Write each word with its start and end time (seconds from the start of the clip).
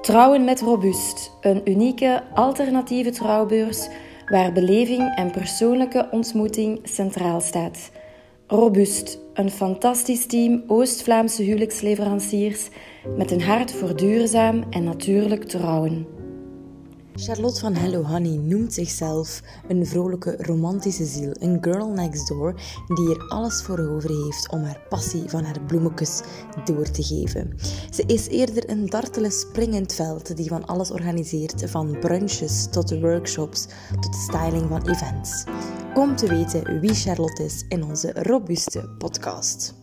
Trouwen 0.00 0.44
met 0.44 0.60
Robust, 0.60 1.32
een 1.40 1.60
unieke 1.64 2.22
alternatieve 2.34 3.10
trouwbeurs 3.10 3.88
waar 4.26 4.52
beleving 4.52 5.14
en 5.14 5.30
persoonlijke 5.30 6.08
ontmoeting 6.10 6.80
centraal 6.82 7.40
staat. 7.40 7.90
Robust, 8.46 9.18
een 9.34 9.50
fantastisch 9.50 10.26
team 10.26 10.62
Oost-Vlaamse 10.66 11.42
huwelijksleveranciers 11.42 12.68
met 13.16 13.30
een 13.30 13.42
hart 13.42 13.72
voor 13.72 13.96
duurzaam 13.96 14.64
en 14.70 14.84
natuurlijk 14.84 15.44
trouwen. 15.44 16.17
Charlotte 17.20 17.60
van 17.60 17.74
Hello 17.74 18.02
Honey 18.02 18.36
noemt 18.36 18.72
zichzelf 18.72 19.42
een 19.68 19.86
vrolijke, 19.86 20.34
romantische 20.38 21.04
ziel, 21.04 21.30
een 21.32 21.58
girl 21.60 21.88
next 21.88 22.28
door 22.28 22.60
die 22.94 23.10
er 23.10 23.28
alles 23.28 23.62
voor 23.62 23.78
over 23.78 24.24
heeft 24.24 24.48
om 24.50 24.62
haar 24.62 24.80
passie 24.88 25.22
van 25.26 25.44
haar 25.44 25.60
bloemetjes 25.66 26.22
door 26.64 26.90
te 26.90 27.02
geven. 27.02 27.56
Ze 27.90 28.02
is 28.06 28.28
eerder 28.28 28.70
een 28.70 28.86
dartele 28.86 29.30
springend 29.30 29.94
veld 29.94 30.36
die 30.36 30.48
van 30.48 30.66
alles 30.66 30.90
organiseert, 30.90 31.70
van 31.70 31.98
brunches 32.00 32.66
tot 32.70 33.00
workshops 33.00 33.66
tot 34.00 34.12
de 34.12 34.26
styling 34.28 34.68
van 34.68 34.88
events. 34.88 35.44
Kom 35.94 36.16
te 36.16 36.28
weten 36.28 36.80
wie 36.80 36.94
Charlotte 36.94 37.44
is 37.44 37.64
in 37.68 37.84
onze 37.84 38.12
robuuste 38.14 38.88
podcast. 38.98 39.74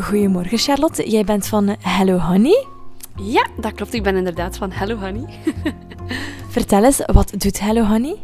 Goedemorgen 0.00 0.58
Charlotte, 0.58 1.10
jij 1.10 1.24
bent 1.24 1.46
van 1.46 1.76
Hello 1.78 2.18
Honey. 2.18 2.81
Ja, 3.16 3.46
dat 3.56 3.72
klopt. 3.72 3.94
Ik 3.94 4.02
ben 4.02 4.16
inderdaad 4.16 4.56
van 4.56 4.72
Hello 4.72 4.96
Honey. 4.96 5.24
Vertel 6.48 6.84
eens, 6.84 7.02
wat 7.12 7.34
doet 7.36 7.60
Hello 7.60 7.82
Honey? 7.82 8.16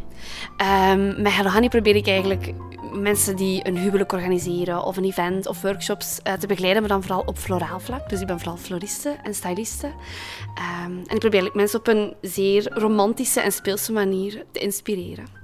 Um, 0.92 1.22
met 1.22 1.32
Hello 1.32 1.50
Honey 1.50 1.68
probeer 1.68 1.96
ik 1.96 2.06
eigenlijk 2.06 2.54
mensen 2.92 3.36
die 3.36 3.66
een 3.66 3.76
huwelijk 3.76 4.12
organiseren 4.12 4.82
of 4.82 4.96
een 4.96 5.04
event 5.04 5.46
of 5.46 5.62
workshops 5.62 6.20
uh, 6.26 6.32
te 6.32 6.46
begeleiden, 6.46 6.82
maar 6.82 6.90
dan 6.90 7.02
vooral 7.02 7.22
op 7.26 7.38
floraal 7.38 7.80
vlak. 7.80 8.08
Dus 8.08 8.20
ik 8.20 8.26
ben 8.26 8.38
vooral 8.38 8.56
floriste 8.56 9.16
en 9.22 9.34
styliste. 9.34 9.86
Um, 9.86 11.02
en 11.06 11.14
ik 11.14 11.18
probeer 11.18 11.50
mensen 11.52 11.78
op 11.78 11.86
een 11.86 12.14
zeer 12.20 12.72
romantische 12.72 13.40
en 13.40 13.52
speelse 13.52 13.92
manier 13.92 14.44
te 14.52 14.58
inspireren. 14.58 15.37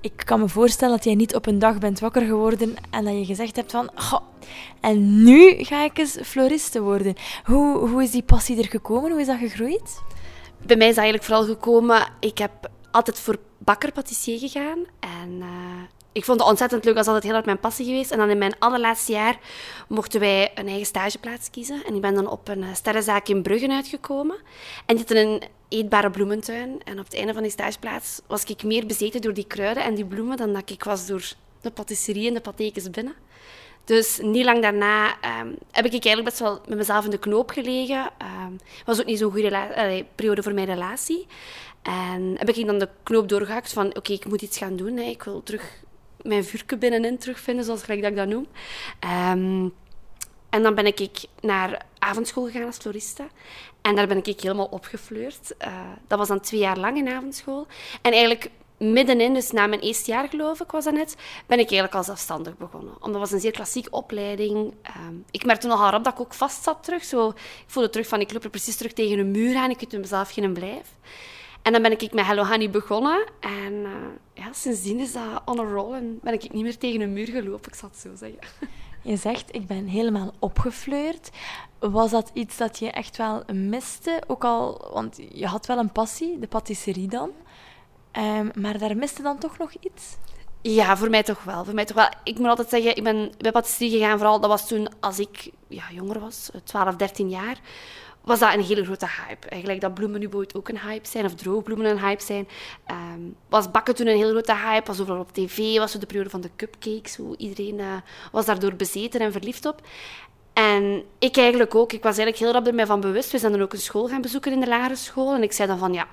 Ik 0.00 0.12
kan 0.24 0.40
me 0.40 0.48
voorstellen 0.48 0.94
dat 0.94 1.04
jij 1.04 1.14
niet 1.14 1.34
op 1.34 1.46
een 1.46 1.58
dag 1.58 1.78
bent 1.78 2.00
wakker 2.00 2.22
geworden 2.22 2.76
en 2.90 3.04
dat 3.04 3.14
je 3.14 3.24
gezegd 3.24 3.56
hebt 3.56 3.70
van... 3.70 3.90
Goh, 3.94 4.20
en 4.80 5.22
nu 5.22 5.64
ga 5.64 5.84
ik 5.84 5.98
eens 5.98 6.18
floriste 6.22 6.80
worden. 6.80 7.14
Hoe, 7.44 7.88
hoe 7.88 8.02
is 8.02 8.10
die 8.10 8.22
passie 8.22 8.58
er 8.58 8.68
gekomen? 8.68 9.10
Hoe 9.10 9.20
is 9.20 9.26
dat 9.26 9.38
gegroeid? 9.38 10.02
Bij 10.66 10.76
mij 10.76 10.88
is 10.88 10.94
dat 10.94 11.04
eigenlijk 11.04 11.24
vooral 11.24 11.44
gekomen... 11.44 12.12
Ik 12.20 12.38
heb 12.38 12.70
altijd 12.90 13.20
voor 13.20 13.38
bakker-patissier 13.58 14.38
gegaan. 14.38 14.78
En 15.00 15.30
uh, 15.38 15.46
ik 16.12 16.24
vond 16.24 16.40
het 16.40 16.48
ontzettend 16.48 16.84
leuk. 16.84 16.94
Dat 16.94 17.02
is 17.02 17.08
altijd 17.08 17.26
heel 17.26 17.36
erg 17.36 17.44
mijn 17.44 17.60
passie 17.60 17.84
geweest. 17.84 18.10
En 18.10 18.18
dan 18.18 18.30
in 18.30 18.38
mijn 18.38 18.58
allerlaatste 18.58 19.12
jaar 19.12 19.38
mochten 19.88 20.20
wij 20.20 20.50
een 20.54 20.66
eigen 20.66 20.86
stageplaats 20.86 21.50
kiezen. 21.50 21.84
En 21.86 21.94
ik 21.94 22.00
ben 22.00 22.14
dan 22.14 22.28
op 22.28 22.48
een 22.48 22.64
sterrenzaak 22.74 23.28
in 23.28 23.42
Bruggen 23.42 23.70
uitgekomen. 23.70 24.36
En 24.86 24.96
dit 24.96 25.10
een 25.10 25.42
eetbare 25.68 26.10
bloementuin. 26.10 26.80
En 26.84 26.98
op 26.98 27.04
het 27.04 27.14
einde 27.14 27.32
van 27.32 27.42
die 27.42 27.52
stageplaats 27.52 28.20
was 28.26 28.44
ik 28.44 28.62
meer 28.62 28.86
bezeten 28.86 29.20
door 29.20 29.34
die 29.34 29.46
kruiden 29.46 29.84
en 29.84 29.94
die 29.94 30.04
bloemen 30.04 30.36
dan 30.36 30.52
dat 30.52 30.70
ik 30.70 30.84
was 30.84 31.06
door 31.06 31.32
de 31.60 31.70
patisserie 31.70 32.28
en 32.28 32.34
de 32.34 32.40
patekens 32.40 32.90
binnen. 32.90 33.14
Dus 33.84 34.18
niet 34.22 34.44
lang 34.44 34.62
daarna 34.62 35.06
um, 35.06 35.56
heb 35.70 35.84
ik 35.84 35.92
eigenlijk 35.92 36.24
best 36.24 36.38
wel 36.38 36.60
met 36.66 36.78
mezelf 36.78 37.04
in 37.04 37.10
de 37.10 37.18
knoop 37.18 37.50
gelegen. 37.50 38.10
Um, 38.46 38.58
was 38.84 39.00
ook 39.00 39.06
niet 39.06 39.18
zo'n 39.18 39.30
goede 39.30 40.04
periode 40.14 40.42
voor 40.42 40.54
mijn 40.54 40.66
relatie. 40.66 41.26
En 41.82 42.34
heb 42.38 42.48
ik 42.48 42.66
dan 42.66 42.78
de 42.78 42.88
knoop 43.02 43.28
doorgehakt 43.28 43.72
van, 43.72 43.96
oké, 43.96 44.12
ik 44.12 44.26
moet 44.26 44.42
iets 44.42 44.58
gaan 44.58 44.76
doen. 44.76 44.96
Hè. 44.96 45.02
Ik 45.02 45.22
wil 45.22 45.42
terug 45.42 45.82
mijn 46.22 46.44
vuurke 46.44 46.76
binnenin 46.76 47.18
terugvinden, 47.18 47.64
zoals 47.64 47.82
gelijk 47.82 48.02
dat 48.02 48.10
ik 48.10 48.16
dat 48.16 48.28
noem. 48.28 48.46
Um, 49.32 49.72
en 50.50 50.62
dan 50.62 50.74
ben 50.74 50.86
ik 50.86 51.24
naar 51.40 51.82
avondschool 51.98 52.44
gegaan 52.44 52.66
als 52.66 52.76
floriste. 52.76 53.26
En 53.82 53.96
daar 53.96 54.06
ben 54.06 54.24
ik 54.24 54.40
helemaal 54.40 54.66
opgefleurd. 54.66 55.54
Uh, 55.66 55.72
dat 56.06 56.18
was 56.18 56.28
dan 56.28 56.40
twee 56.40 56.60
jaar 56.60 56.78
lang 56.78 56.96
in 56.96 57.08
avondschool. 57.08 57.66
En 58.02 58.12
eigenlijk 58.12 58.50
middenin, 58.76 59.34
dus 59.34 59.50
na 59.50 59.66
mijn 59.66 59.80
eerste 59.80 60.10
jaar 60.10 60.28
geloof 60.28 60.60
ik 60.60 60.70
was 60.70 60.84
dat 60.84 60.94
net, 60.94 61.16
ben 61.46 61.58
ik 61.58 61.64
eigenlijk 61.64 61.94
al 61.94 62.04
zelfstandig 62.04 62.56
begonnen. 62.56 62.94
Omdat 62.94 63.12
dat 63.12 63.20
was 63.20 63.30
een 63.30 63.40
zeer 63.40 63.50
klassieke 63.50 63.90
opleiding. 63.90 64.74
Um, 65.08 65.24
ik 65.30 65.44
merkte 65.44 65.66
nogal 65.66 65.90
rap 65.90 66.04
dat 66.04 66.12
ik 66.12 66.20
ook 66.20 66.34
vast 66.34 66.62
zat 66.62 66.84
terug. 66.84 67.04
Zo, 67.04 67.28
ik 67.28 67.64
voelde 67.66 67.90
terug 67.90 68.08
van, 68.08 68.20
ik 68.20 68.32
loop 68.32 68.44
er 68.44 68.50
precies 68.50 68.76
terug 68.76 68.92
tegen 68.92 69.18
een 69.18 69.30
muur 69.30 69.56
aan. 69.56 69.70
Ik 69.70 69.78
kunt 69.78 69.92
mezelf 69.92 70.32
geen 70.32 70.52
blijf. 70.52 70.86
En 71.62 71.72
dan 71.72 71.82
ben 71.82 71.92
ik 71.92 72.12
met 72.12 72.26
Hello 72.26 72.44
Honey 72.44 72.70
begonnen. 72.70 73.24
En 73.40 73.72
uh, 73.72 73.90
ja, 74.34 74.52
sindsdien 74.52 74.98
is 74.98 75.12
dat 75.12 75.42
on 75.44 75.60
a 75.60 75.62
roll. 75.62 75.94
En 75.94 76.18
ben 76.22 76.32
ik 76.32 76.52
niet 76.52 76.62
meer 76.62 76.78
tegen 76.78 77.00
een 77.00 77.12
muur 77.12 77.26
gelopen, 77.26 77.72
ik 77.72 77.78
zal 77.78 77.88
het 77.88 77.98
zo 77.98 78.10
zeggen. 78.14 78.38
Je 79.02 79.16
zegt, 79.16 79.54
ik 79.54 79.66
ben 79.66 79.86
helemaal 79.86 80.32
opgefleurd. 80.38 81.30
Was 81.78 82.10
dat 82.10 82.30
iets 82.32 82.56
dat 82.56 82.78
je 82.78 82.90
echt 82.90 83.16
wel 83.16 83.42
miste? 83.52 84.22
Ook 84.26 84.44
al, 84.44 84.90
want 84.92 85.20
je 85.32 85.46
had 85.46 85.66
wel 85.66 85.78
een 85.78 85.92
passie, 85.92 86.38
de 86.38 86.46
patisserie 86.46 87.08
dan. 87.08 87.30
Um, 88.12 88.50
maar 88.54 88.78
daar 88.78 88.96
miste 88.96 89.22
dan 89.22 89.38
toch 89.38 89.58
nog 89.58 89.72
iets? 89.80 90.16
Ja, 90.62 90.96
voor 90.96 91.10
mij 91.10 91.22
toch 91.22 91.44
wel. 91.44 91.64
Voor 91.64 91.74
mij 91.74 91.84
toch 91.84 91.96
wel. 91.96 92.08
Ik 92.24 92.38
moet 92.38 92.48
altijd 92.48 92.68
zeggen, 92.68 92.96
ik 92.96 93.04
ben 93.04 93.32
bij 93.38 93.52
patisserie 93.52 93.98
gegaan, 93.98 94.18
vooral 94.18 94.40
dat 94.40 94.50
was 94.50 94.68
toen 94.68 94.88
als 95.00 95.18
ik 95.18 95.50
ja, 95.68 95.84
jonger 95.92 96.20
was, 96.20 96.50
12, 96.64 96.96
13 96.96 97.28
jaar 97.28 97.60
was 98.22 98.38
dat 98.38 98.54
een 98.54 98.62
hele 98.62 98.84
grote 98.84 99.06
hype. 99.06 99.48
Eigenlijk 99.48 99.80
dat 99.80 99.94
bloemen 99.94 100.20
nu 100.20 100.28
ook 100.54 100.68
een 100.68 100.78
hype 100.78 101.08
zijn, 101.08 101.24
of 101.24 101.34
droogbloemen 101.34 101.90
een 101.90 102.00
hype 102.00 102.22
zijn. 102.22 102.48
Um, 102.90 103.36
was 103.48 103.70
bakken 103.70 103.94
toen 103.94 104.06
een 104.06 104.16
hele 104.16 104.30
grote 104.30 104.56
hype, 104.56 104.86
was 104.86 105.00
overal 105.00 105.20
op 105.20 105.32
tv, 105.32 105.78
was 105.78 105.92
de 105.92 106.06
periode 106.06 106.30
van 106.30 106.40
de 106.40 106.50
cupcakes. 106.56 107.16
Hoe 107.16 107.36
iedereen 107.36 107.78
uh, 107.78 107.86
was 108.32 108.46
daardoor 108.46 108.74
bezeten 108.74 109.20
en 109.20 109.32
verliefd 109.32 109.66
op. 109.66 109.82
En 110.52 111.04
ik 111.18 111.36
eigenlijk 111.36 111.74
ook. 111.74 111.92
Ik 111.92 112.02
was 112.02 112.18
eigenlijk 112.18 112.38
heel 112.38 112.62
rap 112.62 112.74
mij 112.74 112.86
van 112.86 113.00
bewust. 113.00 113.32
We 113.32 113.38
zijn 113.38 113.52
dan 113.52 113.62
ook 113.62 113.72
een 113.72 113.78
school 113.78 114.08
gaan 114.08 114.20
bezoeken 114.20 114.52
in 114.52 114.60
de 114.60 114.68
lagere 114.68 114.96
school. 114.96 115.34
En 115.34 115.42
ik 115.42 115.52
zei 115.52 115.68
dan 115.68 115.78
van, 115.78 115.92
ja, 115.92 116.06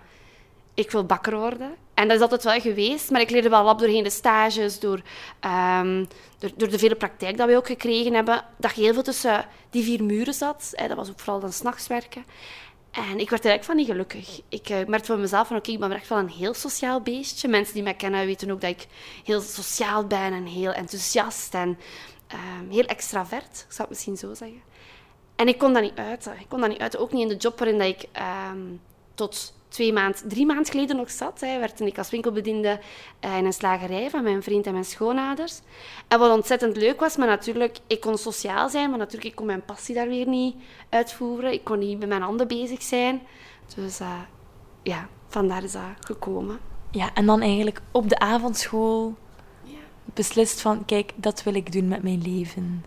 ik 0.78 0.92
wil 0.92 1.06
bakker 1.06 1.38
worden. 1.38 1.76
En 1.94 2.08
dat 2.08 2.16
is 2.16 2.22
altijd 2.22 2.44
wel 2.44 2.60
geweest, 2.60 3.12
maar 3.12 3.22
ik 3.22 3.30
leerde 3.30 3.50
wel 3.50 3.64
lab 3.64 3.80
doorheen 3.80 4.04
de 4.04 4.10
stages, 4.10 4.80
door, 4.80 5.02
um, 5.46 6.08
door, 6.40 6.52
door, 6.56 6.70
de 6.70 6.80
vele 6.80 6.96
praktijk 6.96 7.38
dat 7.38 7.48
we 7.48 7.56
ook 7.56 7.68
gekregen 7.68 8.14
hebben, 8.14 8.46
dat 8.58 8.76
je 8.76 8.82
heel 8.82 8.94
veel 8.94 9.04
tussen 9.04 9.46
die 9.70 9.84
vier 9.84 10.04
muren 10.04 10.34
zat. 10.34 10.72
Hè, 10.72 10.88
dat 10.88 10.98
was 10.98 11.10
ook 11.10 11.20
vooral 11.20 11.40
dan 11.40 11.52
s'nachts 11.52 11.88
werken. 11.88 12.26
En 12.92 13.20
ik 13.20 13.30
werd 13.30 13.46
er 13.46 13.50
eigenlijk 13.50 13.64
van 13.64 13.76
niet 13.76 13.88
gelukkig. 13.88 14.42
Ik 14.50 14.70
uh, 14.70 14.78
merkte 14.88 15.12
van 15.12 15.20
mezelf 15.20 15.48
van, 15.48 15.58
oké, 15.58 15.72
ik 15.72 15.80
ben 15.80 15.92
echt 15.92 16.08
wel 16.08 16.18
een 16.18 16.30
heel 16.30 16.54
sociaal 16.54 17.02
beestje. 17.02 17.48
Mensen 17.48 17.74
die 17.74 17.84
mij 17.84 17.94
kennen 17.94 18.26
weten 18.26 18.52
ook 18.52 18.62
dat 18.62 18.70
ik 18.70 18.88
heel 19.24 19.42
sociaal 19.42 20.08
ben 20.08 20.34
en 20.34 20.46
heel 20.46 20.72
enthousiast 20.72 21.54
en 21.54 21.78
um, 22.60 22.70
heel 22.70 22.86
extravert, 22.86 23.56
zou 23.58 23.78
het 23.78 23.90
misschien 23.90 24.18
zo 24.18 24.34
zeggen. 24.34 24.62
En 25.36 25.48
ik 25.48 25.58
kon 25.58 25.74
dat 25.74 25.82
niet 25.82 25.98
uiten. 25.98 26.40
Ik 26.40 26.50
kon 26.50 26.60
dat 26.60 26.70
niet 26.70 26.80
uiten, 26.80 27.00
ook 27.00 27.12
niet 27.12 27.22
in 27.22 27.28
de 27.28 27.36
job 27.36 27.60
waarin 27.60 27.78
dat 27.78 27.88
ik 27.88 28.06
um, 28.52 28.82
tot 29.16 29.56
twee 29.68 29.94
maand, 29.94 30.24
drie 30.28 30.46
maanden 30.46 30.66
geleden 30.66 30.96
nog 30.96 31.12
zat. 31.12 31.40
Hè, 31.40 31.60
werkte 31.60 31.86
ik 31.86 31.98
als 31.98 32.10
winkelbediende 32.10 32.80
uh, 33.26 33.38
in 33.38 33.46
een 33.46 33.54
slagerij 33.54 34.10
van 34.10 34.24
mijn 34.24 34.44
vriend 34.44 34.66
en 34.66 34.72
mijn 34.72 34.86
schoonouders. 34.86 35.62
En 36.08 36.20
wat 36.20 36.32
ontzettend 36.32 36.78
leuk 36.78 37.00
was, 37.00 37.16
maar 37.16 37.28
natuurlijk, 37.28 37.78
ik 37.88 38.00
kon 38.00 38.18
sociaal 38.18 38.70
zijn, 38.70 38.90
maar 38.90 39.00
natuurlijk, 39.00 39.28
ik 39.28 39.36
kon 39.36 39.46
mijn 39.46 39.66
passie 39.66 39.96
daar 39.96 40.08
weer 40.08 40.28
niet 40.28 40.56
uitvoeren. 40.90 41.54
Ik 41.54 41.64
kon 41.64 41.80
niet 41.80 42.00
met 42.00 42.08
mijn 42.08 42.22
handen 42.22 42.48
bezig 42.48 42.82
zijn. 42.82 43.22
Dus 43.76 44.02
uh, 44.02 44.22
ja, 44.84 45.08
vandaar 45.28 45.64
is 45.64 45.72
dat 45.72 45.82
gekomen. 46.00 46.60
Ja, 46.92 47.14
en 47.14 47.26
dan 47.26 47.42
eigenlijk 47.42 47.82
op 47.92 48.10
de 48.10 48.20
avondschool 48.20 49.16
ja. 49.64 49.78
beslist 50.04 50.62
van, 50.62 50.86
kijk, 50.86 51.14
dat 51.16 51.44
wil 51.44 51.54
ik 51.54 51.72
doen 51.72 51.88
met 51.88 52.04
mijn 52.04 52.22
leven 52.22 52.84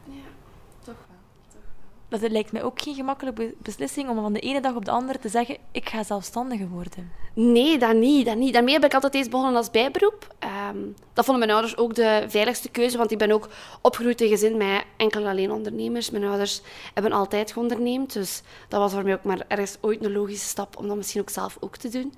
dat 2.10 2.20
het 2.20 2.32
lijkt 2.32 2.52
mij 2.52 2.62
ook 2.62 2.82
geen 2.82 2.94
gemakkelijke 2.94 3.54
beslissing 3.58 4.08
om 4.08 4.20
van 4.20 4.32
de 4.32 4.40
ene 4.40 4.60
dag 4.60 4.74
op 4.74 4.84
de 4.84 4.90
andere 4.90 5.18
te 5.18 5.28
zeggen: 5.28 5.56
ik 5.72 5.88
ga 5.88 6.02
zelfstandige 6.02 6.68
worden. 6.68 7.12
Nee, 7.34 7.78
dat 7.78 7.94
niet. 7.94 8.26
Dat 8.26 8.36
niet. 8.36 8.52
Daarmee 8.52 8.74
heb 8.74 8.84
ik 8.84 8.94
altijd 8.94 9.14
eens 9.14 9.28
begonnen 9.28 9.56
als 9.56 9.70
bijberoep. 9.70 10.34
Um, 10.70 10.94
dat 11.12 11.24
vonden 11.24 11.46
mijn 11.46 11.58
ouders 11.58 11.76
ook 11.76 11.94
de 11.94 12.24
veiligste 12.28 12.68
keuze, 12.68 12.98
want 12.98 13.10
ik 13.10 13.18
ben 13.18 13.30
ook 13.30 13.48
opgegroeid 13.80 14.20
in 14.20 14.28
gezin 14.28 14.56
met 14.56 14.84
enkel 14.96 15.26
alleen 15.26 15.52
ondernemers. 15.52 16.10
Mijn 16.10 16.24
ouders 16.24 16.62
hebben 16.94 17.12
altijd 17.12 17.52
geonderneemd, 17.52 18.12
dus 18.12 18.42
dat 18.68 18.80
was 18.80 18.92
voor 18.92 19.02
mij 19.02 19.12
ook 19.12 19.24
maar 19.24 19.44
ergens 19.48 19.76
ooit 19.80 20.04
een 20.04 20.12
logische 20.12 20.48
stap 20.48 20.76
om 20.76 20.88
dat 20.88 20.96
misschien 20.96 21.20
ook 21.20 21.30
zelf 21.30 21.56
ook 21.60 21.76
te 21.76 21.88
doen. 21.88 22.14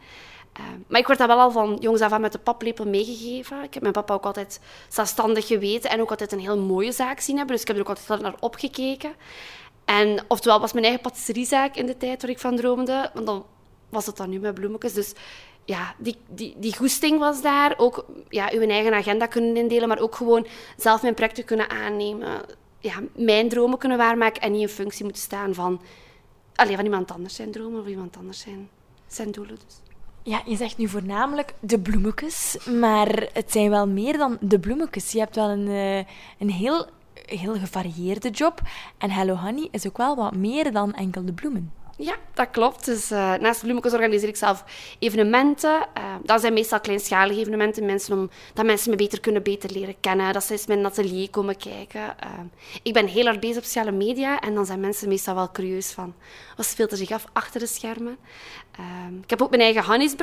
Um, 0.59 0.85
maar 0.87 1.01
ik 1.01 1.07
word 1.07 1.19
dat 1.19 1.27
wel 1.27 1.41
al 1.41 1.51
van 1.51 1.77
jongs 1.81 2.01
af 2.01 2.13
aan 2.13 2.21
met 2.21 2.33
de 2.33 2.39
paplepel 2.39 2.87
meegegeven. 2.87 3.63
Ik 3.63 3.75
heb 3.75 3.83
mijn 3.83 3.95
papa 3.95 4.15
ook 4.15 4.25
altijd 4.25 4.61
zelfstandig 4.89 5.47
geweten 5.47 5.91
en 5.91 6.01
ook 6.01 6.11
altijd 6.11 6.33
een 6.33 6.41
heel 6.41 6.59
mooie 6.59 6.93
zaak 6.93 7.21
zien 7.21 7.37
hebben. 7.37 7.55
Dus 7.55 7.63
ik 7.63 7.69
heb 7.69 7.77
er 7.77 7.83
ook 7.83 7.89
altijd 7.89 8.21
naar 8.21 8.35
opgekeken. 8.41 9.13
En 9.85 10.25
oftewel 10.29 10.61
was 10.61 10.73
mijn 10.73 10.85
eigen 10.85 11.03
patisseriezaak 11.03 11.77
in 11.77 11.87
de 11.87 11.97
tijd 11.97 12.23
waar 12.23 12.31
ik 12.31 12.39
van 12.39 12.57
droomde, 12.57 13.11
want 13.15 13.27
dan 13.27 13.45
was 13.89 14.07
het 14.07 14.17
dan 14.17 14.31
nu 14.31 14.39
met 14.39 14.55
bloemetjes. 14.55 14.93
Dus 14.93 15.13
ja, 15.65 15.95
die, 15.99 16.17
die, 16.29 16.55
die 16.59 16.77
goesting 16.77 17.19
was 17.19 17.43
daar. 17.43 17.75
Ook 17.77 18.05
ja, 18.29 18.51
uw 18.53 18.61
eigen 18.61 18.95
agenda 18.95 19.27
kunnen 19.27 19.57
indelen, 19.57 19.89
maar 19.89 20.01
ook 20.01 20.15
gewoon 20.15 20.47
zelf 20.77 21.03
mijn 21.03 21.15
projecten 21.15 21.45
kunnen 21.45 21.71
aannemen. 21.71 22.41
Ja, 22.79 23.01
mijn 23.17 23.49
dromen 23.49 23.79
kunnen 23.79 23.99
waarmaken 23.99 24.43
en 24.43 24.53
niet 24.53 24.61
in 24.61 24.69
functie 24.69 25.05
moeten 25.05 25.23
staan 25.23 25.55
van, 25.55 25.81
alleen 26.55 26.77
van 26.77 26.85
iemand 26.85 27.11
anders 27.11 27.35
zijn 27.35 27.51
dromen 27.51 27.81
of 27.81 27.87
iemand 27.87 28.17
anders 28.17 28.41
zijn, 28.41 28.69
zijn 29.07 29.31
doelen. 29.31 29.55
Dus. 29.67 29.81
Ja, 30.23 30.43
je 30.47 30.57
zegt 30.57 30.79
nu 30.79 30.89
voornamelijk 30.89 31.55
de 31.61 31.81
bloemetjes, 31.81 32.57
maar 32.81 33.29
het 33.33 33.53
zijn 33.53 33.71
wel 33.71 33.87
meer 33.89 34.19
dan 34.19 34.39
de 34.41 34.59
bloemetjes. 34.59 35.13
Je 35.13 35.19
hebt 35.19 35.37
wel 35.37 35.49
een, 35.49 35.69
eh, 35.69 36.13
een 36.39 36.51
heel 36.51 36.87
heel 37.15 37.55
gevarieerde 37.55 38.31
job. 38.31 38.61
En 38.99 39.11
Hello 39.11 39.35
Honey 39.35 39.69
is 39.71 39.87
ook 39.87 39.97
wel 39.97 40.17
wat 40.17 40.35
meer 40.35 40.73
dan 40.73 40.95
enkel 40.95 41.25
de 41.25 41.33
bloemen. 41.33 41.73
Ja, 41.97 42.15
dat 42.35 42.51
klopt. 42.51 42.85
Dus 42.85 43.11
uh, 43.11 43.35
naast 43.35 43.61
Bloemenkes 43.61 43.93
organiseer 43.93 44.29
ik 44.29 44.37
zelf 44.37 44.65
evenementen. 44.99 45.87
Uh, 45.99 46.15
dat 46.23 46.41
zijn 46.41 46.53
meestal 46.53 46.81
kleinschalige 46.81 47.41
evenementen, 47.41 47.87
mensen 47.87 48.19
om, 48.19 48.31
dat 48.55 48.65
mensen 48.65 48.91
me 48.91 48.97
beter 48.97 49.21
kunnen 49.21 49.43
beter 49.43 49.71
leren 49.73 50.01
kennen. 50.01 50.33
Dat 50.33 50.45
ze 50.45 50.53
eens 50.53 50.67
mijn 50.67 50.87
atelier 50.87 51.31
komen 51.31 51.57
kijken. 51.57 52.01
Uh, 52.01 52.31
ik 52.83 52.93
ben 52.93 53.07
heel 53.07 53.27
erg 53.27 53.39
bezig 53.39 53.57
op 53.57 53.65
sociale 53.65 53.93
media 53.93 54.41
en 54.41 54.55
dan 54.55 54.67
zijn 54.67 54.81
mensen 54.81 55.09
meestal 55.09 55.35
wel 55.35 55.51
curieus 55.51 55.93
van 55.93 56.15
wat 56.57 56.67
speelt 56.67 56.91
er 56.91 56.97
zich 56.97 57.11
af 57.11 57.25
achter 57.33 57.61
de 57.61 57.67
schermen. 57.67 58.17
ik 59.23 59.31
heb 59.31 59.43
ook 59.43 59.51
mijn 59.51 59.63
eigen 59.63 59.83
Hannies 59.83 60.17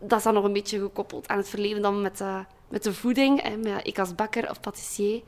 Dat 0.00 0.18
is 0.18 0.22
dan 0.24 0.34
nog 0.34 0.44
een 0.44 0.52
beetje 0.52 0.80
gekoppeld 0.80 1.28
aan 1.28 1.36
het 1.38 1.48
verleden 1.48 1.82
dan 1.82 2.02
met, 2.02 2.22
met 2.68 2.82
de 2.82 2.94
voeding. 2.94 3.42
Ik 3.82 3.98
als 3.98 4.14
bakker 4.14 4.50
of 4.50 4.60
patissier. 4.60 5.22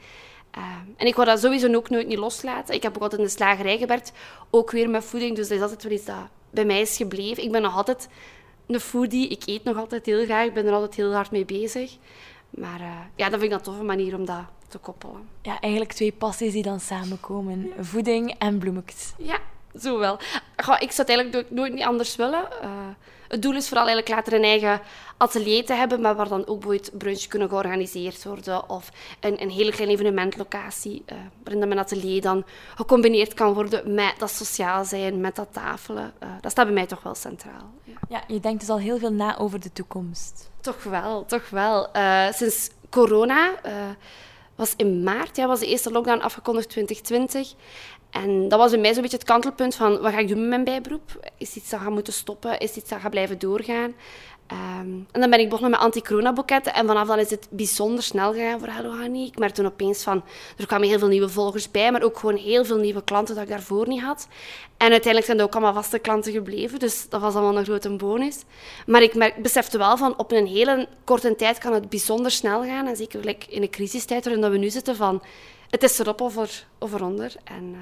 Ehm, 0.50 0.86
en 0.96 1.06
ik 1.06 1.14
wou 1.14 1.26
dat 1.26 1.40
sowieso 1.40 1.74
ook 1.74 1.90
nooit 1.90 2.06
niet 2.06 2.18
loslaten. 2.18 2.74
Ik 2.74 2.82
heb 2.82 2.96
ook 2.96 3.02
altijd 3.02 3.20
in 3.20 3.26
de 3.26 3.32
slagerij 3.32 3.78
gewerkt, 3.78 4.12
ook 4.50 4.70
weer 4.70 4.90
met 4.90 5.04
voeding. 5.04 5.36
Dus 5.36 5.48
dat 5.48 5.56
is 5.56 5.62
altijd 5.62 5.82
wel 5.82 5.92
iets 5.92 6.04
dat 6.04 6.28
bij 6.50 6.64
mij 6.64 6.80
is 6.80 6.96
gebleven. 6.96 7.42
Ik 7.42 7.52
ben 7.52 7.62
nog 7.62 7.76
altijd 7.76 8.08
een 8.66 8.80
foodie. 8.80 9.28
Ik 9.28 9.42
eet 9.46 9.64
nog 9.64 9.76
altijd 9.76 10.06
heel 10.06 10.24
graag. 10.24 10.46
Ik 10.46 10.54
ben 10.54 10.66
er 10.66 10.72
altijd 10.72 10.94
heel 10.94 11.12
hard 11.12 11.30
mee 11.30 11.44
bezig. 11.44 11.96
Maar 12.50 12.80
uh, 12.80 12.86
ja, 13.14 13.28
dat 13.28 13.40
vind 13.40 13.52
ik 13.52 13.58
een 13.58 13.64
toffe 13.64 13.82
manier 13.82 14.14
om 14.14 14.24
dat 14.24 14.44
te 14.68 14.78
koppelen. 14.78 15.28
Ja, 15.42 15.60
eigenlijk 15.60 15.92
twee 15.92 16.12
passies 16.12 16.52
die 16.52 16.62
dan 16.62 16.80
samenkomen. 16.80 17.72
Voeding 17.80 18.34
en 18.38 18.58
bloemetjes. 18.58 19.12
Ja, 19.18 19.38
zo 19.80 19.98
wel. 19.98 20.18
Goh, 20.56 20.76
ik 20.78 20.92
zou 20.92 21.08
het 21.08 21.08
eigenlijk 21.08 21.50
nooit 21.50 21.72
niet 21.72 21.84
anders 21.84 22.16
willen. 22.16 22.48
Uh, 22.62 22.68
het 23.28 23.42
doel 23.42 23.54
is 23.54 23.69
vooral 23.69 23.86
eigenlijk 23.86 24.16
later 24.16 24.32
een 24.32 24.44
eigen 24.44 24.80
atelier 25.16 25.64
te 25.64 25.72
hebben, 25.72 26.00
maar 26.00 26.14
waar 26.14 26.28
dan 26.28 26.46
ook 26.46 26.60
bijvoorbeeld 26.60 26.98
brunch 26.98 27.26
kunnen 27.26 27.48
georganiseerd 27.48 28.25
worden. 28.25 28.69
Of 28.69 28.90
een, 29.20 29.42
een 29.42 29.50
hele 29.50 29.70
kleine 29.70 29.92
evenementlocatie, 29.92 31.02
uh, 31.06 31.19
waarin 31.42 31.69
mijn 31.69 31.80
atelier 31.80 32.22
dan 32.22 32.44
gecombineerd 32.75 33.34
kan 33.34 33.54
worden 33.54 33.94
met 33.94 34.14
dat 34.19 34.30
sociaal 34.30 34.84
zijn, 34.84 35.20
met 35.20 35.36
dat 35.36 35.48
tafelen. 35.52 36.12
Uh, 36.22 36.28
dat 36.40 36.50
staat 36.50 36.64
bij 36.64 36.75
mij 36.75 36.86
toch 36.86 37.02
wel 37.02 37.14
centraal. 37.14 37.70
Ja. 37.84 37.94
ja, 38.08 38.22
je 38.26 38.40
denkt 38.40 38.60
dus 38.60 38.69
al 38.69 38.78
heel 38.78 38.98
veel 38.98 39.12
na 39.12 39.38
over 39.38 39.60
de 39.60 39.72
toekomst. 39.72 40.50
Toch 40.60 40.82
wel, 40.82 41.24
toch 41.24 41.50
wel. 41.50 41.88
Uh, 41.96 42.32
sinds 42.32 42.70
corona 42.90 43.54
was 44.58 44.74
in 44.76 45.02
maart, 45.02 45.36
ja, 45.36 45.46
was 45.46 45.60
de 45.60 45.66
eerste 45.66 45.90
lockdown 45.90 46.20
afgekondigd 46.20 46.69
2020. 46.69 47.54
En 48.10 48.49
dat 48.49 48.58
was 48.58 48.70
bij 48.70 48.81
mij 48.81 48.93
zo'n 48.93 49.02
beetje 49.02 49.16
het 49.16 49.26
kantelpunt 49.26 49.75
van 49.75 50.00
wat 50.00 50.12
ga 50.12 50.19
ik 50.19 50.28
doen 50.28 50.38
met 50.38 50.49
mijn 50.49 50.64
bijberoep? 50.64 51.31
Is 51.38 51.55
iets 51.55 51.70
dat 51.70 51.81
gaat 51.81 51.90
moeten 51.90 52.12
stoppen? 52.12 52.58
Is 52.58 52.75
iets 52.75 52.88
dat 52.88 53.00
gaat 53.00 53.10
blijven 53.10 53.38
doorgaan? 53.38 53.94
Ehm, 54.49 54.90
en 55.12 55.20
dan 55.20 55.31
ben 55.31 55.40
ik 55.40 55.49
begonnen 55.49 55.70
met 55.70 55.81
anti-corona-boeketten. 55.81 56.75
En 56.75 56.87
vanaf 56.87 57.06
dan 57.06 57.19
is 57.19 57.31
het 57.31 57.49
bijzonder 57.50 58.02
snel 58.02 58.32
gegaan 58.32 58.58
voor 58.58 58.69
Hello 58.69 58.90
Honey. 58.90 59.26
Ik 59.26 59.38
merkte 59.38 59.62
toen 59.62 59.70
opeens 59.72 60.02
van... 60.02 60.25
Er 60.56 60.66
kwamen 60.66 60.88
heel 60.88 60.99
veel 60.99 61.08
nieuwe 61.08 61.28
volgers 61.28 61.70
bij, 61.70 61.93
maar 61.93 62.02
ook 62.02 62.19
gewoon 62.19 62.37
heel 62.37 62.64
veel 62.64 62.76
nieuwe 62.76 63.05
klanten 63.05 63.34
dat 63.34 63.44
ik 63.44 63.50
daarvoor 63.50 63.88
niet 63.88 64.02
had. 64.02 64.28
En 64.76 64.90
uiteindelijk 64.90 65.25
zijn 65.25 65.38
er 65.38 65.44
ook 65.44 65.52
allemaal 65.52 65.75
vaste 65.75 65.99
klanten 65.99 66.32
gebleven. 66.32 66.78
Dus 66.78 67.08
dat 67.08 67.20
was 67.20 67.34
allemaal 67.34 67.58
een 67.58 67.64
grote 67.64 67.96
bonus. 67.96 68.43
Maar 68.87 69.02
ik 69.02 69.14
merk, 69.14 69.43
besefte 69.43 69.78
wel 69.78 69.96
van... 69.96 70.19
Op 70.19 70.32
een 70.32 70.46
hele 70.46 70.88
korte 71.05 71.37
tijd 71.37 71.58
kan 71.58 71.72
het 71.72 71.88
bijzonder 71.88 72.31
snel 72.31 72.64
gaan. 72.64 72.87
En 72.87 72.96
zeker 72.96 73.37
in 73.49 73.60
de 73.60 73.70
crisistijd 73.70 74.25
waarin 74.25 74.50
we 74.50 74.58
nu 74.58 74.70
zitten 74.70 74.96
van 74.96 75.22
het 75.70 75.82
is 75.82 75.99
erop 75.99 76.20
of, 76.20 76.37
er, 76.37 76.67
eronder. 76.79 77.35
En 77.44 77.65
uh, 77.73 77.79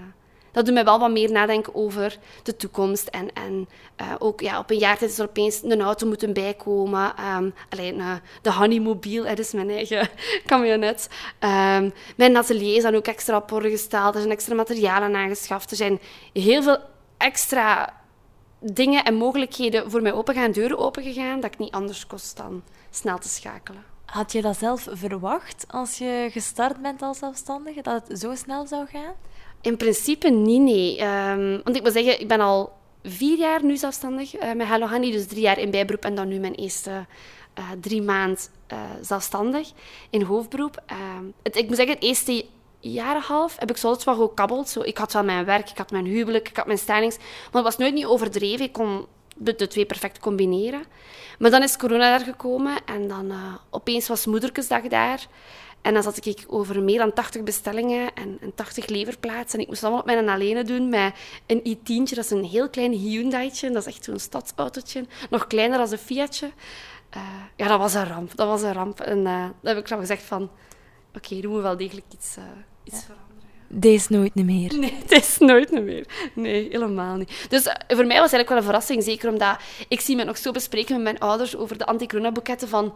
dat 0.52 0.64
doet 0.64 0.74
mij 0.74 0.84
wel 0.84 0.98
wat 0.98 1.10
meer 1.10 1.32
nadenken 1.32 1.74
over 1.74 2.18
de 2.42 2.56
toekomst. 2.56 3.06
En, 3.06 3.32
en 3.32 3.68
uh, 4.00 4.14
ook 4.18 4.40
ja, 4.40 4.58
op 4.58 4.70
een 4.70 4.78
jaar 4.78 4.98
tijd 4.98 5.10
is 5.10 5.18
er 5.18 5.28
opeens 5.28 5.62
een 5.62 5.80
auto 5.80 6.06
moeten 6.06 6.32
bijkomen. 6.32 7.14
Um, 7.36 7.54
alleen 7.68 7.98
uh, 7.98 8.14
de 8.42 8.52
Honeymobiel, 8.52 9.24
dat 9.24 9.38
is 9.38 9.52
mijn 9.52 9.70
eigen 9.70 10.08
camionet. 10.46 11.08
Um, 11.40 11.92
mijn 12.16 12.36
atelier 12.36 12.76
is 12.76 12.82
dan 12.82 12.94
ook 12.94 13.06
extra 13.06 13.36
op 13.36 13.52
orde 13.52 13.70
gesteld. 13.70 14.14
Er 14.14 14.20
zijn 14.20 14.32
extra 14.32 14.54
materialen 14.54 15.16
aangeschaft. 15.16 15.70
Er 15.70 15.76
zijn 15.76 16.00
heel 16.32 16.62
veel 16.62 16.78
extra 17.16 17.94
dingen 18.60 19.04
en 19.04 19.14
mogelijkheden 19.14 19.90
voor 19.90 20.02
mij 20.02 20.12
opengaan, 20.12 20.52
deuren 20.52 20.78
opengegaan, 20.78 21.40
dat 21.40 21.52
ik 21.52 21.58
niet 21.58 21.72
anders 21.72 22.06
kost 22.06 22.36
dan 22.36 22.62
snel 22.90 23.18
te 23.18 23.28
schakelen. 23.28 23.95
Had 24.06 24.32
je 24.32 24.42
dat 24.42 24.58
zelf 24.58 24.88
verwacht 24.90 25.64
als 25.68 25.98
je 25.98 26.28
gestart 26.32 26.82
bent 26.82 27.02
als 27.02 27.18
zelfstandige, 27.18 27.82
dat 27.82 28.08
het 28.08 28.18
zo 28.18 28.34
snel 28.34 28.66
zou 28.66 28.86
gaan? 28.86 29.14
In 29.60 29.76
principe 29.76 30.28
niet, 30.28 30.60
nee. 30.60 31.02
Um, 31.02 31.60
want 31.64 31.76
ik 31.76 31.82
moet 31.82 31.92
zeggen, 31.92 32.20
ik 32.20 32.28
ben 32.28 32.40
al 32.40 32.72
vier 33.02 33.38
jaar 33.38 33.64
nu 33.64 33.76
zelfstandig 33.76 34.34
uh, 34.34 34.52
met 34.52 34.66
Hello 34.66 34.98
dus 34.98 35.26
drie 35.26 35.40
jaar 35.40 35.58
in 35.58 35.70
bijberoep 35.70 36.04
en 36.04 36.14
dan 36.14 36.28
nu 36.28 36.38
mijn 36.38 36.54
eerste 36.54 37.06
uh, 37.58 37.64
drie 37.80 38.02
maand 38.02 38.50
uh, 38.72 38.78
zelfstandig 39.00 39.72
in 40.10 40.22
hoofdberoep. 40.22 40.82
Ehm, 40.86 41.24
het, 41.42 41.56
ik 41.56 41.66
moet 41.66 41.76
zeggen, 41.76 41.94
het 41.94 42.04
eerste 42.04 42.44
jaar 42.80 43.16
en 43.16 43.22
half 43.22 43.56
heb 43.58 43.70
ik 43.70 43.76
soms 43.76 44.04
wel 44.04 44.14
gekabbeld. 44.14 44.68
Zo, 44.68 44.80
ik 44.80 44.98
had 44.98 45.12
wel 45.12 45.24
mijn 45.24 45.44
werk, 45.44 45.70
ik 45.70 45.78
had 45.78 45.90
mijn 45.90 46.04
huwelijk, 46.04 46.48
ik 46.48 46.56
had 46.56 46.66
mijn 46.66 46.78
stylings, 46.78 47.16
maar 47.16 47.62
het 47.62 47.62
was 47.62 47.76
nooit 47.76 47.94
niet 47.94 48.06
overdreven. 48.06 48.64
Ik 48.64 48.72
kon 48.72 49.06
de 49.36 49.66
twee 49.66 49.86
perfect 49.86 50.18
combineren. 50.18 50.84
Maar 51.38 51.50
dan 51.50 51.62
is 51.62 51.76
corona 51.76 52.18
daar 52.18 52.26
gekomen 52.26 52.76
en 52.84 53.08
dan 53.08 53.30
uh, 53.30 53.54
opeens 53.70 54.08
was 54.08 54.26
moederkesdag 54.26 54.82
daar. 54.82 55.26
En 55.86 55.94
dan 55.94 56.02
zat 56.02 56.26
ik 56.26 56.44
over 56.48 56.82
meer 56.82 56.98
dan 56.98 57.12
80 57.12 57.42
bestellingen 57.42 58.14
en, 58.14 58.38
en 58.40 58.54
80 58.54 58.86
leverplaatsen. 58.86 59.58
En 59.58 59.64
ik 59.64 59.68
moest 59.68 59.82
allemaal 59.82 60.00
op 60.00 60.06
mijn 60.06 60.28
alleen 60.28 60.66
doen 60.66 60.88
met 60.88 61.14
een 61.46 61.60
i10'tje. 61.60 62.14
Dat 62.14 62.24
is 62.24 62.30
een 62.30 62.44
heel 62.44 62.70
klein 62.70 62.92
Hyundai'tje. 62.92 63.70
Dat 63.70 63.86
is 63.86 63.94
echt 63.94 64.04
zo'n 64.04 64.18
stadsautootje. 64.18 65.06
Nog 65.30 65.46
kleiner 65.46 65.78
dan 65.78 65.92
een 65.92 65.98
Fiatje. 65.98 66.50
Uh, 67.16 67.22
ja, 67.56 67.68
dat 67.68 67.78
was 67.78 67.94
een 67.94 68.06
ramp. 68.06 68.36
Dat 68.36 68.46
was 68.46 68.62
een 68.62 68.72
ramp. 68.72 69.00
En 69.00 69.18
uh, 69.18 69.24
dan 69.24 69.54
heb 69.62 69.78
ik 69.78 69.88
dan 69.88 69.98
gezegd 69.98 70.22
van... 70.22 70.42
Oké, 70.42 71.26
okay, 71.26 71.42
er 71.42 71.48
moet 71.48 71.62
wel 71.62 71.76
degelijk 71.76 72.06
iets, 72.12 72.36
iets 72.84 73.00
veranderen. 73.04 73.25
Deze 73.68 74.12
nooit 74.12 74.34
meer. 74.34 74.78
Nee, 74.78 75.02
is 75.08 75.36
nooit 75.38 75.70
meer. 75.70 76.06
Nee, 76.34 76.68
helemaal 76.70 77.16
niet. 77.16 77.46
Dus 77.48 77.66
eh, 77.66 77.74
voor 77.96 78.06
mij 78.06 78.20
was 78.20 78.30
het 78.30 78.32
eigenlijk 78.32 78.48
wel 78.48 78.58
een 78.58 78.64
verrassing, 78.64 79.02
zeker 79.02 79.30
omdat 79.30 79.56
ik 79.88 80.00
zie 80.00 80.16
me 80.16 80.24
nog 80.24 80.38
zo 80.38 80.50
bespreken 80.50 80.94
met 80.94 81.02
mijn 81.02 81.18
ouders 81.18 81.56
over 81.56 81.78
de 81.78 81.86
anti-corona-boeketten 81.86 82.68
van 82.68 82.94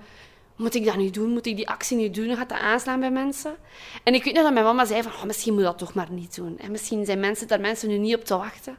moet 0.60 0.74
ik 0.74 0.84
dat 0.84 0.96
nu 0.96 1.10
doen? 1.10 1.30
Moet 1.30 1.46
ik 1.46 1.56
die 1.56 1.68
actie 1.68 1.96
nu 1.96 2.10
doen? 2.10 2.36
Gaat 2.36 2.48
dat 2.48 2.58
aanslaan 2.58 3.00
bij 3.00 3.10
mensen? 3.10 3.56
En 4.04 4.14
ik 4.14 4.24
weet 4.24 4.34
nog 4.34 4.42
dat 4.42 4.52
mijn 4.52 4.64
mama 4.64 4.84
zei 4.84 5.02
van, 5.02 5.12
oh, 5.12 5.24
misschien 5.24 5.54
moet 5.54 5.62
dat 5.62 5.78
toch 5.78 5.94
maar 5.94 6.10
niet 6.10 6.34
doen. 6.34 6.58
En 6.58 6.70
misschien 6.70 7.04
zijn 7.04 7.20
mensen 7.20 7.48
daar 7.48 7.60
mensen 7.60 7.88
nu 7.88 7.98
niet 7.98 8.14
op 8.14 8.24
te 8.24 8.36
wachten. 8.36 8.76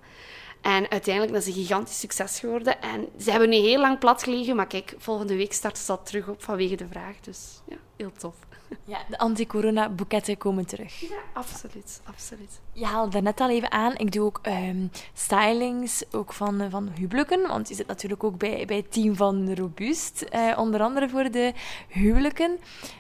En 0.62 0.90
uiteindelijk 0.90 1.34
dat 1.34 1.42
is 1.42 1.48
een 1.48 1.62
gigantisch 1.62 2.00
succes 2.00 2.40
geworden. 2.40 2.82
En 2.82 3.08
ze 3.20 3.32
hebben 3.32 3.50
nu 3.50 3.56
heel 3.56 3.80
lang 3.80 4.00
plat 4.00 4.24
gelegen, 4.24 4.56
maar 4.56 4.68
kijk, 4.68 4.96
volgende 4.98 5.36
week 5.36 5.54
start 5.54 5.78
ze 5.78 5.88
dat 5.88 6.06
terug 6.06 6.28
op 6.28 6.44
vanwege 6.44 6.76
de 6.76 6.88
vraag. 6.88 7.20
Dus 7.20 7.62
ja, 7.68 7.76
heel 7.96 8.12
tof. 8.18 8.36
Ja, 8.84 8.98
de 9.10 9.18
anti-corona-boeketten 9.18 10.38
komen 10.38 10.66
terug. 10.66 11.00
Ja, 11.00 11.18
absoluut, 11.34 12.02
absoluut. 12.04 12.62
Je 12.74 12.86
haalde 12.86 13.22
net 13.22 13.40
al 13.40 13.50
even 13.50 13.72
aan, 13.72 13.98
ik 13.98 14.12
doe 14.12 14.26
ook 14.26 14.40
um, 14.44 14.92
stylings 15.14 16.04
ook 16.12 16.34
van, 16.34 16.70
van 16.70 16.90
huwelijken, 16.96 17.48
want 17.48 17.68
je 17.70 17.76
zit 17.76 17.88
natuurlijk 17.88 18.24
ook 18.24 18.38
bij, 18.38 18.66
bij 18.66 18.78
het 18.78 18.92
team 18.92 19.16
van 19.16 19.54
Robust, 19.54 20.26
uh, 20.34 20.58
onder 20.58 20.82
andere 20.82 21.10
voor 21.10 21.32
de 21.32 21.54
huwelijken. 21.88 22.60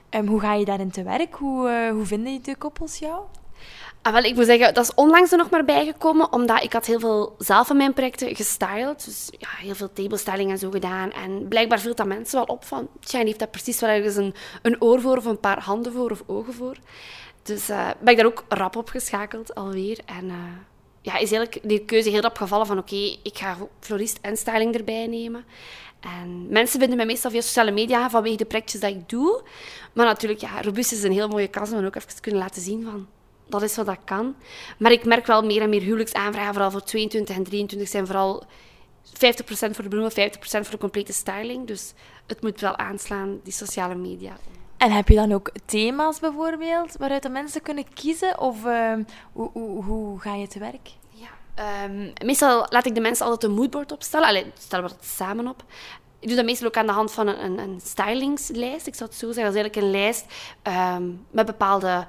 Um, 0.09 0.27
hoe 0.27 0.39
ga 0.39 0.53
je 0.53 0.65
daarin 0.65 0.91
te 0.91 1.03
werk? 1.03 1.35
Hoe, 1.35 1.69
uh, 1.69 1.91
hoe 1.91 2.05
vinden 2.05 2.43
de 2.43 2.55
koppels 2.55 2.97
jou? 2.97 3.23
Ah, 4.03 4.13
wel, 4.13 4.23
ik 4.23 4.35
moet 4.35 4.45
zeggen, 4.45 4.73
dat 4.73 4.83
is 4.83 4.93
onlangs 4.93 5.31
er 5.31 5.37
nog 5.37 5.49
maar 5.49 5.65
bijgekomen, 5.65 6.33
omdat 6.33 6.63
ik 6.63 6.73
had 6.73 6.85
heel 6.85 6.99
veel 6.99 7.35
zelf 7.37 7.67
van 7.67 7.77
mijn 7.77 7.93
projecten 7.93 8.35
gestyled. 8.35 9.05
Dus 9.05 9.29
ja, 9.37 9.47
heel 9.49 9.75
veel 9.75 9.93
tablestyling 9.93 10.51
en 10.51 10.57
zo 10.57 10.69
gedaan. 10.69 11.11
En 11.11 11.47
blijkbaar 11.47 11.79
viel 11.79 11.95
dat 11.95 12.05
mensen 12.07 12.35
wel 12.35 12.55
op 12.55 12.65
van, 12.65 12.87
tja, 12.99 13.19
heeft 13.19 13.39
daar 13.39 13.47
precies 13.47 13.79
wel 13.79 13.89
ergens 13.89 14.15
een, 14.15 14.33
een 14.61 14.81
oor 14.81 15.01
voor 15.01 15.17
of 15.17 15.25
een 15.25 15.39
paar 15.39 15.59
handen 15.59 15.93
voor 15.93 16.11
of 16.11 16.23
ogen 16.25 16.53
voor. 16.53 16.77
Dus 17.43 17.69
uh, 17.69 17.89
ben 17.99 18.11
ik 18.13 18.17
daar 18.17 18.25
ook 18.25 18.43
rap 18.49 18.75
op 18.75 18.89
geschakeld 18.89 19.55
alweer. 19.55 19.99
En 20.05 20.25
uh, 20.25 20.35
ja, 21.01 21.13
is 21.13 21.31
eigenlijk 21.31 21.59
die 21.63 21.85
keuze 21.85 22.09
heel 22.09 22.21
rap 22.21 22.37
gevallen 22.37 22.65
van, 22.65 22.77
oké, 22.77 23.17
ik 23.23 23.37
ga 23.37 23.57
florist 23.79 24.17
en 24.21 24.37
styling 24.37 24.75
erbij 24.75 25.07
nemen. 25.07 25.45
En 25.99 26.47
mensen 26.49 26.79
vinden 26.79 26.97
mij 26.97 27.05
meestal 27.05 27.31
via 27.31 27.41
sociale 27.41 27.71
media 27.71 28.09
vanwege 28.09 28.37
de 28.37 28.45
projectjes 28.45 28.81
dat 28.81 28.89
ik 28.89 29.09
doe. 29.09 29.41
Maar 29.93 30.05
natuurlijk, 30.05 30.41
ja, 30.41 30.61
Robust 30.61 30.91
is 30.91 31.03
een 31.03 31.11
heel 31.11 31.27
mooie 31.27 31.47
kans 31.47 31.71
om 31.71 31.85
ook 31.85 31.95
even 31.95 32.21
kunnen 32.21 32.41
laten 32.41 32.61
zien 32.61 32.83
van 32.83 33.07
dat 33.51 33.61
is 33.69 33.75
wat 33.75 33.85
dat 33.85 33.97
kan. 34.05 34.35
Maar 34.77 34.91
ik 34.91 35.05
merk 35.05 35.25
wel 35.25 35.45
meer 35.45 35.61
en 35.61 35.69
meer 35.69 35.81
huwelijksaanvragen, 35.81 36.53
vooral 36.53 36.71
voor 36.71 36.83
22 36.83 37.35
en 37.35 37.43
23, 37.43 37.87
zijn 37.87 38.05
vooral 38.05 38.43
50% 38.43 39.11
voor 39.49 39.83
de 39.83 39.89
bloemen, 39.89 40.11
50% 40.11 40.13
voor 40.41 40.71
de 40.71 40.77
complete 40.77 41.13
styling. 41.13 41.67
Dus 41.67 41.93
het 42.27 42.41
moet 42.41 42.59
wel 42.59 42.77
aanslaan, 42.77 43.39
die 43.43 43.53
sociale 43.53 43.95
media. 43.95 44.37
En 44.77 44.91
heb 44.91 45.07
je 45.07 45.15
dan 45.15 45.31
ook 45.31 45.51
thema's 45.65 46.19
bijvoorbeeld 46.19 46.95
waaruit 46.97 47.23
de 47.23 47.29
mensen 47.29 47.61
kunnen 47.61 47.93
kiezen? 47.93 48.39
Of 48.39 48.65
uh, 48.65 48.93
hoe, 49.31 49.49
hoe, 49.53 49.83
hoe, 49.83 50.19
ga 50.19 50.35
je 50.35 50.47
te 50.47 50.59
werk? 50.59 50.89
Ja, 51.09 51.29
um, 51.85 52.13
meestal 52.25 52.65
laat 52.69 52.85
ik 52.85 52.95
de 52.95 53.01
mensen 53.01 53.25
altijd 53.25 53.51
een 53.51 53.57
moodboard 53.57 53.91
opstellen. 53.91 54.27
Allee, 54.27 54.45
stellen 54.59 54.85
we 54.89 54.95
dat 54.95 55.05
samen 55.05 55.47
op. 55.47 55.63
Ik 56.19 56.27
doe 56.27 56.35
dat 56.35 56.45
meestal 56.45 56.67
ook 56.67 56.77
aan 56.77 56.85
de 56.85 56.91
hand 56.91 57.11
van 57.11 57.27
een, 57.27 57.43
een, 57.43 57.57
een 57.57 57.79
stylingslijst. 57.83 58.87
Ik 58.87 58.95
zou 58.95 59.09
het 59.09 59.19
zo 59.19 59.31
zeggen. 59.31 59.43
Dat 59.43 59.55
is 59.55 59.61
eigenlijk 59.61 59.75
een 59.75 59.91
lijst 59.91 60.25
um, 60.97 61.25
met 61.31 61.45
bepaalde 61.45 62.07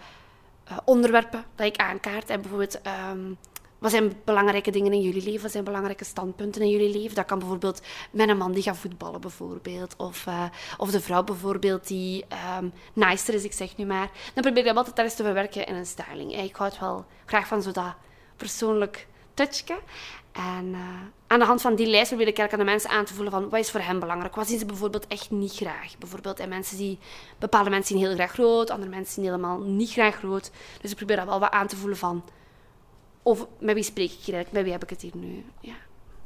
onderwerpen 0.84 1.44
dat 1.54 1.66
ik 1.66 1.76
aankaart. 1.76 2.30
En 2.30 2.40
bijvoorbeeld, 2.40 2.80
um, 3.12 3.38
wat 3.78 3.90
zijn 3.90 4.12
belangrijke 4.24 4.70
dingen 4.70 4.92
in 4.92 5.00
jullie 5.00 5.22
leven? 5.22 5.42
Wat 5.42 5.50
zijn 5.50 5.64
belangrijke 5.64 6.04
standpunten 6.04 6.62
in 6.62 6.68
jullie 6.68 6.98
leven? 6.98 7.14
Dat 7.14 7.26
kan 7.26 7.38
bijvoorbeeld 7.38 7.82
een 8.12 8.36
man 8.36 8.52
die 8.52 8.62
gaat 8.62 8.76
voetballen, 8.76 9.20
bijvoorbeeld. 9.20 9.96
Of, 9.96 10.26
uh, 10.26 10.44
of 10.76 10.90
de 10.90 11.00
vrouw 11.00 11.22
bijvoorbeeld 11.22 11.86
die 11.86 12.24
um, 12.58 12.72
nicer 12.92 13.34
is, 13.34 13.44
ik 13.44 13.52
zeg 13.52 13.76
nu 13.76 13.84
maar. 13.84 14.10
Dan 14.34 14.42
probeer 14.42 14.66
ik 14.66 14.74
dat 14.74 14.76
altijd 14.76 14.98
eens 14.98 15.14
te 15.14 15.22
verwerken 15.22 15.66
in 15.66 15.74
een 15.74 15.86
styling. 15.86 16.36
Ik 16.36 16.56
hou 16.56 16.70
het 16.70 16.80
wel 16.80 17.04
graag 17.24 17.46
van 17.46 17.62
zo 17.62 17.70
dat 17.70 17.94
persoonlijk 18.36 19.06
touchje. 19.34 19.78
En 20.32 20.66
uh, 20.66 20.78
aan 21.26 21.38
de 21.38 21.44
hand 21.44 21.60
van 21.60 21.74
die 21.74 21.86
lijst 21.86 22.08
probeer 22.08 22.26
ik 22.28 22.38
eigenlijk 22.38 22.52
aan 22.52 22.66
de 22.66 22.72
mensen 22.72 22.90
aan 22.90 23.04
te 23.04 23.14
voelen 23.14 23.32
van 23.32 23.48
wat 23.48 23.60
is 23.60 23.70
voor 23.70 23.80
hen 23.80 23.98
belangrijk. 23.98 24.34
Wat 24.34 24.48
zien 24.48 24.58
ze 24.58 24.66
bijvoorbeeld 24.66 25.06
echt 25.06 25.30
niet 25.30 25.52
graag. 25.52 25.98
Bijvoorbeeld 25.98 26.40
en 26.40 26.48
mensen 26.48 26.76
die, 26.76 26.98
bepaalde 27.38 27.70
mensen 27.70 27.96
zien 27.96 28.06
heel 28.06 28.14
graag 28.14 28.36
rood, 28.36 28.70
andere 28.70 28.90
mensen 28.90 29.14
zien 29.14 29.24
helemaal 29.24 29.58
niet 29.58 29.90
graag 29.90 30.20
rood. 30.20 30.50
Dus 30.80 30.90
ik 30.90 30.96
probeer 30.96 31.16
dat 31.16 31.26
wel 31.26 31.40
wat 31.40 31.50
aan 31.50 31.66
te 31.66 31.76
voelen 31.76 31.98
van, 31.98 32.24
of 33.22 33.46
met 33.58 33.74
wie 33.74 33.84
spreek 33.84 34.10
ik 34.10 34.18
hier 34.24 34.34
eigenlijk, 34.34 34.52
met 34.52 34.62
wie 34.62 34.72
heb 34.72 34.82
ik 34.82 34.90
het 34.90 35.00
hier 35.02 35.16
nu. 35.16 35.44
Ja. 35.60 35.74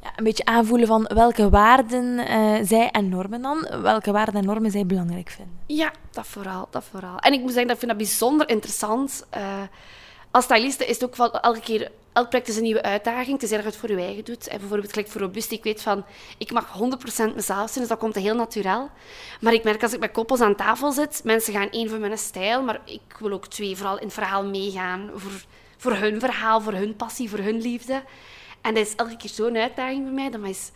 Ja, 0.03 0.13
een 0.17 0.25
beetje 0.25 0.45
aanvoelen 0.45 0.87
van 0.87 1.11
welke 1.15 1.51
waarden 1.51 2.05
uh, 2.05 2.59
zij 2.63 2.91
en 2.91 3.09
normen 3.09 3.43
dan, 3.43 3.69
welke 3.83 4.13
waarden 4.13 4.35
en 4.35 4.45
normen 4.45 4.71
zij 4.71 4.87
belangrijk 4.87 5.29
vinden. 5.29 5.59
Ja, 5.67 5.93
dat 6.11 6.27
vooral, 6.27 6.69
dat 6.71 6.85
vooral. 6.85 7.19
En 7.19 7.33
ik 7.33 7.41
moet 7.41 7.51
zeggen, 7.51 7.69
dat 7.69 7.79
vind 7.79 7.91
dat 7.91 8.01
bijzonder 8.01 8.49
interessant. 8.49 9.27
Uh, 9.37 9.63
als 10.31 10.45
styliste 10.45 10.87
is 10.87 11.01
het 11.01 11.05
ook 11.05 11.17
wel 11.17 11.41
elke 11.41 11.61
keer 11.61 11.91
elk 12.17 12.29
project 12.29 12.49
is 12.49 12.57
een 12.57 12.63
nieuwe 12.63 12.83
uitdaging. 12.83 13.33
Het 13.33 13.43
is 13.43 13.53
erg 13.53 13.65
het 13.65 13.77
voor 13.77 13.91
je 13.91 13.97
eigen 13.97 14.25
doet. 14.25 14.49
En 14.49 14.59
bijvoorbeeld 14.59 14.93
gelijk 14.93 15.09
voor 15.09 15.21
Robust, 15.21 15.53
ik 15.53 15.63
weet 15.63 15.83
van, 15.83 16.05
ik 16.39 16.53
mag 16.53 16.79
100% 16.79 17.35
mezelf 17.35 17.45
zijn, 17.45 17.81
dus 17.81 17.89
dat 17.89 17.99
komt 17.99 18.15
heel 18.15 18.35
natuurlijk. 18.35 18.91
Maar 19.41 19.53
ik 19.53 19.65
merk 19.65 19.83
als 19.83 19.93
ik 19.93 20.01
met 20.01 20.13
koppels 20.13 20.41
aan 20.41 20.55
tafel 20.55 20.93
zit, 20.93 21.21
mensen 21.25 21.53
gaan 21.53 21.71
één 21.71 21.89
voor 21.89 21.99
mijn 21.99 22.19
stijl, 22.19 22.63
maar 22.63 22.81
ik 22.85 23.17
wil 23.19 23.33
ook 23.33 23.47
twee 23.47 23.77
vooral 23.77 23.99
in 23.99 24.05
het 24.05 24.13
verhaal 24.13 24.45
meegaan. 24.45 25.11
Voor, 25.15 25.45
voor 25.77 25.93
hun 25.93 26.21
verhaal, 26.21 26.61
voor 26.61 26.73
hun 26.73 26.97
passie, 26.97 27.31
voor 27.31 27.39
hun 27.39 27.61
liefde. 27.61 28.03
En 28.61 28.75
dat 28.75 28.87
is 28.87 28.95
elke 28.95 29.17
keer 29.17 29.31
zo'n 29.31 29.57
uitdaging 29.57 30.05
voor 30.05 30.15
mij. 30.15 30.31
Dat 30.31 30.45
is 30.45 30.71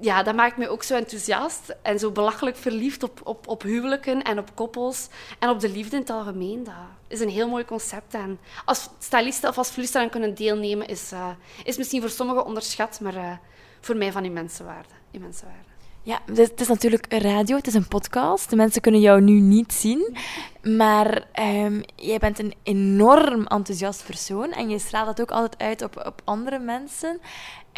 ja, 0.00 0.22
dat 0.22 0.34
maakt 0.34 0.56
me 0.56 0.68
ook 0.68 0.82
zo 0.82 0.96
enthousiast 0.96 1.76
en 1.82 1.98
zo 1.98 2.10
belachelijk 2.10 2.56
verliefd 2.56 3.02
op, 3.02 3.20
op, 3.24 3.48
op 3.48 3.62
huwelijken 3.62 4.22
en 4.22 4.38
op 4.38 4.50
koppels 4.54 5.08
en 5.38 5.48
op 5.48 5.60
de 5.60 5.68
liefde 5.68 5.96
in 5.96 6.02
het 6.02 6.10
algemeen. 6.10 6.64
Dat 6.64 6.74
is 7.08 7.20
een 7.20 7.28
heel 7.28 7.48
mooi 7.48 7.64
concept. 7.64 8.14
En 8.14 8.38
als 8.64 8.88
stylisten 8.98 9.48
of 9.48 9.58
als 9.58 9.70
floristen 9.70 10.00
aan 10.00 10.10
kunnen 10.10 10.34
deelnemen, 10.34 10.86
is, 10.86 11.12
uh, 11.12 11.28
is 11.64 11.76
misschien 11.76 12.00
voor 12.00 12.10
sommigen 12.10 12.44
onderschat, 12.44 13.00
maar 13.00 13.14
uh, 13.14 13.32
voor 13.80 13.96
mij 13.96 14.12
van 14.12 14.24
immense 14.24 14.64
waarde. 14.64 14.94
Immense 15.10 15.44
waarde. 15.44 15.73
Ja, 16.06 16.20
het 16.34 16.60
is 16.60 16.68
natuurlijk 16.68 17.06
een 17.08 17.20
radio, 17.20 17.56
het 17.56 17.66
is 17.66 17.74
een 17.74 17.88
podcast. 17.88 18.50
De 18.50 18.56
mensen 18.56 18.80
kunnen 18.80 19.00
jou 19.00 19.20
nu 19.20 19.40
niet 19.40 19.72
zien. 19.72 20.16
Maar 20.62 21.26
um, 21.40 21.82
jij 21.96 22.18
bent 22.18 22.38
een 22.38 22.54
enorm 22.62 23.46
enthousiast 23.46 24.06
persoon 24.06 24.52
en 24.52 24.68
je 24.70 24.78
straalt 24.78 25.06
dat 25.06 25.20
ook 25.20 25.30
altijd 25.30 25.62
uit 25.62 25.82
op, 25.82 26.06
op 26.06 26.20
andere 26.24 26.58
mensen. 26.58 27.20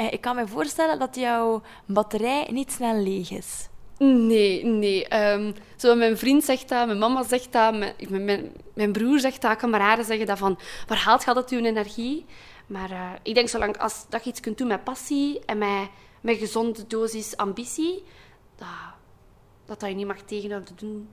Uh, 0.01 0.13
ik 0.13 0.21
kan 0.21 0.37
me 0.37 0.47
voorstellen 0.47 0.99
dat 0.99 1.17
jouw 1.17 1.63
batterij 1.85 2.49
niet 2.51 2.73
snel 2.73 3.03
leeg 3.03 3.31
is. 3.31 3.69
Nee, 3.99 4.65
nee. 4.65 5.33
Um, 5.33 5.55
zo 5.77 5.95
mijn 5.95 6.19
vriend 6.19 6.45
zegt 6.45 6.69
dat, 6.69 6.87
mijn 6.87 6.99
mama 6.99 7.23
zegt 7.23 7.53
dat, 7.53 7.75
mijn, 7.75 7.95
mijn, 8.09 8.53
mijn 8.75 8.93
broer 8.93 9.21
zegt 9.21 9.43
dat, 9.43 9.57
kameraden 9.57 10.05
zeggen 10.05 10.27
dat 10.27 10.39
van 10.39 10.59
waar 10.87 10.99
haalt 10.99 11.25
je 11.25 11.35
dat 11.35 11.51
uw 11.51 11.65
energie? 11.65 12.25
Maar 12.67 12.91
uh, 12.91 13.11
ik 13.23 13.35
denk 13.35 13.49
zolang 13.49 13.79
als, 13.79 14.07
dat 14.09 14.25
je 14.25 14.31
iets 14.31 14.41
kunt 14.41 14.59
doen 14.59 14.69
met 14.69 14.85
passie 14.85 15.41
en 15.45 15.59
met 15.59 15.89
met 16.27 16.39
gezonde 16.39 16.87
dosis 16.87 17.37
ambitie, 17.37 18.05
dat, 18.57 18.69
dat, 19.65 19.81
dat 19.81 19.89
je 19.89 19.95
niet 19.95 20.07
mag 20.07 20.21
tegenhouden 20.21 20.77
te 20.77 20.85
doen 20.85 21.09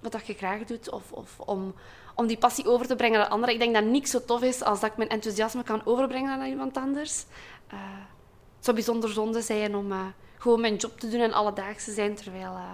wat 0.00 0.12
dat 0.12 0.26
je 0.26 0.34
graag 0.34 0.64
doet. 0.64 0.90
Of, 0.90 1.12
of 1.12 1.40
om, 1.40 1.74
om 2.14 2.26
die 2.26 2.38
passie 2.38 2.66
over 2.66 2.86
te 2.86 2.96
brengen 2.96 3.20
aan 3.20 3.30
anderen. 3.30 3.54
Ik 3.54 3.60
denk 3.60 3.74
dat 3.74 3.84
niks 3.84 4.10
zo 4.10 4.24
tof 4.24 4.42
is 4.42 4.62
als 4.62 4.80
dat 4.80 4.90
ik 4.90 4.96
mijn 4.96 5.08
enthousiasme 5.08 5.62
kan 5.62 5.86
overbrengen 5.86 6.30
aan 6.30 6.46
iemand 6.46 6.76
anders. 6.76 7.24
Uh, 7.72 7.78
het 8.56 8.64
zou 8.64 8.76
bijzonder 8.76 9.10
zonde 9.10 9.40
zijn 9.40 9.76
om 9.76 9.92
uh, 9.92 10.06
gewoon 10.38 10.60
mijn 10.60 10.76
job 10.76 11.00
te 11.00 11.08
doen 11.08 11.20
en 11.20 11.32
alledaags 11.32 11.84
te 11.84 11.92
zijn. 11.92 12.14
Terwijl, 12.14 12.52
uh, 12.52 12.72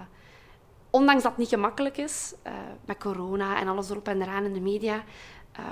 ondanks 0.89 1.23
dat 1.23 1.31
het 1.31 1.39
niet 1.39 1.49
gemakkelijk 1.49 1.97
is, 1.97 2.33
met 2.85 2.97
corona 2.97 3.59
en 3.59 3.67
alles 3.67 3.89
erop 3.89 4.07
en 4.07 4.21
eraan 4.21 4.43
in 4.43 4.53
de 4.53 4.59
media, 4.59 5.03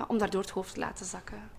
om 0.07 0.17
daar 0.17 0.29
door 0.29 0.41
het 0.41 0.49
hoofd 0.49 0.73
te 0.73 0.79
laten 0.79 1.05
zakken. 1.05 1.51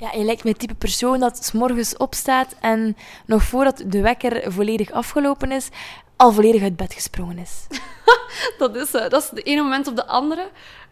Ja, 0.00 0.12
je 0.12 0.24
lijkt 0.24 0.44
me 0.44 0.50
het 0.50 0.58
type 0.58 0.74
persoon 0.74 1.20
dat 1.20 1.44
s 1.44 1.52
morgens 1.52 1.96
opstaat 1.96 2.54
en 2.60 2.96
nog 3.26 3.42
voordat 3.42 3.82
de 3.86 4.00
wekker 4.00 4.52
volledig 4.52 4.90
afgelopen 4.90 5.52
is, 5.52 5.68
al 6.16 6.32
volledig 6.32 6.62
uit 6.62 6.76
bed 6.76 6.94
gesprongen 6.94 7.38
is. 7.38 7.66
dat, 8.58 8.76
is 8.76 8.94
uh, 8.94 9.08
dat 9.08 9.22
is 9.22 9.28
de 9.28 9.42
ene 9.42 9.62
moment 9.62 9.86
op 9.86 9.96
de 9.96 10.06
andere. 10.06 10.48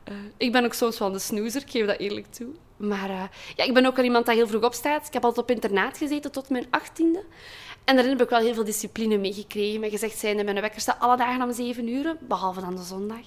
Uh, 0.08 0.14
ik 0.36 0.52
ben 0.52 0.64
ook 0.64 0.74
soms 0.74 0.98
wel 0.98 1.12
de 1.12 1.18
snoezer, 1.18 1.62
ik 1.62 1.70
geef 1.70 1.86
dat 1.86 1.98
eerlijk 1.98 2.26
toe. 2.26 2.48
Maar 2.76 3.10
uh, 3.10 3.22
ja, 3.56 3.64
ik 3.64 3.74
ben 3.74 3.86
ook 3.86 3.96
wel 3.96 4.04
iemand 4.04 4.26
dat 4.26 4.34
heel 4.34 4.46
vroeg 4.46 4.62
opstaat. 4.62 5.06
Ik 5.06 5.12
heb 5.12 5.24
altijd 5.24 5.46
op 5.46 5.54
internaat 5.54 5.98
gezeten 5.98 6.32
tot 6.32 6.48
mijn 6.48 6.66
achttiende. 6.70 7.24
En 7.84 7.94
daarin 7.94 8.12
heb 8.12 8.22
ik 8.22 8.30
wel 8.30 8.40
heel 8.40 8.54
veel 8.54 8.64
discipline 8.64 9.18
meegekregen. 9.18 9.80
Met 9.80 9.90
gezegd 9.90 10.18
zijnde, 10.18 10.44
mijn 10.44 10.60
wekker 10.60 10.80
staat 10.80 11.00
alle 11.00 11.16
dagen 11.16 11.42
om 11.42 11.52
zeven 11.52 11.88
uur, 11.88 12.16
behalve 12.20 12.60
dan 12.60 12.76
de 12.76 12.82
zondag. 12.82 13.24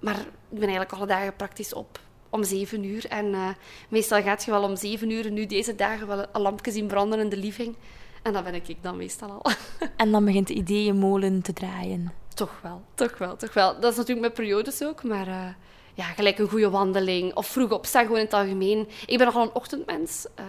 maar 0.00 0.18
ik 0.50 0.58
ben 0.58 0.68
eigenlijk 0.68 0.92
alle 0.92 1.06
dagen 1.06 1.36
praktisch 1.36 1.74
op 1.74 2.00
om 2.30 2.44
zeven 2.44 2.84
uur. 2.84 3.06
En 3.06 3.26
uh, 3.26 3.48
meestal 3.88 4.22
gaat 4.22 4.44
je 4.44 4.50
wel 4.50 4.62
om 4.62 4.76
zeven 4.76 5.10
uur, 5.10 5.30
nu 5.30 5.46
deze 5.46 5.74
dagen, 5.74 6.06
wel 6.06 6.26
een 6.32 6.40
lampje 6.40 6.72
zien 6.72 6.86
branden 6.86 7.18
in 7.18 7.28
de 7.28 7.36
living. 7.36 7.76
En 8.22 8.32
dat 8.32 8.44
ben 8.44 8.54
ik 8.54 8.76
dan 8.80 8.96
meestal 8.96 9.30
al. 9.30 9.52
En 9.96 10.10
dan 10.10 10.24
begint 10.24 10.46
de 10.46 10.54
ideeënmolen 10.54 11.42
te 11.42 11.52
draaien. 11.52 12.12
Toch 12.34 12.58
wel, 12.62 12.82
toch 12.94 13.18
wel, 13.18 13.36
toch 13.36 13.52
wel. 13.52 13.80
Dat 13.80 13.90
is 13.90 13.96
natuurlijk 13.98 14.26
met 14.26 14.34
periodes 14.34 14.82
ook, 14.82 15.02
maar 15.02 15.28
uh, 15.28 15.48
ja, 15.94 16.04
gelijk 16.04 16.38
een 16.38 16.48
goede 16.48 16.70
wandeling 16.70 17.34
of 17.34 17.46
vroeg 17.46 17.70
opstaan 17.70 18.02
gewoon 18.02 18.18
in 18.18 18.24
het 18.24 18.34
algemeen. 18.34 18.88
Ik 19.06 19.18
ben 19.18 19.26
nogal 19.26 19.42
een 19.42 19.54
ochtendmens, 19.54 20.26
uh, 20.38 20.44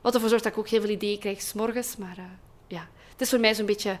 wat 0.00 0.14
ervoor 0.14 0.28
zorgt 0.28 0.44
dat 0.44 0.52
ik 0.52 0.58
ook 0.58 0.68
heel 0.68 0.80
veel 0.80 0.90
ideeën 0.90 1.18
krijg 1.18 1.40
s'morgens. 1.40 1.96
Maar 1.96 2.16
ja, 2.66 2.88
het 3.12 3.20
is 3.20 3.28
voor 3.28 3.40
mij 3.40 3.54
zo'n 3.54 3.66
beetje 3.66 3.98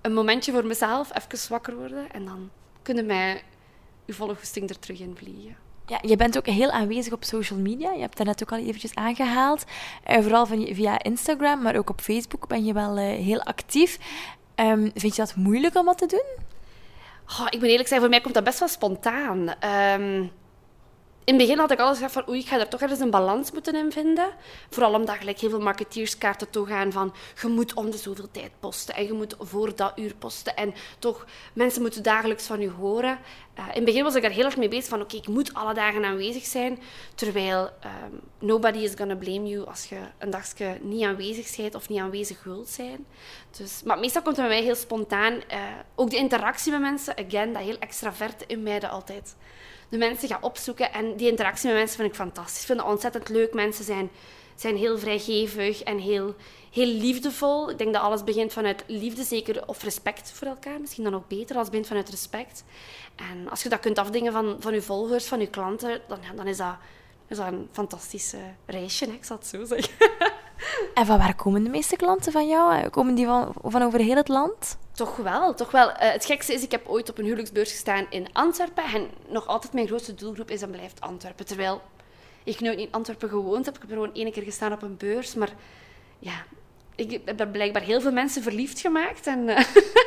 een 0.00 0.12
momentje 0.12 0.52
voor 0.52 0.66
mezelf, 0.66 1.10
even 1.16 1.50
wakker 1.50 1.76
worden 1.76 2.12
en 2.12 2.24
dan 2.24 2.50
kunnen 2.82 3.06
mij 3.06 3.42
uw 4.06 4.14
volle 4.14 4.34
goesting 4.34 4.70
er 4.70 4.78
terug 4.78 5.00
in 5.00 5.16
vliegen. 5.16 5.56
Ja, 5.86 5.98
je 6.02 6.16
bent 6.16 6.36
ook 6.38 6.46
heel 6.46 6.70
aanwezig 6.70 7.12
op 7.12 7.24
social 7.24 7.58
media. 7.58 7.92
Je 7.92 8.00
hebt 8.00 8.16
dat 8.16 8.26
net 8.26 8.42
ook 8.42 8.52
al 8.52 8.58
eventjes 8.58 8.94
aangehaald. 8.94 9.64
Uh, 10.10 10.20
vooral 10.20 10.46
via 10.46 11.02
Instagram, 11.02 11.62
maar 11.62 11.76
ook 11.76 11.90
op 11.90 12.00
Facebook 12.00 12.48
ben 12.48 12.64
je 12.64 12.72
wel 12.72 12.98
uh, 12.98 13.04
heel 13.04 13.42
actief. 13.42 13.98
Um, 14.56 14.90
vind 14.94 15.16
je 15.16 15.22
dat 15.22 15.36
moeilijk 15.36 15.76
om 15.76 15.84
wat 15.84 15.98
te 15.98 16.06
doen? 16.06 16.44
Oh, 17.26 17.46
ik 17.50 17.60
moet 17.60 17.68
eerlijk 17.68 17.88
zijn, 17.88 18.00
voor 18.00 18.08
mij 18.08 18.20
komt 18.20 18.34
dat 18.34 18.44
best 18.44 18.58
wel 18.58 18.68
spontaan. 18.68 19.54
Um, 20.00 20.30
in 21.24 21.34
het 21.34 21.42
begin 21.42 21.58
had 21.58 21.70
ik 21.70 21.78
alles 21.78 21.94
gezegd 21.94 22.12
van 22.12 22.28
oei, 22.28 22.40
ik 22.40 22.46
ga 22.46 22.58
er 22.58 22.68
toch 22.68 22.80
ergens 22.80 23.00
een 23.00 23.10
balans 23.10 23.50
moeten 23.50 23.74
in 23.74 23.92
vinden. 23.92 24.28
Vooral 24.70 24.94
omdat 24.94 25.16
gelijk 25.16 25.38
heel 25.38 25.50
veel 25.50 25.60
marketeerskaarten 25.60 26.50
toegaan 26.50 26.92
van 26.92 27.14
je 27.40 27.48
moet 27.48 27.74
om 27.74 27.90
de 27.90 27.96
zoveel 27.96 28.30
tijd 28.30 28.50
posten 28.60 28.94
en 28.94 29.04
je 29.04 29.12
moet 29.12 29.34
voor 29.38 29.76
dat 29.76 29.92
uur 29.96 30.14
posten. 30.14 30.56
En 30.56 30.74
toch, 30.98 31.26
mensen 31.52 31.82
moeten 31.82 32.02
dagelijks 32.02 32.46
van 32.46 32.60
je 32.60 32.70
horen. 32.70 33.18
Uh, 33.58 33.66
in 33.66 33.74
het 33.74 33.84
begin 33.84 34.02
was 34.02 34.14
ik 34.14 34.22
daar 34.22 34.30
heel 34.30 34.44
erg 34.44 34.56
mee 34.56 34.68
bezig 34.68 34.88
van 34.88 35.00
oké, 35.00 35.16
ik 35.16 35.28
moet 35.28 35.54
alle 35.54 35.74
dagen 35.74 36.04
aanwezig 36.04 36.44
zijn. 36.44 36.78
Terwijl 37.14 37.62
um, 37.62 38.20
nobody 38.38 38.78
is 38.78 38.94
gonna 38.94 39.16
blame 39.16 39.48
you 39.48 39.66
als 39.66 39.84
je 39.84 39.98
een 40.18 40.30
dagje 40.30 40.78
niet 40.80 41.04
aanwezig 41.04 41.56
bent 41.56 41.74
of 41.74 41.88
niet 41.88 42.00
aanwezig 42.00 42.44
wilt 42.44 42.68
zijn. 42.68 43.06
Dus, 43.56 43.82
maar 43.84 43.98
meestal 43.98 44.22
komt 44.22 44.36
het 44.36 44.46
bij 44.46 44.54
mij 44.54 44.64
heel 44.64 44.74
spontaan. 44.74 45.32
Uh, 45.32 45.40
ook 45.94 46.10
de 46.10 46.16
interactie 46.16 46.72
met 46.72 46.80
mensen, 46.80 47.16
again, 47.26 47.52
dat 47.52 47.62
heel 47.62 47.78
extraverte 47.78 48.44
in 48.46 48.62
mij 48.62 48.88
altijd 48.88 49.34
de 49.92 49.98
mensen 49.98 50.28
ga 50.28 50.38
opzoeken. 50.40 50.92
En 50.92 51.16
die 51.16 51.28
interactie 51.30 51.68
met 51.68 51.76
mensen 51.76 51.96
vind 51.96 52.08
ik 52.08 52.14
fantastisch. 52.14 52.60
Ik 52.60 52.66
vind 52.66 52.80
het 52.80 52.88
ontzettend 52.88 53.28
leuk. 53.28 53.54
Mensen 53.54 53.84
zijn, 53.84 54.10
zijn 54.54 54.76
heel 54.76 54.98
vrijgevig 54.98 55.82
en 55.82 55.98
heel, 55.98 56.34
heel 56.70 56.86
liefdevol. 56.86 57.70
Ik 57.70 57.78
denk 57.78 57.92
dat 57.92 58.02
alles 58.02 58.24
begint 58.24 58.52
vanuit 58.52 58.84
liefde, 58.86 59.22
zeker, 59.22 59.68
of 59.68 59.82
respect 59.82 60.32
voor 60.32 60.48
elkaar. 60.48 60.80
Misschien 60.80 61.04
dan 61.04 61.14
ook 61.14 61.28
beter, 61.28 61.56
als 61.56 61.62
het 61.62 61.70
begint 61.70 61.86
vanuit 61.86 62.08
respect. 62.08 62.64
En 63.16 63.48
als 63.50 63.62
je 63.62 63.68
dat 63.68 63.80
kunt 63.80 63.98
afdingen 63.98 64.32
van, 64.32 64.56
van 64.60 64.74
je 64.74 64.82
volgers, 64.82 65.26
van 65.26 65.40
je 65.40 65.48
klanten, 65.48 66.00
dan, 66.08 66.18
dan 66.36 66.46
is, 66.46 66.56
dat, 66.56 66.76
is 67.28 67.36
dat 67.36 67.46
een 67.46 67.68
fantastisch 67.72 68.34
reisje, 68.66 69.06
ik 69.06 69.24
zal 69.24 69.36
het 69.36 69.46
zo 69.46 69.64
zeggen. 69.64 69.92
En 70.94 71.06
van 71.06 71.18
waar 71.18 71.34
komen 71.34 71.64
de 71.64 71.70
meeste 71.70 71.96
klanten 71.96 72.32
van 72.32 72.48
jou? 72.48 72.88
Komen 72.88 73.14
die 73.14 73.26
van, 73.26 73.54
van 73.62 73.82
over 73.82 74.00
heel 74.00 74.16
het 74.16 74.28
land? 74.28 74.78
Toch 74.92 75.16
wel, 75.16 75.54
toch 75.54 75.70
wel. 75.70 75.88
Uh, 75.88 75.96
het 75.98 76.24
gekste 76.24 76.52
is, 76.52 76.62
ik 76.62 76.70
heb 76.70 76.88
ooit 76.88 77.10
op 77.10 77.18
een 77.18 77.24
huwelijksbeurs 77.24 77.70
gestaan 77.70 78.06
in 78.10 78.26
Antwerpen. 78.32 78.84
En 78.84 79.08
nog 79.28 79.46
altijd 79.46 79.72
mijn 79.72 79.86
grootste 79.86 80.14
doelgroep 80.14 80.50
is 80.50 80.62
en 80.62 80.70
blijft 80.70 81.00
Antwerpen. 81.00 81.46
Terwijl 81.46 81.80
ik 82.44 82.60
nooit 82.60 82.78
in 82.78 82.88
Antwerpen 82.90 83.28
gewoond 83.28 83.64
heb. 83.64 83.74
Ik 83.74 83.80
heb 83.80 83.90
er 83.90 83.96
gewoon 83.96 84.14
één 84.14 84.32
keer 84.32 84.42
gestaan 84.42 84.72
op 84.72 84.82
een 84.82 84.96
beurs. 84.96 85.34
Maar 85.34 85.52
ja, 86.18 86.44
ik 86.94 87.20
heb 87.24 87.38
daar 87.38 87.48
blijkbaar 87.48 87.82
heel 87.82 88.00
veel 88.00 88.12
mensen 88.12 88.42
verliefd 88.42 88.80
gemaakt. 88.80 89.26
En, 89.26 89.38
uh, 89.38 89.58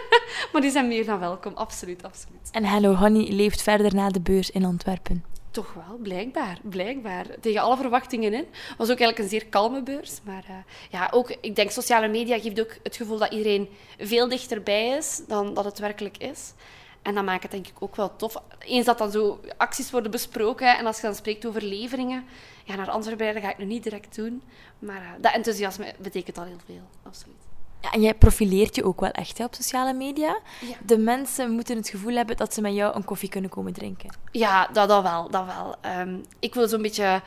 maar 0.51 0.61
die 0.61 0.71
zijn 0.71 0.87
meer 0.87 1.05
dan 1.05 1.19
welkom, 1.19 1.53
absoluut, 1.55 2.03
absoluut. 2.03 2.49
En 2.51 2.65
Hello 2.65 2.93
Honey 2.93 3.31
leeft 3.31 3.61
verder 3.61 3.95
na 3.95 4.09
de 4.09 4.21
beurs 4.21 4.51
in 4.51 4.65
Antwerpen. 4.65 5.23
Toch 5.55 5.73
wel, 5.73 5.97
blijkbaar. 6.01 6.59
blijkbaar. 6.63 7.25
Tegen 7.41 7.61
alle 7.61 7.77
verwachtingen 7.77 8.33
in. 8.33 8.45
was 8.77 8.89
ook 8.91 8.99
eigenlijk 8.99 9.19
een 9.19 9.29
zeer 9.29 9.45
kalme 9.45 9.83
beurs. 9.83 10.19
Maar 10.23 10.45
uh, 10.49 10.55
ja, 10.89 11.07
ook, 11.11 11.29
ik 11.41 11.55
denk, 11.55 11.71
sociale 11.71 12.07
media 12.07 12.39
geeft 12.39 12.59
ook 12.59 12.77
het 12.83 12.95
gevoel 12.95 13.17
dat 13.17 13.31
iedereen 13.31 13.69
veel 13.99 14.29
dichterbij 14.29 14.87
is 14.87 15.21
dan 15.27 15.53
dat 15.53 15.65
het 15.65 15.79
werkelijk 15.79 16.17
is. 16.17 16.53
En 17.01 17.15
dat 17.15 17.23
maakt 17.23 17.43
het 17.43 17.51
denk 17.51 17.67
ik 17.67 17.81
ook 17.81 17.95
wel 17.95 18.15
tof. 18.15 18.35
Eens 18.59 18.85
dat 18.85 18.97
dan 18.97 19.11
zo 19.11 19.39
acties 19.57 19.91
worden 19.91 20.11
besproken 20.11 20.77
en 20.77 20.85
als 20.85 20.95
je 20.95 21.01
dan 21.01 21.15
spreekt 21.15 21.45
over 21.45 21.63
leveringen, 21.63 22.25
ja, 22.63 22.75
naar 22.75 22.89
Antwerpen 22.89 23.41
ga 23.41 23.49
ik 23.49 23.57
nu 23.57 23.65
niet 23.65 23.83
direct 23.83 24.15
doen. 24.15 24.41
Maar 24.79 25.01
uh, 25.01 25.09
dat 25.21 25.33
enthousiasme 25.33 25.93
betekent 25.97 26.37
al 26.37 26.43
heel 26.43 26.59
veel, 26.65 26.83
absoluut. 27.03 27.44
Ja, 27.85 27.91
en 27.91 28.01
jij 28.01 28.13
profileert 28.13 28.75
je 28.75 28.83
ook 28.83 28.99
wel 28.99 29.11
echt 29.11 29.37
hè, 29.37 29.43
op 29.43 29.53
sociale 29.53 29.93
media. 29.93 30.39
Ja. 30.61 30.75
De 30.85 30.97
mensen 30.97 31.51
moeten 31.51 31.75
het 31.75 31.89
gevoel 31.89 32.15
hebben 32.15 32.37
dat 32.37 32.53
ze 32.53 32.61
met 32.61 32.73
jou 32.73 32.95
een 32.95 33.03
koffie 33.03 33.29
kunnen 33.29 33.49
komen 33.49 33.73
drinken. 33.73 34.09
Ja, 34.31 34.67
dat, 34.73 34.89
dat 34.89 35.03
wel. 35.03 35.29
Dat 35.29 35.45
wel. 35.45 35.75
Um, 35.99 36.25
ik 36.39 36.53
wil 36.53 36.67
zo'n 36.67 36.81
beetje, 36.81 37.21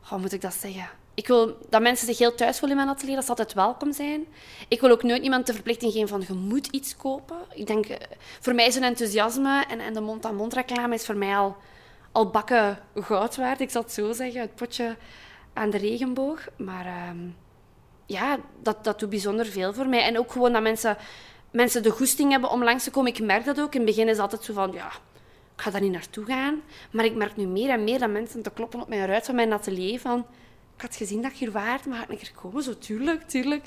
hoe 0.00 0.18
moet 0.18 0.32
ik 0.32 0.40
dat 0.40 0.54
zeggen? 0.54 0.88
ik 1.14 1.26
wil 1.26 1.58
dat 1.68 1.82
mensen 1.82 2.06
zich 2.06 2.18
heel 2.18 2.34
thuis 2.34 2.58
voelen 2.58 2.78
in 2.78 2.84
mijn 2.84 2.96
atelier, 2.96 3.14
dat 3.14 3.24
ze 3.24 3.30
altijd 3.30 3.52
welkom 3.52 3.92
zijn. 3.92 4.26
Ik 4.68 4.80
wil 4.80 4.90
ook 4.90 5.02
nooit 5.02 5.22
iemand 5.22 5.46
de 5.46 5.52
verplichting 5.52 5.92
geven 5.92 6.08
van 6.08 6.24
je 6.26 6.32
moet 6.34 6.66
iets 6.66 6.96
kopen. 6.96 7.36
Ik 7.54 7.66
denk, 7.66 7.86
eh, 7.86 7.96
voor 8.40 8.54
mij 8.54 8.66
is 8.66 8.74
een 8.74 8.82
enthousiasme 8.82 9.64
en, 9.68 9.80
en 9.80 9.94
de 9.94 10.00
mond-aan-mond 10.00 10.54
reclame 10.54 10.94
is 10.94 11.06
voor 11.06 11.16
mij 11.16 11.36
al, 11.36 11.56
al 12.12 12.30
bakken 12.30 12.78
goud 12.94 13.36
waard. 13.36 13.60
Ik 13.60 13.70
zal 13.70 13.82
het 13.82 13.92
zo 13.92 14.12
zeggen, 14.12 14.40
het 14.40 14.54
potje 14.54 14.96
aan 15.52 15.70
de 15.70 15.78
regenboog. 15.78 16.48
Maar 16.56 16.86
ehm, 16.86 17.18
ja, 18.06 18.38
dat, 18.62 18.84
dat 18.84 18.98
doet 18.98 19.10
bijzonder 19.10 19.46
veel 19.46 19.72
voor 19.72 19.88
mij. 19.88 20.02
En 20.02 20.18
ook 20.18 20.32
gewoon 20.32 20.52
dat 20.52 20.62
mensen, 20.62 20.96
mensen 21.50 21.82
de 21.82 21.90
goesting 21.90 22.30
hebben 22.30 22.50
om 22.50 22.64
langs 22.64 22.84
te 22.84 22.90
komen. 22.90 23.12
Ik 23.12 23.22
merk 23.22 23.44
dat 23.44 23.60
ook. 23.60 23.74
In 23.74 23.80
het 23.80 23.88
begin 23.88 24.04
is 24.04 24.12
het 24.12 24.20
altijd 24.20 24.44
zo 24.44 24.52
van, 24.52 24.72
ja, 24.72 24.86
ik 25.54 25.62
ga 25.62 25.70
daar 25.70 25.80
niet 25.80 25.92
naartoe 25.92 26.24
gaan. 26.24 26.62
Maar 26.90 27.04
ik 27.04 27.14
merk 27.14 27.36
nu 27.36 27.46
meer 27.46 27.70
en 27.70 27.84
meer 27.84 27.98
dat 27.98 28.10
mensen 28.10 28.42
te 28.42 28.50
kloppen 28.50 28.80
op 28.80 28.88
mijn 28.88 29.06
ruit 29.06 29.24
van 29.24 29.34
mijn 29.34 29.52
atelier 29.52 30.00
van 30.00 30.26
ik 30.76 30.82
had 30.82 30.96
gezien 30.96 31.22
dat 31.22 31.38
je 31.38 31.44
hier 31.44 31.52
waard, 31.52 31.86
maar 31.86 32.10
ik 32.10 32.20
er 32.20 32.32
komen? 32.32 32.62
Zo, 32.62 32.78
tuurlijk, 32.78 33.28
tuurlijk. 33.28 33.64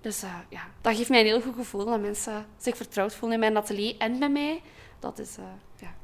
Dus 0.00 0.24
uh, 0.24 0.34
ja, 0.48 0.60
dat 0.80 0.96
geeft 0.96 1.08
mij 1.08 1.20
een 1.20 1.26
heel 1.26 1.40
goed 1.40 1.54
gevoel 1.54 1.84
dat 1.84 2.00
mensen 2.00 2.46
zich 2.58 2.76
vertrouwd 2.76 3.14
voelen 3.14 3.32
in 3.32 3.40
mijn 3.40 3.56
atelier 3.56 3.94
en 3.98 4.18
bij 4.18 4.30
mij. 4.30 4.62
Dat 4.98 5.18
is, 5.18 5.38
uh, 5.38 5.44
ja. 5.76 5.94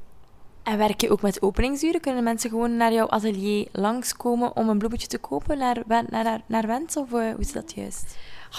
En 0.69 0.77
werk 0.77 1.01
je 1.01 1.09
ook 1.09 1.21
met 1.21 1.41
openingsuren? 1.41 2.01
Kunnen 2.01 2.23
mensen 2.23 2.49
gewoon 2.49 2.77
naar 2.77 2.93
jouw 2.93 3.07
atelier 3.09 3.67
langskomen 3.71 4.55
om 4.55 4.69
een 4.69 4.77
bloemetje 4.77 5.07
te 5.07 5.17
kopen 5.17 5.57
naar, 5.57 5.83
naar, 6.09 6.41
naar 6.45 6.67
wens? 6.67 6.97
Of 6.97 7.11
uh, 7.11 7.31
hoe 7.31 7.39
is 7.39 7.51
dat 7.51 7.73
juist? 7.75 8.17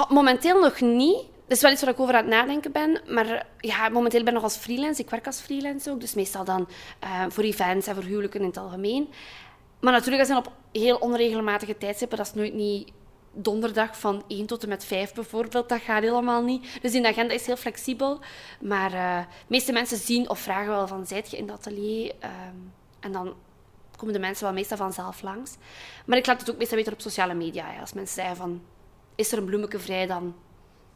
momenteel 0.09 0.61
nog 0.61 0.81
niet. 0.81 1.17
Dat 1.17 1.57
is 1.57 1.61
wel 1.61 1.71
iets 1.71 1.81
waar 1.81 1.90
ik 1.90 2.00
over 2.00 2.14
aan 2.14 2.21
het 2.21 2.35
nadenken 2.35 2.73
ben. 2.73 3.00
Maar 3.09 3.47
ja, 3.59 3.88
momenteel 3.88 4.21
ben 4.21 4.29
ik 4.29 4.35
nog 4.35 4.43
als 4.43 4.57
freelance. 4.57 5.02
Ik 5.02 5.11
werk 5.11 5.26
als 5.26 5.40
freelance 5.40 5.90
ook. 5.90 6.00
Dus 6.00 6.14
meestal 6.14 6.45
dan 6.45 6.69
voor 7.29 7.45
events 7.45 7.87
en 7.87 7.95
voor 7.95 8.05
huwelijken 8.05 8.40
in 8.40 8.47
het 8.47 8.57
algemeen. 8.57 9.09
Maar 9.81 9.93
natuurlijk, 9.93 10.19
dat 10.19 10.26
zijn 10.26 10.38
op 10.38 10.52
heel 10.73 10.97
onregelmatige 10.97 11.79
tijdstippen. 11.79 12.19
Dat 12.19 12.26
is 12.26 12.35
nooit 12.35 12.55
niet 12.55 12.93
donderdag 13.32 13.99
van 13.99 14.25
1 14.28 14.46
tot 14.46 14.62
en 14.62 14.68
met 14.68 14.84
5 14.84 15.12
bijvoorbeeld. 15.12 15.68
Dat 15.68 15.80
gaat 15.80 16.02
helemaal 16.02 16.42
niet. 16.42 16.78
Dus 16.82 16.92
die 16.92 17.06
agenda 17.06 17.34
is 17.34 17.46
heel 17.46 17.56
flexibel. 17.56 18.20
Maar 18.60 18.92
uh, 18.92 19.18
de 19.18 19.44
meeste 19.46 19.72
mensen 19.72 19.99
zien 19.99 20.30
of 20.30 20.38
vragen 20.38 20.68
wel 20.68 20.87
van, 20.87 21.06
zijt 21.06 21.30
je 21.30 21.37
in 21.37 21.49
het 21.49 21.58
atelier? 21.58 22.14
Um, 22.25 22.72
en 23.00 23.12
dan 23.12 23.34
komen 23.96 24.14
de 24.14 24.20
mensen 24.20 24.44
wel 24.44 24.52
meestal 24.52 24.76
vanzelf 24.76 25.22
langs. 25.22 25.56
Maar 26.06 26.18
ik 26.18 26.26
laat 26.26 26.40
het 26.40 26.50
ook 26.50 26.58
meestal 26.58 26.76
weten 26.76 26.92
op 26.92 27.00
sociale 27.00 27.34
media. 27.34 27.80
Als 27.80 27.92
mensen 27.92 28.14
zeggen 28.14 28.37
van, 28.37 28.62
is 29.14 29.32
er 29.32 29.38
een 29.38 29.44
bloemetje 29.44 29.78
vrij, 29.78 30.06
dan 30.06 30.34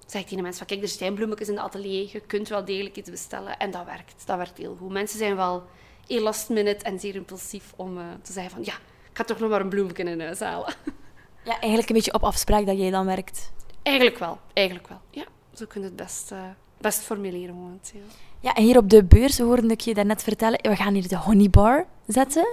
zeg 0.07 0.21
ik 0.21 0.23
tegen 0.23 0.37
de 0.37 0.43
mensen 0.43 0.67
van, 0.67 0.77
kijk, 0.77 0.91
er 0.91 0.97
zijn 0.99 1.15
bloemetjes 1.15 1.49
in 1.49 1.55
het 1.55 1.65
atelier. 1.65 2.09
Je 2.13 2.21
kunt 2.21 2.49
wel 2.49 2.65
degelijk 2.65 2.97
iets 2.97 3.11
bestellen. 3.11 3.57
En 3.59 3.71
dat 3.71 3.85
werkt. 3.85 4.27
Dat 4.27 4.37
werkt 4.37 4.59
heel 4.59 4.77
goed. 4.79 4.91
Mensen 4.91 5.19
zijn 5.19 5.37
wel 5.37 5.65
heel 6.07 6.23
last 6.23 6.49
minute 6.49 6.85
en 6.85 7.01
zeer 7.01 7.15
impulsief 7.15 7.73
om 7.77 7.99
uh, 7.99 8.05
te 8.23 8.33
zeggen 8.33 8.53
van 8.53 8.65
ja, 8.65 8.75
ik 9.11 9.17
ga 9.17 9.25
toch 9.25 9.39
nog 9.39 9.51
maar 9.51 9.61
een 9.61 9.69
bloemetje 9.69 10.05
in 10.05 10.21
huis 10.21 10.41
halen. 10.41 10.75
Ja, 11.45 11.53
eigenlijk 11.61 11.89
een 11.89 11.95
beetje 11.95 12.15
op 12.15 12.25
afspraak 12.25 12.67
dat 12.67 12.79
jij 12.79 12.91
dan 12.91 13.07
werkt. 13.07 13.53
Eigenlijk 13.83 14.19
wel, 14.19 14.39
eigenlijk 14.53 14.89
wel. 14.89 15.01
Ja, 15.11 15.25
zo 15.55 15.65
kun 15.69 15.81
je 15.81 15.87
het 15.87 15.97
best, 15.97 16.33
uh, 16.33 16.39
best 16.81 17.03
formuleren 17.03 17.55
momenteel. 17.55 18.01
Ja, 18.41 18.55
en 18.55 18.63
hier 18.63 18.77
op 18.77 18.91
de 18.91 19.05
beurs 19.05 19.39
hoorde 19.39 19.67
ik 19.67 19.81
je 19.81 19.95
daarnet 19.95 20.23
vertellen, 20.23 20.59
we 20.63 20.77
gaan 20.77 20.95
hier 20.95 21.09
de 21.09 21.17
honeybar 21.17 21.87
zetten. 22.07 22.47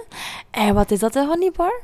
En 0.50 0.74
wat 0.74 0.90
is 0.90 0.98
dat, 0.98 1.12
de 1.12 1.26
honeybar? 1.26 1.82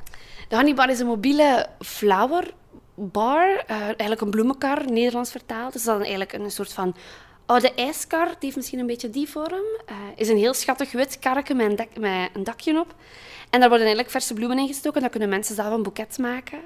De 0.49 0.57
honeybar 0.57 0.91
is 0.91 0.99
een 0.99 1.07
mobiele 1.07 1.67
flower 1.81 2.55
bar, 2.95 3.65
uh, 3.71 3.83
eigenlijk 3.83 4.21
een 4.21 4.31
bloemenkar, 4.31 4.91
Nederlands 4.91 5.31
vertaald. 5.31 5.73
Dus 5.73 5.83
dat 5.83 5.95
is 5.95 5.99
dan 5.99 6.17
eigenlijk 6.17 6.33
een 6.33 6.51
soort 6.51 6.73
van 6.73 6.95
oude 7.47 7.75
ijskar, 7.75 8.27
die 8.27 8.37
heeft 8.41 8.57
misschien 8.57 8.79
een 8.79 8.87
beetje 8.87 9.11
die 9.11 9.29
vorm. 9.29 9.53
Uh, 9.91 9.97
is 10.17 10.29
een 10.29 10.37
heel 10.37 10.55
schattig 10.55 10.93
wit 10.93 11.19
karretje 11.19 11.55
met 11.55 11.79
een, 11.79 12.01
met 12.01 12.31
een 12.33 12.45
dakje 12.45 12.79
op. 12.79 12.95
En 13.51 13.61
daar 13.61 13.69
worden 13.69 13.87
eigenlijk 13.87 14.11
verse 14.11 14.35
bloemen 14.35 14.59
in 14.59 14.67
gestoken. 14.67 15.01
Dan 15.01 15.11
kunnen 15.11 15.29
mensen 15.29 15.55
zelf 15.55 15.75
een 15.75 15.83
boeket 15.83 16.19
maken. 16.19 16.59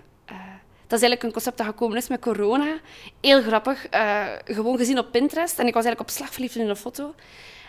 Dat 0.92 1.00
is 1.00 1.06
eigenlijk 1.06 1.22
een 1.22 1.42
concept 1.42 1.58
dat 1.58 1.66
gekomen 1.66 1.96
is 1.96 2.08
met 2.08 2.20
corona. 2.20 2.78
Heel 3.20 3.42
grappig. 3.42 3.87
Uh, 3.94 4.26
gewoon 4.44 4.76
gezien 4.76 4.99
op 4.99 5.12
Pinterest. 5.12 5.58
En 5.58 5.66
ik 5.66 5.75
was 5.75 5.84
eigenlijk 5.84 6.00
op 6.00 6.16
slag 6.16 6.32
verliefd 6.32 6.56
in 6.56 6.68
een 6.68 6.76
foto. 6.76 7.14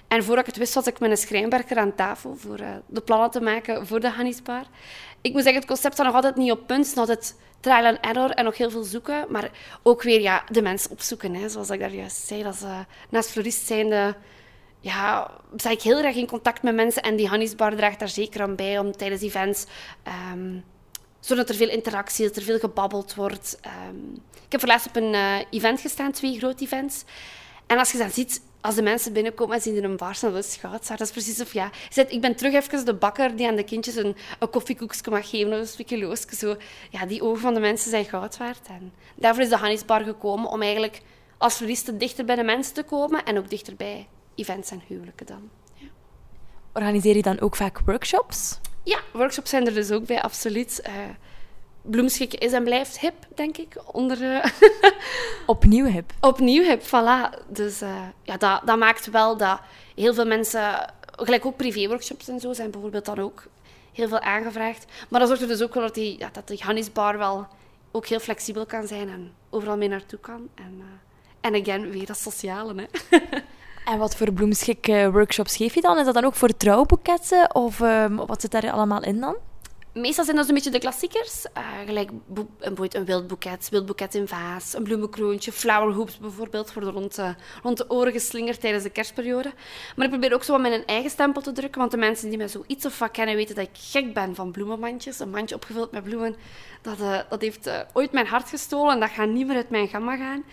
En 0.08 0.24
voordat 0.24 0.39
ik 0.39 0.46
het 0.46 0.58
wist, 0.58 0.74
was 0.74 0.88
ik 0.88 1.00
met 1.00 1.12
een 1.12 1.17
schrijnwerker 1.17 1.78
aan 1.78 1.95
tafel 1.95 2.36
voor 2.36 2.58
de 2.86 3.02
plannen 3.02 3.32
te 3.32 3.41
maken 3.41 3.88
voor 3.88 4.00
de 4.00 4.10
Hannisbar. 4.10 4.63
Ik 5.21 5.32
moet 5.34 5.41
zeggen, 5.41 5.62
het 5.62 5.69
concept 5.69 5.93
staat 5.93 6.06
nog 6.06 6.15
altijd 6.15 6.36
niet 6.36 6.52
op 6.52 6.67
punt. 6.67 6.86
Het 6.86 6.91
is 6.91 6.98
altijd 6.98 7.36
trial 7.60 7.86
and 7.86 7.98
error 8.02 8.30
en 8.30 8.43
nog 8.43 8.58
heel 8.58 8.71
veel 8.71 8.84
zoeken. 8.84 9.26
Maar 9.30 9.50
ook 9.84 10.02
weer 10.02 10.21
ja, 10.21 10.43
de 10.52 10.62
mensen 10.62 10.91
opzoeken. 10.91 11.34
Hè. 11.34 11.50
Zoals 11.50 11.69
ik 11.69 11.80
daar 11.80 11.93
juist 11.93 12.28
zei, 12.28 12.43
dat 12.43 12.56
ze, 12.56 12.86
naast 13.10 13.30
florist 13.30 13.65
zijnde... 13.65 14.15
Ja, 14.80 15.32
sta 15.56 15.69
ik 15.69 15.82
heel 15.82 16.04
erg 16.04 16.15
in 16.15 16.28
contact 16.28 16.63
met 16.63 16.76
mensen. 16.76 17.02
En 17.02 17.15
die 17.15 17.28
Hannisbar 17.28 17.76
draagt 17.76 18.00
daar 18.00 18.10
zeker 18.10 18.41
aan 18.41 18.56
bij 18.56 18.80
om 18.80 18.91
tijdens 18.91 19.21
events... 19.21 19.65
Um, 20.34 20.63
zodat 21.24 21.50
er 21.50 21.56
veel 21.56 21.70
interactie, 21.70 22.28
dat 22.28 22.36
er 22.36 22.42
veel 22.42 22.60
gebabbeld 22.60 23.16
wordt. 23.16 23.60
Um, 23.90 24.14
ik 24.46 24.52
heb 24.52 24.60
voor 24.60 24.70
laatst 24.70 24.88
op 24.88 24.96
een 24.96 25.14
uh, 25.14 25.36
event 25.50 25.82
gestaan, 25.82 26.12
twee 26.12 26.38
grote 26.38 26.64
events. 26.64 27.04
En 27.68 27.78
als 27.78 27.92
je 27.92 27.98
dan 27.98 28.10
ziet 28.10 28.42
als 28.62 28.76
de 28.76 28.82
mensen 28.82 29.14
binnenkomen 29.14 29.56
en 29.56 29.62
zien 29.62 29.76
er 29.76 29.84
een 29.84 29.98
baars 29.98 30.24
en 30.24 30.32
dat 30.32 30.46
is 30.46 30.56
goud. 30.56 30.88
Dat 30.88 31.02
is 31.02 31.12
precies 31.12 31.42
of 31.42 31.54
ja. 31.54 31.70
Ik 32.08 32.22
ben 32.22 32.36
terug 32.36 32.54
even 32.54 32.86
de 32.86 32.94
bakker 32.94 33.36
die 33.36 33.48
aan 33.48 33.56
de 33.56 33.64
kindjes 33.64 33.96
een, 33.96 34.16
een 34.40 34.50
koffiekoekje 34.50 35.12
mag 35.12 35.30
geven 35.30 35.54
of 35.54 35.60
een 35.60 35.68
spiekeloosje. 35.68 36.36
Zo. 36.36 36.56
Ja, 36.90 37.06
die 37.06 37.24
ogen 37.24 37.42
van 37.42 37.54
de 37.54 37.60
mensen 37.60 37.90
zijn 37.90 38.06
goud 38.06 38.38
waard. 38.38 38.68
En 38.68 38.94
daarvoor 39.16 39.44
is 39.44 39.50
de 39.50 39.58
Hannisbar 39.58 40.04
gekomen 40.04 40.50
om 40.50 40.62
eigenlijk 40.62 41.02
als 41.38 41.56
floriste 41.56 41.98
dichter 41.98 42.26
bij 42.26 42.36
de 42.36 42.44
mensen 42.44 42.74
te 42.74 42.84
komen 42.84 43.26
en 43.26 43.38
ook 43.38 43.50
dichter 43.50 43.76
bij 43.76 44.08
events 44.36 44.72
en 44.72 44.82
huwelijken 44.88 45.26
dan. 45.26 45.50
Organiseer 46.74 47.16
je 47.16 47.22
dan 47.22 47.40
ook 47.40 47.56
vaak 47.56 47.80
workshops? 47.86 48.60
Ja, 48.84 49.00
workshops 49.12 49.50
zijn 49.50 49.65
er 49.65 49.74
dus 49.74 49.91
ook 49.91 50.06
bij, 50.06 50.22
absoluut. 50.22 50.82
Uh, 50.88 50.93
bloemschikken 51.82 52.39
is 52.39 52.52
en 52.52 52.63
blijft 52.63 53.00
hip, 53.00 53.13
denk 53.36 53.58
ik. 53.58 53.76
Onder, 53.91 54.22
uh... 54.22 54.46
Opnieuw 55.46 55.86
hip. 55.86 56.12
Opnieuw 56.19 56.63
hip, 56.63 56.82
voilà. 56.82 57.48
Dus 57.48 57.82
uh, 57.82 58.02
ja, 58.24 58.38
dat, 58.38 58.62
dat 58.65 58.78
maakt 58.78 59.10
wel 59.10 59.38
dat 59.38 59.60
heel 59.96 60.13
veel 60.13 60.26
mensen, 60.26 60.93
gelijk 61.15 61.46
ook 61.46 61.58
privéworkshops 61.58 62.28
en 62.28 62.39
zo, 62.39 62.54
zijn 62.54 62.72
bijvoorbeeld 62.72 63.06
dan 63.06 63.19
ook 63.19 63.46
heel 63.93 64.08
veel 64.08 64.19
aangevraagd. 64.19 64.86
Maar 65.10 65.19
dat 65.19 65.30
zorgt 65.30 65.43
er 65.43 65.50
dus 65.50 65.62
ook 65.62 65.74
wel 65.74 65.84
dat 65.84 65.93
die, 65.93 66.19
ja, 66.19 66.30
dat 66.32 66.48
de 66.48 66.58
Hannisbar 66.60 67.17
wel 67.17 67.48
ook 67.91 68.08
heel 68.08 68.19
flexibel 68.19 68.65
kan 68.65 68.88
zijn 68.88 69.10
en 69.10 69.34
overal 69.50 69.78
mee 69.78 69.88
naartoe 69.88 70.19
kan. 70.19 70.50
En, 70.56 70.84
en 71.41 71.62
again, 71.62 71.91
weer 71.91 72.06
dat 72.06 72.17
sociale. 72.17 72.76
Hè. 72.76 73.17
en 73.86 73.98
wat 73.98 74.15
voor 74.15 74.34
bloemschik-workshops 74.34 75.56
geef 75.56 75.74
je 75.74 75.82
dan? 75.82 75.98
Is 76.00 76.06
dat 76.06 76.13
dan 76.13 76.26
ook 76.26 76.36
voor 76.36 76.58
trouwboeketten? 76.58 77.56
Of 77.56 77.80
um, 77.80 78.15
wat 78.15 78.41
zit 78.41 78.52
daar 78.52 78.72
allemaal 78.72 79.04
in 79.04 79.19
dan? 79.19 79.36
meestal 79.93 80.24
zijn 80.24 80.38
dat 80.38 80.48
een 80.48 80.54
beetje 80.54 80.69
de 80.69 80.80
klassiekers. 80.80 81.46
Uh, 81.58 81.63
gelijk 81.86 82.10
een, 82.60 82.78
een 82.89 83.06
wild 83.06 83.28
boeket, 83.28 83.69
wild 83.69 83.86
boeket 83.86 84.15
in 84.15 84.28
vaas, 84.28 84.74
een 84.74 84.84
bloemenkroontje, 84.84 85.52
flower 85.52 85.93
hoops 85.93 86.17
bijvoorbeeld, 86.17 86.74
worden 86.74 86.93
rond 86.93 87.15
de, 87.15 87.36
rond 87.63 87.78
de 87.78 87.89
oren 87.89 88.12
geslingerd 88.12 88.60
tijdens 88.60 88.84
de 88.84 88.89
kerstperiode. 88.89 89.54
Maar 89.96 90.06
ik 90.06 90.12
probeer 90.12 90.34
ook 90.34 90.43
zo 90.43 90.52
wat 90.52 90.62
mijn 90.62 90.86
eigen 90.86 91.10
stempel 91.10 91.41
te 91.41 91.52
drukken, 91.52 91.80
want 91.80 91.91
de 91.91 91.98
mensen 91.98 92.30
die 92.30 92.38
mij 92.38 92.48
zo 92.48 92.63
iets 92.67 92.86
of 92.86 93.00
wat 93.00 93.12
kennen 93.12 93.36
weten 93.36 93.56
dat 93.56 93.63
ik 93.63 93.78
gek 93.80 94.13
ben 94.13 94.36
van 94.36 94.52
bloemenmandjes. 94.52 95.19
Een 95.19 95.30
mandje 95.30 95.56
opgevuld 95.56 95.91
met 95.91 96.04
bloemen, 96.04 96.36
dat, 96.82 96.98
dat 97.30 97.41
heeft 97.41 97.69
ooit 97.93 98.12
mijn 98.12 98.28
hart 98.28 98.50
gestolen 98.50 98.93
en 98.93 99.00
dat 99.00 99.10
gaat 99.10 99.30
niet 99.30 99.48
meer 99.48 99.56
uit 99.56 99.69
mijn 99.69 99.88
gamma 99.88 100.17
gaan. 100.17 100.43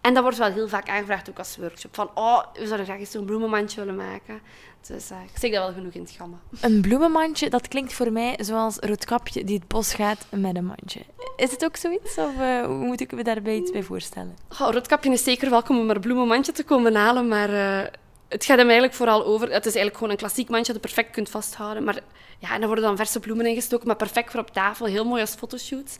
En 0.00 0.14
dat 0.14 0.22
wordt 0.22 0.38
wel 0.38 0.52
heel 0.52 0.68
vaak 0.68 0.88
aangevraagd 0.88 1.30
ook 1.30 1.38
als 1.38 1.56
workshop. 1.56 1.94
Van, 1.94 2.10
oh, 2.14 2.42
we 2.54 2.66
zouden 2.66 2.86
graag 2.86 2.98
eens 2.98 3.10
zo'n 3.10 3.24
bloemenmandje 3.24 3.80
willen 3.80 3.96
maken. 3.96 4.40
Dus 4.86 5.10
uh, 5.10 5.16
ik 5.32 5.38
zeg 5.38 5.50
dat 5.50 5.62
wel 5.62 5.72
genoeg 5.72 5.92
in 5.92 6.00
het 6.00 6.10
gamma. 6.10 6.36
Een 6.60 6.80
bloemenmandje, 6.80 7.50
dat 7.50 7.68
klinkt 7.68 7.92
voor 7.92 8.12
mij 8.12 8.38
zoals 8.40 8.76
Roodkapje 8.76 9.44
die 9.44 9.58
het 9.58 9.68
bos 9.68 9.94
gaat 9.94 10.26
met 10.30 10.56
een 10.56 10.64
mandje. 10.64 11.00
Is 11.36 11.50
het 11.50 11.64
ook 11.64 11.76
zoiets? 11.76 12.18
Of 12.18 12.34
uh, 12.40 12.64
hoe 12.64 12.84
moet 12.84 13.00
ik 13.00 13.12
me 13.12 13.24
daarbij 13.24 13.56
iets 13.56 13.70
bij 13.70 13.82
voorstellen? 13.82 14.36
Oh, 14.52 14.70
Roodkapje 14.70 15.10
is 15.10 15.24
zeker 15.24 15.50
welkom 15.50 15.78
om 15.78 15.90
een 15.90 16.00
bloemenmandje 16.00 16.52
te 16.52 16.64
komen 16.64 16.94
halen, 16.94 17.28
maar... 17.28 17.50
Uh, 17.50 17.86
het 18.30 18.44
gaat 18.44 18.56
hem 18.56 18.66
eigenlijk 18.66 18.94
vooral 18.94 19.24
over... 19.24 19.46
Het 19.46 19.66
is 19.66 19.74
eigenlijk 19.74 19.94
gewoon 19.94 20.10
een 20.10 20.18
klassiek 20.18 20.48
mandje 20.48 20.72
dat 20.72 20.82
je 20.82 20.88
perfect 20.88 21.14
kunt 21.14 21.30
vasthouden. 21.30 21.84
Maar 21.84 21.98
ja, 22.38 22.54
en 22.54 22.60
er 22.60 22.66
worden 22.66 22.84
dan 22.84 22.96
verse 22.96 23.20
bloemen 23.20 23.46
ingestoken, 23.46 23.86
maar 23.86 23.96
perfect 23.96 24.30
voor 24.30 24.40
op 24.40 24.50
tafel. 24.50 24.86
Heel 24.86 25.04
mooi 25.04 25.20
als 25.20 25.34
fotoshoots. 25.34 25.96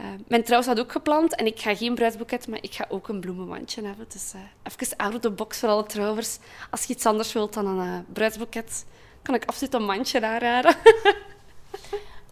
Uh, 0.00 0.06
mijn 0.28 0.44
trouw 0.44 0.62
staat 0.62 0.80
ook 0.80 0.92
gepland 0.92 1.34
en 1.34 1.46
ik 1.46 1.60
ga 1.60 1.74
geen 1.74 1.94
bruidsboeket, 1.94 2.48
maar 2.48 2.58
ik 2.62 2.72
ga 2.72 2.86
ook 2.88 3.08
een 3.08 3.20
bloemenmandje 3.20 3.82
hebben. 3.84 4.06
Dus 4.12 4.32
uh, 4.34 4.40
even 4.62 4.96
out 4.96 5.14
of 5.14 5.20
the 5.20 5.30
box 5.30 5.58
voor 5.58 5.68
alle 5.68 5.86
trouwers. 5.86 6.38
Als 6.70 6.84
je 6.84 6.92
iets 6.92 7.06
anders 7.06 7.32
wilt 7.32 7.52
dan 7.52 7.66
een 7.66 7.86
uh, 7.86 7.98
bruidsboeket, 8.12 8.84
kan 9.22 9.34
ik 9.34 9.44
absoluut 9.44 9.74
een 9.74 9.84
mandje 9.84 10.26
aanraden. 10.26 10.74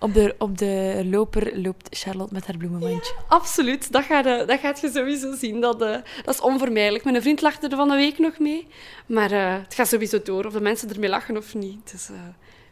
Op 0.01 0.15
de, 0.15 0.35
op 0.39 0.59
de 0.59 1.03
loper 1.11 1.61
loopt 1.61 1.97
Charlotte 1.99 2.35
met 2.35 2.47
haar 2.47 2.57
bloemenmandje. 2.57 3.15
absoluut, 3.29 3.93
dat 3.93 4.05
gaat, 4.05 4.25
dat 4.25 4.61
gaat 4.61 4.81
je 4.81 4.91
sowieso 4.91 5.35
zien. 5.35 5.61
Dat, 5.61 5.79
dat 5.79 6.05
is 6.25 6.41
onvermijdelijk. 6.41 7.05
Mijn 7.05 7.23
vriend 7.23 7.41
lachte 7.41 7.69
er 7.69 7.77
van 7.77 7.91
een 7.91 7.97
week 7.97 8.19
nog 8.19 8.39
mee. 8.39 8.67
Maar 9.07 9.31
het 9.61 9.75
gaat 9.75 9.89
sowieso 9.89 10.23
door, 10.23 10.45
of 10.45 10.53
de 10.53 10.61
mensen 10.61 10.91
ermee 10.91 11.11
lachen 11.11 11.37
of 11.37 11.55
niet. 11.55 11.91
Dus, 11.93 12.09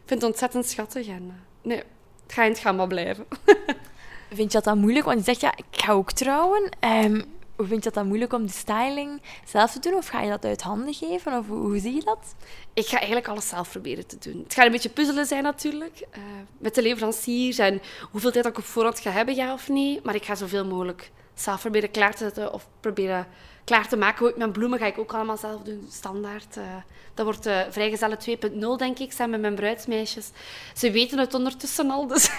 vind 0.09 0.21
het 0.21 0.23
ontzettend 0.23 0.65
schattig. 0.65 1.07
En 1.07 1.23
uh, 1.23 1.33
nee, 1.61 1.77
het 2.23 2.33
gaat 2.33 2.45
in 2.45 2.51
het 2.51 2.59
gamma 2.59 2.85
blijven. 2.85 3.25
vind 4.33 4.51
je 4.51 4.57
dat 4.57 4.63
dan 4.63 4.79
moeilijk? 4.79 5.05
Want 5.05 5.17
je 5.17 5.23
zegt, 5.23 5.41
ja, 5.41 5.53
ik 5.55 5.65
ga 5.71 5.91
ook 5.91 6.11
trouwen. 6.11 6.69
Um, 7.03 7.25
Hoe 7.59 7.67
vind 7.67 7.83
je 7.83 7.89
dat 7.89 7.93
dan 7.99 8.07
moeilijk 8.07 8.33
om 8.33 8.45
de 8.45 8.51
styling 8.51 9.21
zelf 9.45 9.71
te 9.71 9.79
doen? 9.79 9.93
Of 9.93 10.07
ga 10.07 10.21
je 10.21 10.29
dat 10.29 10.45
uit 10.45 10.61
handen 10.61 10.93
geven? 10.93 11.37
Of 11.37 11.47
hoe, 11.47 11.57
hoe 11.57 11.79
zie 11.79 11.95
je 11.95 12.03
dat? 12.03 12.35
Ik 12.73 12.85
ga 12.87 12.97
eigenlijk 12.97 13.27
alles 13.27 13.47
zelf 13.47 13.69
proberen 13.71 14.07
te 14.07 14.17
doen. 14.19 14.41
Het 14.43 14.53
gaat 14.53 14.65
een 14.65 14.71
beetje 14.71 14.89
puzzelen 14.89 15.25
zijn 15.25 15.43
natuurlijk. 15.43 16.01
eh, 16.11 16.21
met 16.57 16.75
de 16.75 16.81
leveranciers 16.81 17.57
en 17.57 17.81
hoeveel 18.11 18.31
tijd 18.31 18.45
ik 18.45 18.57
op 18.57 18.63
voorhand 18.63 18.99
ga 18.99 19.11
hebben, 19.11 19.35
ja 19.35 19.53
of 19.53 19.69
nee. 19.69 19.99
Maar 20.03 20.15
ik 20.15 20.25
ga 20.25 20.35
zoveel 20.35 20.65
mogelijk 20.65 21.11
zelf 21.33 21.61
proberen 21.61 21.91
klaar 21.91 22.11
te 22.11 22.17
zetten 22.23 22.53
of 22.53 22.67
proberen 22.79 23.27
klaar 23.63 23.87
te 23.87 23.97
maken. 23.97 24.33
Mijn 24.37 24.51
bloemen 24.51 24.79
ga 24.79 24.85
ik 24.85 24.97
ook 24.97 25.13
allemaal 25.13 25.37
zelf 25.37 25.61
doen, 25.61 25.87
standaard. 25.91 26.57
eh. 26.57 26.63
dat 27.13 27.25
wordt 27.25 27.47
uh, 27.47 27.59
Vrijgezellen 27.69 28.17
2.0, 28.29 28.59
denk 28.77 28.99
ik, 28.99 29.11
samen 29.11 29.31
met 29.31 29.41
mijn 29.41 29.55
bruidsmeisjes. 29.55 30.29
Ze 30.75 30.91
weten 30.91 31.17
het 31.19 31.33
ondertussen 31.33 31.91
al, 31.91 32.07
dus 32.07 32.29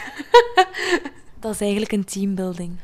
Dat 1.41 1.55
is 1.55 1.61
eigenlijk 1.61 1.93
een 1.93 2.05
teambuilding. 2.05 2.79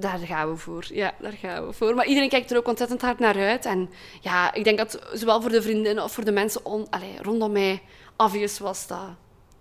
Daar 0.00 0.18
gaan 0.18 0.50
we 0.50 0.56
voor. 0.56 0.84
Ja, 0.92 1.14
daar 1.20 1.32
gaan 1.32 1.66
we 1.66 1.72
voor. 1.72 1.94
Maar 1.94 2.06
iedereen 2.06 2.28
kijkt 2.28 2.50
er 2.50 2.56
ook 2.56 2.68
ontzettend 2.68 3.00
hard 3.00 3.18
naar 3.18 3.36
uit. 3.36 3.64
En 3.64 3.90
ja, 4.20 4.54
ik 4.54 4.64
denk 4.64 4.78
dat 4.78 5.00
zowel 5.12 5.40
voor 5.40 5.50
de 5.50 5.62
vriendinnen 5.62 6.04
of 6.04 6.12
voor 6.12 6.24
de 6.24 6.32
mensen 6.32 6.64
on, 6.64 6.86
allee, 6.90 7.22
rondom 7.22 7.52
mij 7.52 7.82
obvious 8.16 8.58
was 8.58 8.86
dat, 8.86 9.08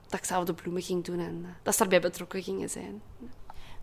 dat 0.08 0.20
ik 0.20 0.26
zelf 0.26 0.44
de 0.44 0.54
bloemen 0.54 0.82
ging 0.82 1.04
doen 1.04 1.20
en 1.20 1.42
eh, 1.44 1.50
dat 1.64 1.74
ze 1.74 1.80
daarbij 1.80 2.02
betrokken 2.02 2.44
gingen 2.44 2.70
zijn. 2.70 3.02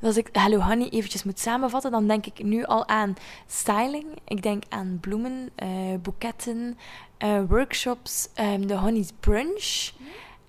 Als 0.02 0.16
ik 0.16 0.28
Hello 0.32 0.58
Honey 0.60 0.88
eventjes 0.88 1.24
moet 1.24 1.38
samenvatten, 1.38 1.90
dan 1.90 2.06
denk 2.08 2.26
ik 2.26 2.42
nu 2.42 2.64
al 2.64 2.88
aan 2.88 3.16
styling. 3.46 4.06
Ik 4.24 4.42
denk 4.42 4.62
aan 4.68 4.98
bloemen, 5.00 5.50
eh, 5.54 5.68
boeketten, 6.02 6.78
eh, 7.18 7.40
workshops, 7.48 8.28
ehm, 8.34 8.66
de 8.66 8.76
Honey's 8.76 9.10
Brunch. 9.20 9.92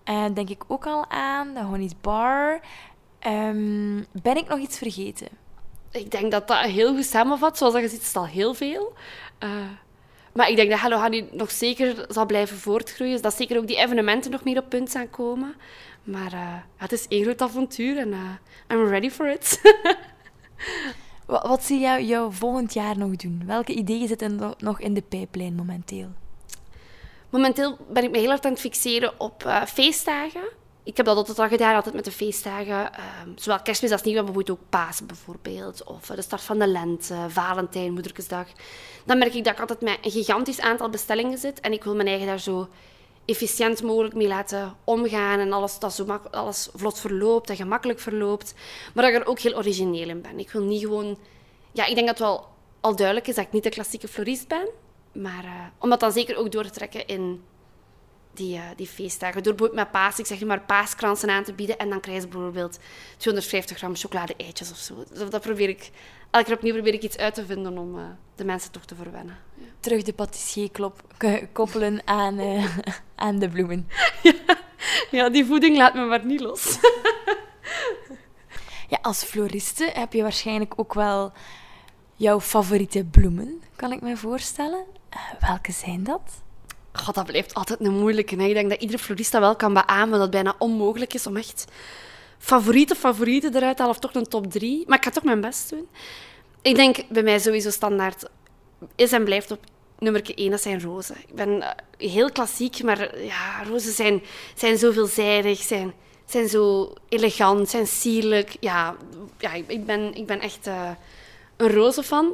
En 0.04 0.34
denk 0.34 0.50
ik 0.50 0.64
ook 0.68 0.86
al 0.86 1.10
aan 1.10 1.54
de 1.54 1.64
Honey's 1.64 2.02
Bar. 2.02 2.60
Ehm, 3.20 4.04
ben 4.12 4.38
ik 4.38 4.48
nog 4.48 4.60
iets 4.60 4.78
vergeten? 4.78 5.28
Ik 5.96 6.12
denk 6.12 6.32
dat 6.32 6.48
dat 6.48 6.58
heel 6.58 6.96
goed 6.96 7.06
samenvat. 7.06 7.58
Zoals 7.58 7.74
je 7.74 7.88
ziet, 7.88 8.02
is 8.02 8.08
het 8.08 8.16
al 8.16 8.28
heel 8.28 8.54
veel. 8.54 8.94
Eh, 9.38 9.50
maar 10.34 10.50
ik 10.50 10.56
denk 10.56 10.70
dat 10.70 10.80
Hello 10.80 10.98
Honey 10.98 11.28
nog 11.32 11.52
zeker 11.52 12.06
zal 12.10 12.26
blijven 12.26 12.58
voortgroeien. 12.58 13.22
Dat 13.22 13.34
zeker 13.34 13.58
ook 13.58 13.68
die 13.68 13.78
evenementen 13.78 14.32
nog 14.32 14.44
meer 14.44 14.58
op 14.58 14.70
punt 14.70 14.92
zijn 14.92 15.10
komen. 15.10 15.56
Maar 16.04 16.34
eh, 16.34 16.54
het 16.78 16.92
is 16.92 17.08
één 17.08 17.24
groot 17.24 17.42
avontuur 17.42 17.98
en 17.98 18.14
eh, 18.14 18.78
I'm 18.78 18.88
ready 18.88 19.10
for 19.10 19.30
it. 19.30 19.62
Wat, 21.26 21.48
wat 21.48 21.64
zie 21.64 21.80
jij 21.80 22.06
jou 22.06 22.34
volgend 22.34 22.74
jaar 22.74 22.98
nog 22.98 23.16
doen? 23.16 23.44
Welke 23.46 23.74
ideeën 23.74 24.08
zitten 24.08 24.36
no- 24.36 24.54
nog 24.58 24.80
in 24.80 24.94
de 24.94 25.02
pijplijn 25.02 25.56
momenteel? 25.56 26.08
Momenteel 27.30 27.78
ben 27.90 28.04
ik 28.04 28.12
me 28.12 28.18
heel 28.18 28.30
hard 28.30 28.46
aan 28.46 28.52
het 28.52 28.60
fixeren 28.60 29.20
op 29.20 29.64
feestdagen. 29.68 30.44
Ik 30.86 30.98
heb 30.98 31.06
dat 31.06 31.18
altijd 31.18 31.40
al 31.40 31.48
gedaan, 31.48 31.76
altijd 31.76 31.96
met 31.96 32.06
de 32.06 32.12
feestdagen. 32.12 32.94
ehm, 32.94 33.30
zowel 33.36 33.62
kerstmis 33.62 33.92
als 33.92 34.02
nieuwjaar, 34.02 34.24
maar 34.24 34.34
bijvoorbeeld 34.34 34.60
ook 34.60 34.70
Pasen 34.70 35.08
bijvoorbeeld. 35.08 35.84
Of 35.84 36.10
eh, 36.10 36.16
de 36.16 36.22
start 36.22 36.42
van 36.42 36.60
de 36.60 36.68
lente, 36.68 37.16
Valentijn, 37.28 37.94
Moedersdag. 37.94 38.48
Dan 39.06 39.18
merk 39.18 39.34
ik 39.34 39.44
dat 39.44 39.54
ik 39.54 39.60
altijd 39.60 39.82
met 39.82 39.98
een 40.02 40.12
gigantisch 40.12 40.60
aantal 40.60 40.90
bestellingen 40.90 41.38
zit. 41.38 41.60
En 41.60 41.74
ik 41.74 41.84
wil 41.84 41.96
mijn 41.96 42.08
eigen 42.08 42.28
daar 42.28 42.40
zo 42.40 42.68
efficiënt 43.26 43.84
mogelijk 43.84 44.16
mee 44.16 44.28
laten 44.28 44.76
omgaan. 44.84 45.40
En 45.40 45.54
alles, 45.54 45.80
dat 45.80 45.94
zo 45.94 46.20
alles 46.32 46.70
vlot 46.74 47.00
verloopt 47.00 47.50
en 47.50 47.56
gemakkelijk 47.56 48.00
verloopt. 48.00 48.54
Maar 48.94 49.04
dat 49.04 49.14
ik 49.14 49.22
er 49.22 49.28
ook 49.28 49.40
heel 49.40 49.56
origineel 49.56 50.10
in 50.10 50.22
ben. 50.22 50.40
Ik 50.40 50.52
wil 50.52 50.62
niet 50.64 50.82
gewoon... 50.82 51.18
Ja, 51.72 51.86
ik 51.86 51.96
denk 51.96 52.08
dat 52.08 52.18
het 52.18 52.28
wel 52.28 52.48
al 52.80 52.96
duidelijk 52.96 53.28
is 53.28 53.36
dat 53.36 53.46
ik 53.46 53.52
niet 53.52 53.64
de 53.64 53.70
klassieke 53.70 54.08
florist 54.08 54.48
ben. 54.48 54.68
Maar 55.12 55.44
eh, 55.44 55.52
om 55.80 55.90
dat 55.90 56.00
dan 56.00 56.12
zeker 56.12 56.38
ook 56.38 56.52
door 56.52 56.64
te 56.64 56.70
trekken 56.70 57.08
in 57.08 57.44
die, 58.38 58.56
eh, 58.56 58.64
die 58.76 58.88
feestdagen. 58.88 59.44
Door 59.44 59.54
bijvoorbeeld 59.54 59.84
met 59.84 59.92
paas, 59.92 60.20
ik 60.20 60.26
zeg 60.26 60.40
nu 60.40 60.46
maar 60.46 60.62
paaskransen 60.62 61.30
aan 61.30 61.44
te 61.44 61.54
bieden. 61.54 61.78
En 61.78 61.90
dan 61.90 62.00
krijg 62.00 62.22
je 62.22 62.28
bijvoorbeeld 62.28 62.80
250 63.18 63.78
gram 63.78 63.96
chocolade-eitjes 63.96 64.72
of 64.72 64.78
zo. 64.78 65.04
Dus 65.14 65.30
dat 65.30 65.42
probeer 65.42 65.70
ik... 65.70 65.92
Elke 66.32 66.48
keer 66.48 66.56
opnieuw 66.56 66.74
probeer 66.74 66.94
ik 66.94 67.04
iets 67.04 67.18
uit 67.18 67.34
te 67.34 67.46
vinden 67.46 67.78
om 67.78 67.98
eh, 67.98 68.04
de 68.36 68.46
mensen 68.46 68.72
toch 68.72 68.86
te 68.86 68.96
verwennen. 68.96 69.38
Terug 69.80 70.04
de 70.04 70.14
patissier 70.14 70.70
koppelen 71.52 72.02
aan, 72.06 72.40
eh, 72.40 72.78
aan 73.16 73.40
de 73.40 73.50
bloemen. 73.50 73.88
Ja, 75.12 75.30
die 75.30 75.46
voeding 75.46 75.78
laat 75.78 75.94
me 75.94 76.06
maar 76.06 76.26
niet 76.26 76.40
los. 76.40 76.78
Ja, 78.90 78.98
als 79.02 79.24
floriste 79.24 79.92
heb 79.94 80.14
je 80.14 80.22
waarschijnlijk 80.22 80.74
ook 80.76 80.94
wel 80.94 81.32
jouw 82.16 82.42
favoriete 82.42 83.04
bloemen, 83.04 83.62
kan 83.76 83.92
ik 83.92 84.02
me 84.02 84.18
voorstellen. 84.18 84.86
Welke 85.40 85.72
zijn 85.72 86.04
dat? 86.04 86.44
God, 86.96 87.16
dat 87.16 87.26
blijft 87.26 87.54
altijd 87.54 87.80
een 87.80 87.98
moeilijke. 87.98 88.36
Ik 88.36 88.54
denk 88.54 88.70
dat 88.70 88.82
iedere 88.82 89.00
florist 89.00 89.32
dat 89.32 89.42
wel 89.42 89.56
kan 89.56 89.74
beamen, 89.74 90.12
dat 90.12 90.22
het 90.22 90.32
bijna 90.32 90.56
onmogelijk 90.58 91.14
is 91.14 91.28
om 91.28 91.38
echt 91.38 91.66
favoriete 92.38 92.96
favorieten 92.96 93.56
eruit 93.56 93.76
te 93.76 93.82
halen, 93.82 93.98
of 93.98 94.02
toch 94.02 94.14
een 94.14 94.30
top 94.30 94.52
drie. 94.52 94.84
Maar 94.88 94.98
ik 94.98 95.04
ga 95.04 95.10
toch 95.10 95.24
mijn 95.24 95.42
best 95.42 95.70
doen. 95.70 95.88
Ik 96.62 96.76
denk 96.76 96.98
bij 97.10 97.24
mij 97.24 97.40
sowieso 97.40 97.70
standaard 97.70 98.26
is 98.96 99.12
en 99.12 99.24
blijft 99.24 99.52
op 99.52 99.60
nummer 100.00 100.36
1, 100.36 100.52
dat 100.52 100.62
zijn 100.62 100.82
rozen. 100.82 101.16
Ik 101.28 101.36
ben 101.36 101.62
eh, 101.62 101.70
heel 102.12 102.32
klassiek, 102.32 102.84
maar 102.84 103.20
ja, 103.20 103.64
rozen 103.64 103.94
zijn, 103.94 104.24
zijn 104.56 104.78
zo 104.78 104.92
veelzijdig, 104.92 105.60
zijn, 105.60 105.94
zijn 106.26 106.50
zo 106.50 106.94
elegant, 107.10 107.70
zijn 107.70 107.88
sierlijk. 107.88 108.58
Ja, 108.60 108.96
ja 109.38 109.54
ik, 109.54 109.86
ben, 109.86 110.14
ik 110.14 110.26
ben 110.26 110.40
echt 110.40 110.68
eh, 110.68 110.90
een 111.58 111.72
rozenfan. 111.72 112.34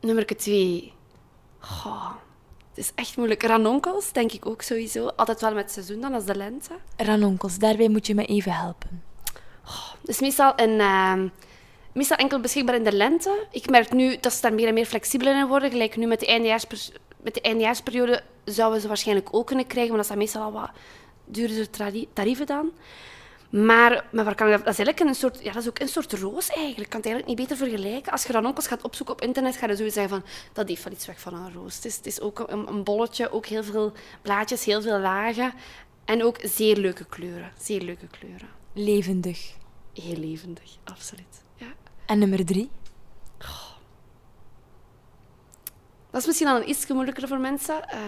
Nummer 0.00 0.26
2. 0.26 0.92
Goh, 1.58 2.10
het 2.76 2.84
is 2.84 2.92
echt 2.94 3.16
moeilijk. 3.16 3.42
Ranonkels, 3.42 4.12
denk 4.12 4.32
ik 4.32 4.46
ook 4.46 4.62
sowieso. 4.62 5.06
Altijd 5.06 5.40
wel 5.40 5.54
met 5.54 5.62
het 5.62 5.72
seizoen 5.72 6.00
dan, 6.00 6.14
als 6.14 6.24
de 6.24 6.34
lente. 6.34 6.70
Ranonkels, 6.96 7.58
daarbij 7.58 7.88
moet 7.88 8.06
je 8.06 8.14
me 8.14 8.24
even 8.24 8.52
helpen. 8.52 9.02
Dus 10.02 10.20
meestal, 10.20 10.52
een, 10.56 10.80
ehm, 10.80 11.28
meestal 11.92 12.16
enkel 12.16 12.40
beschikbaar 12.40 12.74
in 12.74 12.84
de 12.84 12.92
lente. 12.92 13.46
Ik 13.50 13.70
merk 13.70 13.92
nu 13.92 14.16
dat 14.20 14.32
ze 14.32 14.40
daar 14.40 14.54
meer 14.54 14.68
en 14.68 14.74
meer 14.74 14.86
flexibel 14.86 15.28
in 15.28 15.46
worden. 15.46 15.70
Gelijk 15.70 15.96
nu 15.96 16.06
met 16.06 16.20
de, 16.20 16.26
eindejaarspers- 16.26 16.92
met 17.16 17.34
de 17.34 17.40
eindejaarsperiode 17.40 18.22
zouden 18.44 18.76
we 18.76 18.82
ze 18.82 18.88
waarschijnlijk 18.88 19.28
ook 19.30 19.46
kunnen 19.46 19.66
krijgen. 19.66 19.88
Maar 19.88 19.98
dat 19.98 20.06
zijn 20.06 20.18
meestal 20.18 20.42
al 20.42 20.52
wat 20.52 20.70
duurdere 21.24 21.68
tarieven 22.12 22.46
dan. 22.46 22.70
Maar, 23.64 24.04
maar 24.12 24.24
waar 24.24 24.34
kan 24.34 24.46
ik 24.46 24.52
dat? 24.52 24.64
dat 24.64 24.72
is 24.78 24.78
eigenlijk 24.78 25.00
een 25.00 25.14
soort, 25.14 25.42
ja, 25.44 25.52
dat 25.52 25.62
is 25.62 25.68
ook 25.68 25.78
een 25.78 25.88
soort 25.88 26.12
roos 26.12 26.48
eigenlijk. 26.48 26.84
Ik 26.84 26.88
kan 26.88 27.00
het 27.00 27.08
eigenlijk 27.08 27.26
niet 27.26 27.48
beter 27.48 27.56
vergelijken. 27.68 28.12
Als 28.12 28.22
je 28.24 28.32
ranonkels 28.32 28.66
gaat 28.66 28.82
opzoeken 28.82 29.14
op 29.14 29.20
internet, 29.20 29.56
ga 29.56 29.66
je 29.66 29.76
zo 29.76 29.88
zeggen 29.88 30.08
van, 30.08 30.22
dat 30.52 30.68
heeft 30.68 30.84
wel 30.84 30.92
iets 30.92 31.06
weg 31.06 31.20
van 31.20 31.34
een 31.34 31.52
roos. 31.52 31.74
Het 31.74 31.84
is, 31.84 31.96
het 31.96 32.06
is 32.06 32.20
ook 32.20 32.38
een, 32.38 32.68
een 32.68 32.84
bolletje, 32.84 33.30
ook 33.30 33.46
heel 33.46 33.64
veel 33.64 33.92
blaadjes, 34.22 34.64
heel 34.64 34.82
veel 34.82 34.98
lagen. 34.98 35.52
En 36.04 36.24
ook 36.24 36.38
zeer 36.42 36.76
leuke 36.76 37.04
kleuren. 37.04 37.52
Zeer 37.58 37.80
leuke 37.80 38.06
kleuren. 38.06 38.48
Levendig. 38.72 39.54
Heel 39.94 40.16
levendig, 40.16 40.76
absoluut. 40.84 41.42
Ja. 41.54 41.66
En 42.06 42.18
nummer 42.18 42.44
drie? 42.44 42.70
Dat 46.10 46.20
is 46.20 46.26
misschien 46.26 46.48
al 46.48 46.56
een 46.56 46.68
iets 46.68 46.86
moeilijker 46.86 47.28
voor 47.28 47.38
mensen. 47.38 47.88
eh, 47.88 47.98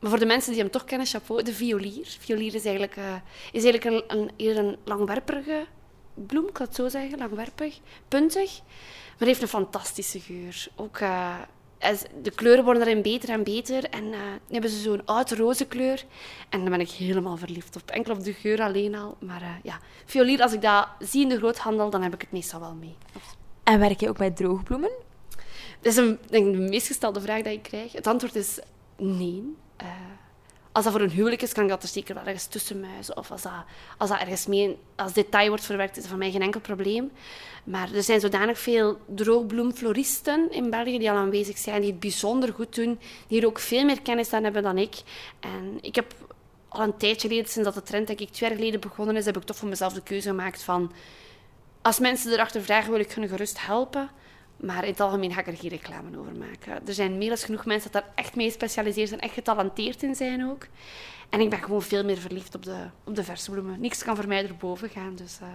maar 0.00 0.10
voor 0.10 0.18
de 0.18 0.26
mensen 0.26 0.52
die 0.52 0.60
hem 0.60 0.70
toch 0.70 0.84
kennen, 0.84 1.06
chapeau, 1.06 1.42
de 1.42 1.52
violier. 1.52 2.16
Violier 2.20 2.54
is 2.54 2.64
eigenlijk, 2.64 2.96
eh, 2.96 3.14
is 3.52 3.64
eigenlijk 3.64 3.84
een, 3.84 4.18
een, 4.18 4.30
eerder 4.36 4.64
een 4.64 4.76
langwerpige 4.84 5.66
bloem, 6.14 6.46
ik 6.46 6.52
kan 6.52 6.66
het 6.66 6.74
zo 6.74 6.88
zeggen, 6.88 7.18
langwerpig, 7.18 7.78
puntig. 8.08 8.60
Maar 9.18 9.28
heeft 9.28 9.42
een 9.42 9.48
fantastische 9.48 10.20
geur. 10.20 10.68
Ook, 10.76 10.98
eh, 10.98 11.36
de 12.22 12.30
kleuren 12.30 12.64
worden 12.64 12.84
daarin 12.84 13.02
beter 13.02 13.28
en 13.28 13.44
beter. 13.44 13.84
En 13.84 14.10
dan 14.10 14.20
hebben 14.50 14.70
ze 14.70 14.80
zo'n 14.80 15.04
oud 15.04 15.30
roze 15.30 15.66
kleur. 15.66 16.04
En 16.48 16.60
daar 16.60 16.70
ben 16.70 16.80
ik 16.80 16.90
helemaal 16.90 17.36
verliefd 17.36 17.76
op. 17.76 17.90
Enkel 17.90 18.14
op 18.14 18.24
de 18.24 18.32
geur 18.32 18.60
alleen 18.62 18.94
al. 18.94 19.16
Maar 19.20 19.60
ja, 19.62 19.80
violier, 20.04 20.42
als 20.42 20.52
ik 20.52 20.62
dat 20.62 20.88
zie 20.98 21.22
in 21.22 21.28
de 21.28 21.36
groothandel, 21.36 21.90
dan 21.90 22.02
heb 22.02 22.14
ik 22.14 22.20
het 22.20 22.32
meestal 22.32 22.60
wel 22.60 22.74
mee. 22.74 22.96
En 23.64 23.78
werk 23.78 24.00
je 24.00 24.08
ook 24.08 24.18
met 24.18 24.36
droogbloemen? 24.36 24.90
Dat 25.80 25.92
is 25.92 25.96
een, 25.96 26.18
denk 26.26 26.46
ik, 26.46 26.52
de 26.52 26.58
meest 26.58 26.86
gestelde 26.86 27.20
vraag 27.20 27.42
die 27.42 27.52
ik 27.52 27.62
krijg. 27.62 27.92
Het 27.92 28.06
antwoord 28.06 28.34
is 28.34 28.58
nee. 28.96 29.56
Eh, 29.78 29.86
als 30.72 30.84
dat 30.84 30.92
voor 30.92 31.02
een 31.02 31.16
huwelijk 31.16 31.42
is, 31.42 31.52
kan 31.52 31.62
ik 31.62 31.68
dat 31.68 31.82
er 31.82 31.88
zeker 31.88 32.14
wel 32.14 32.24
ergens 32.24 32.46
tussen 32.46 32.80
muizen. 32.80 33.16
Of 33.16 33.30
als 33.30 33.42
dat, 33.42 33.52
als 33.96 34.10
dat 34.10 34.20
ergens 34.20 34.46
mee 34.46 34.78
als 34.96 35.12
detail 35.12 35.48
wordt 35.48 35.64
verwerkt, 35.64 35.96
is 35.96 36.02
dat 36.02 36.10
voor 36.10 36.18
mij 36.18 36.30
geen 36.30 36.42
enkel 36.42 36.60
probleem. 36.60 37.10
Maar 37.64 37.92
er 37.94 38.02
zijn 38.02 38.20
zodanig 38.20 38.58
veel 38.58 38.98
droogbloemfloristen 39.06 40.52
in 40.52 40.70
België 40.70 40.98
die 40.98 41.10
al 41.10 41.16
aanwezig 41.16 41.58
zijn, 41.58 41.80
die 41.80 41.90
het 41.90 42.00
bijzonder 42.00 42.52
goed 42.54 42.74
doen, 42.74 43.00
die 43.26 43.40
er 43.40 43.46
ook 43.46 43.58
veel 43.58 43.84
meer 43.84 44.02
kennis 44.02 44.32
aan 44.32 44.44
hebben 44.44 44.62
dan 44.62 44.78
ik. 44.78 44.94
En 45.40 45.78
ik 45.80 45.94
heb 45.94 46.14
al 46.68 46.82
een 46.82 46.96
tijdje 46.96 47.28
geleden, 47.28 47.50
sinds 47.50 47.68
dat 47.68 47.84
de 47.84 47.90
trend 47.90 48.06
denk 48.06 48.20
ik 48.20 48.30
twee 48.30 48.48
jaar 48.48 48.58
geleden 48.58 48.80
begonnen 48.80 49.16
is, 49.16 49.24
heb 49.24 49.36
ik 49.36 49.42
toch 49.42 49.56
voor 49.56 49.68
mezelf 49.68 49.92
de 49.92 50.02
keuze 50.02 50.28
gemaakt 50.28 50.62
van 50.62 50.92
als 51.82 51.98
mensen 51.98 52.32
erachter 52.32 52.62
vragen, 52.62 52.90
wil 52.90 53.00
ik 53.00 53.12
hun 53.12 53.28
gerust 53.28 53.66
helpen. 53.66 54.10
Maar 54.60 54.84
in 54.84 54.90
het 54.90 55.00
algemeen 55.00 55.32
ga 55.32 55.40
ik 55.40 55.46
er 55.46 55.56
geen 55.56 55.70
reclame 55.70 56.18
over 56.18 56.32
maken. 56.36 56.86
Er 56.86 56.94
zijn 56.94 57.18
meer 57.18 57.28
dan 57.28 57.38
genoeg 57.38 57.66
mensen 57.66 57.92
dat 57.92 58.02
daar 58.02 58.12
echt 58.14 58.36
mee 58.36 58.46
gespecialiseerd 58.46 59.08
zijn, 59.08 59.20
echt 59.20 59.34
getalenteerd 59.34 60.02
in 60.02 60.14
zijn 60.14 60.50
ook. 60.50 60.66
En 61.28 61.40
ik 61.40 61.50
ben 61.50 61.58
gewoon 61.58 61.82
veel 61.82 62.04
meer 62.04 62.18
verliefd 62.18 62.54
op 62.54 62.62
de, 62.62 62.76
op 63.04 63.14
de 63.14 63.24
verse 63.24 63.50
bloemen. 63.50 63.80
Niks 63.80 64.04
kan 64.04 64.16
voor 64.16 64.28
mij 64.28 64.46
erboven 64.46 64.88
gaan. 64.88 65.14
Dus 65.14 65.38
eh, 65.40 65.48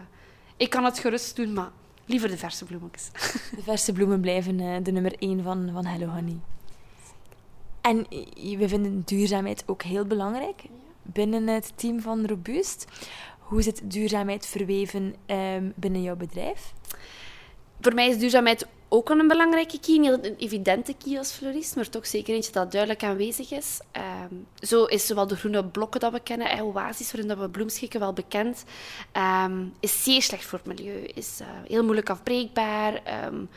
ik 0.57 0.69
kan 0.69 0.83
het 0.83 0.99
gerust 0.99 1.35
doen, 1.35 1.53
maar 1.53 1.69
liever 2.05 2.29
de 2.29 2.37
verse 2.37 2.65
bloemetjes. 2.65 3.09
De 3.55 3.61
verse 3.63 3.93
bloemen 3.93 4.21
blijven 4.21 4.59
eh, 4.59 4.75
de 4.83 4.91
nummer 4.91 5.15
één 5.19 5.43
van, 5.43 5.69
van 5.73 5.85
Hello 5.85 6.07
Honey. 6.07 6.37
En 7.81 8.05
eh, 8.09 8.57
we 8.57 8.67
vinden 8.67 9.01
duurzaamheid 9.05 9.63
ook 9.65 9.83
heel 9.83 10.05
belangrijk 10.05 10.63
binnen 11.01 11.47
het 11.47 11.73
team 11.75 12.01
van 12.01 12.25
Robuust. 12.25 12.85
Hoe 13.39 13.61
zit 13.61 13.81
duurzaamheid 13.83 14.45
verweven 14.45 15.15
ehm, 15.25 15.69
binnen 15.75 16.01
jouw 16.01 16.15
bedrijf? 16.15 16.73
voor 17.83 17.93
mij 17.93 18.07
is 18.07 18.17
duurzaamheid 18.17 18.67
ook 18.93 19.10
een 19.10 19.27
belangrijke 19.27 19.79
key. 19.79 19.97
Niet 19.97 20.25
een 20.25 20.36
evidente 20.38 20.95
key 21.03 21.17
als 21.17 21.32
florist, 21.32 21.75
maar 21.75 21.89
toch 21.89 22.08
zeker 22.08 22.34
eentje 22.34 22.51
dat 22.51 22.71
duidelijk 22.71 23.03
aanwezig 23.03 23.51
is. 23.51 23.79
Ehm, 23.91 24.34
zo 24.60 24.84
is 24.84 25.06
zowel 25.06 25.27
de 25.27 25.36
groene 25.36 25.65
blokken 25.65 25.99
dat 25.99 26.12
we 26.12 26.19
kennen, 26.19 26.49
eh, 26.49 26.65
oasis 26.65 27.12
waarin 27.12 27.29
dat 27.29 27.38
we 27.38 27.49
bloemschikken 27.49 27.99
wel 27.99 28.13
bekend, 28.13 28.63
ehm, 29.12 29.65
is 29.79 30.03
zeer 30.03 30.21
slecht 30.21 30.45
voor 30.45 30.60
het 30.63 30.67
milieu. 30.67 31.03
Is 31.03 31.41
uh, 31.41 31.47
heel 31.67 31.84
moeilijk 31.84 32.10
afbreekbaar. 32.10 33.01
Um, 33.25 33.49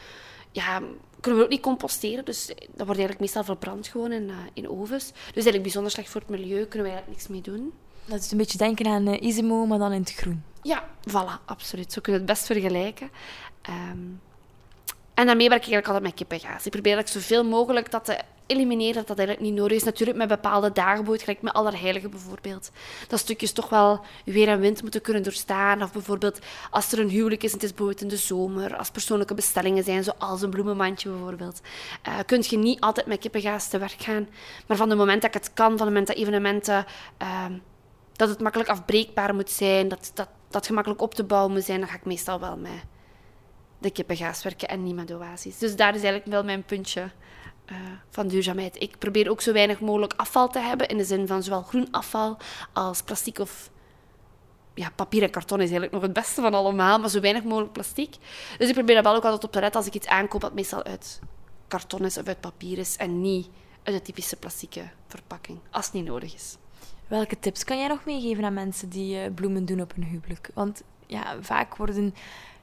ja, 0.53 0.83
kunnen 1.21 1.41
we 1.41 1.47
ook 1.47 1.53
niet 1.53 1.63
composteren, 1.63 2.25
dus 2.25 2.47
dat 2.47 2.87
wordt 2.87 3.01
eigenlijk 3.01 3.21
meestal 3.21 3.45
verbrand 3.45 3.87
gewoon 3.87 4.13
in, 4.13 4.29
uh, 4.29 4.37
in 4.53 4.69
ovens. 4.69 5.07
Dus 5.11 5.33
eigenlijk 5.33 5.63
bijzonder 5.63 5.91
slecht 5.91 6.09
voor 6.11 6.21
het 6.21 6.31
milieu, 6.31 6.67
kunnen 6.67 6.89
we 6.89 6.95
eigenlijk 6.95 7.09
niks 7.09 7.29
mee 7.29 7.41
doen. 7.41 7.73
Dat 8.05 8.21
is 8.21 8.31
een 8.31 8.39
beetje 8.39 8.59
denken 8.59 8.87
aan 8.87 9.09
uh, 9.09 9.23
Isimo, 9.23 9.67
maar 9.67 9.79
dan 9.79 9.93
in 9.93 10.01
het 10.01 10.15
groen. 10.15 10.43
Ja, 10.63 10.89
voilà, 11.09 11.45
absoluut. 11.45 11.93
Zo 11.93 12.01
kunnen 12.01 12.23
we 12.23 12.27
het 12.27 12.39
best 12.39 12.47
vergelijken. 12.47 13.11
Um, 13.69 14.21
en 15.17 15.27
daarmee 15.27 15.49
werk 15.49 15.67
ik 15.67 15.73
eigenlijk 15.73 15.87
altijd 15.87 16.03
met 16.03 16.15
kippengaas. 16.15 16.67
Ik 16.67 16.73
probeer 16.73 16.95
eigenlijk 16.95 17.25
zoveel 17.25 17.45
mogelijk 17.45 17.91
dat 17.91 18.05
te 18.05 18.19
elimineren 18.47 18.95
dat 18.95 19.07
dat 19.07 19.19
eigenlijk 19.19 19.49
niet 19.49 19.59
nodig 19.59 19.77
is. 19.77 19.85
Natuurlijk 19.85 20.19
met 20.19 20.29
bepaalde 20.29 20.73
dagen, 20.73 21.21
gelijk 21.21 21.43
met 21.43 21.53
Allerheiligen 21.53 22.11
bijvoorbeeld. 22.11 22.71
Dat 23.09 23.19
stukjes 23.19 23.53
toch 23.53 23.69
wel 23.69 24.01
weer 24.25 24.49
en 24.49 24.61
wind 24.61 24.83
moeten 24.83 25.01
kunnen 25.01 25.23
doorstaan. 25.23 25.83
Of 25.83 25.93
bijvoorbeeld 25.93 26.39
als 26.71 26.93
er 26.93 26.99
een 26.99 27.09
huwelijk 27.09 27.43
is 27.43 27.49
en 27.49 27.55
het 27.55 27.65
is 27.65 27.75
bijvoorbeeld 27.75 28.03
in 28.03 28.09
de 28.09 28.17
zomer. 28.17 28.77
Als 28.77 28.91
persoonlijke 28.91 29.35
bestellingen 29.35 29.85
zijn, 29.85 30.05
zoals 30.05 30.43
een 30.43 30.51
bloemenmandje 30.51 31.11
bijvoorbeeld. 31.11 31.61
Uh, 32.09 32.15
kun 32.27 32.45
je 32.49 32.59
niet 32.59 32.81
altijd 32.81 33.07
met 33.07 33.19
kippengaas 33.19 33.69
te 33.69 33.79
werk 33.79 34.01
gaan. 34.03 34.29
Maar 34.67 34.77
van 34.77 34.89
het 34.89 34.99
moment 34.99 35.23
dat 35.23 35.35
ik 35.35 35.43
het 35.43 35.55
kan, 35.55 35.67
van 35.69 35.87
het 35.87 35.87
moment 35.87 36.07
dat 36.07 36.17
evenementen... 36.17 36.87
Uh, 37.23 37.45
dat 38.13 38.29
het 38.29 38.41
makkelijk 38.41 38.71
afbreekbaar 38.71 39.35
moet 39.35 39.51
zijn, 39.51 39.89
dat, 39.89 40.11
dat, 40.15 40.29
dat 40.51 40.67
gemakkelijk 40.67 41.03
op 41.03 41.15
te 41.15 41.25
bouwen 41.25 41.53
moet 41.53 41.65
zijn, 41.65 41.81
dan 41.81 41.89
ga 41.89 41.95
ik 41.97 42.05
meestal 42.05 42.41
wel 42.41 42.57
mee 42.57 42.81
de 43.87 43.93
kippengaas 43.93 44.43
werken 44.43 44.69
en 44.69 44.83
niet 44.83 44.95
met 44.95 45.13
oasis. 45.13 45.59
Dus 45.59 45.77
daar 45.77 45.95
is 45.95 46.03
eigenlijk 46.03 46.27
wel 46.27 46.45
mijn 46.45 46.65
puntje 46.65 47.11
uh, 47.67 47.77
van 48.11 48.29
duurzaamheid. 48.29 48.83
Ik 48.83 48.99
probeer 48.99 49.31
ook 49.31 49.41
zo 49.41 49.53
weinig 49.53 49.81
mogelijk 49.81 50.15
afval 50.17 50.49
te 50.49 50.59
hebben, 50.59 50.89
in 50.89 50.97
de 50.97 51.05
zin 51.05 51.27
van 51.27 51.43
zowel 51.43 51.63
groen 51.63 51.89
afval 51.91 52.37
als 52.73 53.03
plastic 53.03 53.39
of... 53.39 53.71
Ja, 54.75 54.91
papier 54.97 55.23
en 55.23 55.31
karton 55.31 55.57
is 55.57 55.63
eigenlijk 55.63 55.93
nog 55.93 56.03
het 56.03 56.13
beste 56.13 56.41
van 56.41 56.55
allemaal, 56.55 56.99
maar 56.99 57.09
zo 57.09 57.21
weinig 57.21 57.45
mogelijk 57.45 57.73
plastic. 57.73 58.17
Dus 58.59 58.69
ik 58.69 58.75
probeer 58.75 58.95
daar 58.95 59.05
wel 59.05 59.15
ook 59.15 59.25
altijd 59.25 59.45
op 59.45 59.53
te 59.53 59.61
letten 59.61 59.81
als 59.81 59.89
ik 59.89 59.95
iets 59.95 60.07
aankoop 60.07 60.41
dat 60.41 60.55
meestal 60.55 60.85
uit 60.85 61.21
karton 61.69 62.05
is 62.05 62.19
of 62.19 62.27
uit 62.27 62.41
papier 62.41 62.79
is 62.79 62.97
en 62.97 63.21
niet 63.21 63.49
uit 63.83 63.97
de 63.97 64.03
typische 64.03 64.37
plastieke 64.37 64.83
verpakking, 65.07 65.59
als 65.71 65.85
het 65.85 65.95
niet 65.95 66.05
nodig 66.05 66.35
is. 66.35 66.57
Welke 67.07 67.39
tips 67.39 67.65
kan 67.65 67.79
jij 67.79 67.89
nog 67.89 68.05
meegeven 68.05 68.45
aan 68.45 68.55
mensen 68.55 68.89
die 68.89 69.17
uh, 69.17 69.35
bloemen 69.35 69.65
doen 69.65 69.81
op 69.81 69.93
een 69.97 70.05
huwelijk? 70.05 70.51
Want 70.55 70.83
ja, 71.07 71.37
vaak 71.41 71.77
worden 71.77 72.15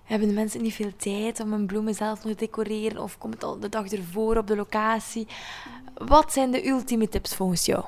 hebben 0.03 0.27
de 0.27 0.33
mensen 0.33 0.61
niet 0.61 0.73
veel 0.73 0.95
tijd 0.97 1.39
om 1.39 1.51
hun 1.51 1.65
bloemen 1.65 1.95
zelf 1.95 2.19
te 2.19 2.35
decoreren 2.35 3.01
of 3.01 3.17
komt 3.17 3.33
het 3.33 3.43
al 3.43 3.59
de 3.59 3.69
dag 3.69 3.91
ervoor 3.91 4.37
op 4.37 4.47
de 4.47 4.55
locatie? 4.55 5.27
Wat 5.93 6.33
zijn 6.33 6.51
de 6.51 6.67
ultieme 6.67 7.09
tips 7.09 7.35
volgens 7.35 7.65
jou? 7.65 7.83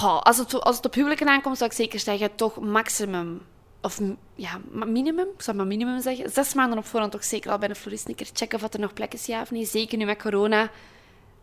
als, 0.00 0.38
het, 0.38 0.60
als 0.60 0.80
op 0.80 0.94
huwelijken 0.94 1.28
aankomt, 1.28 1.58
zou 1.58 1.70
ik 1.70 1.76
zeker 1.76 2.00
zeggen 2.00 2.34
toch 2.34 2.60
maximum 2.60 3.42
of 3.82 4.00
ja, 4.34 4.60
minimum, 4.70 5.26
ik 5.34 5.42
zou 5.42 5.56
maar 5.56 5.66
minimum 5.66 6.00
zeggen. 6.00 6.30
Zes 6.30 6.54
maanden 6.54 6.78
op 6.78 6.86
voorhand 6.86 7.12
toch 7.12 7.24
zeker 7.24 7.50
al 7.50 7.58
bij 7.58 7.68
een 7.68 8.14
keer 8.14 8.30
checken 8.32 8.62
of 8.62 8.72
er 8.72 8.80
nog 8.80 8.92
plek 8.92 9.14
is, 9.14 9.26
ja 9.26 9.40
of 9.42 9.50
nee. 9.50 9.66
Zeker 9.66 9.98
nu 9.98 10.04
met 10.04 10.22
corona. 10.22 10.70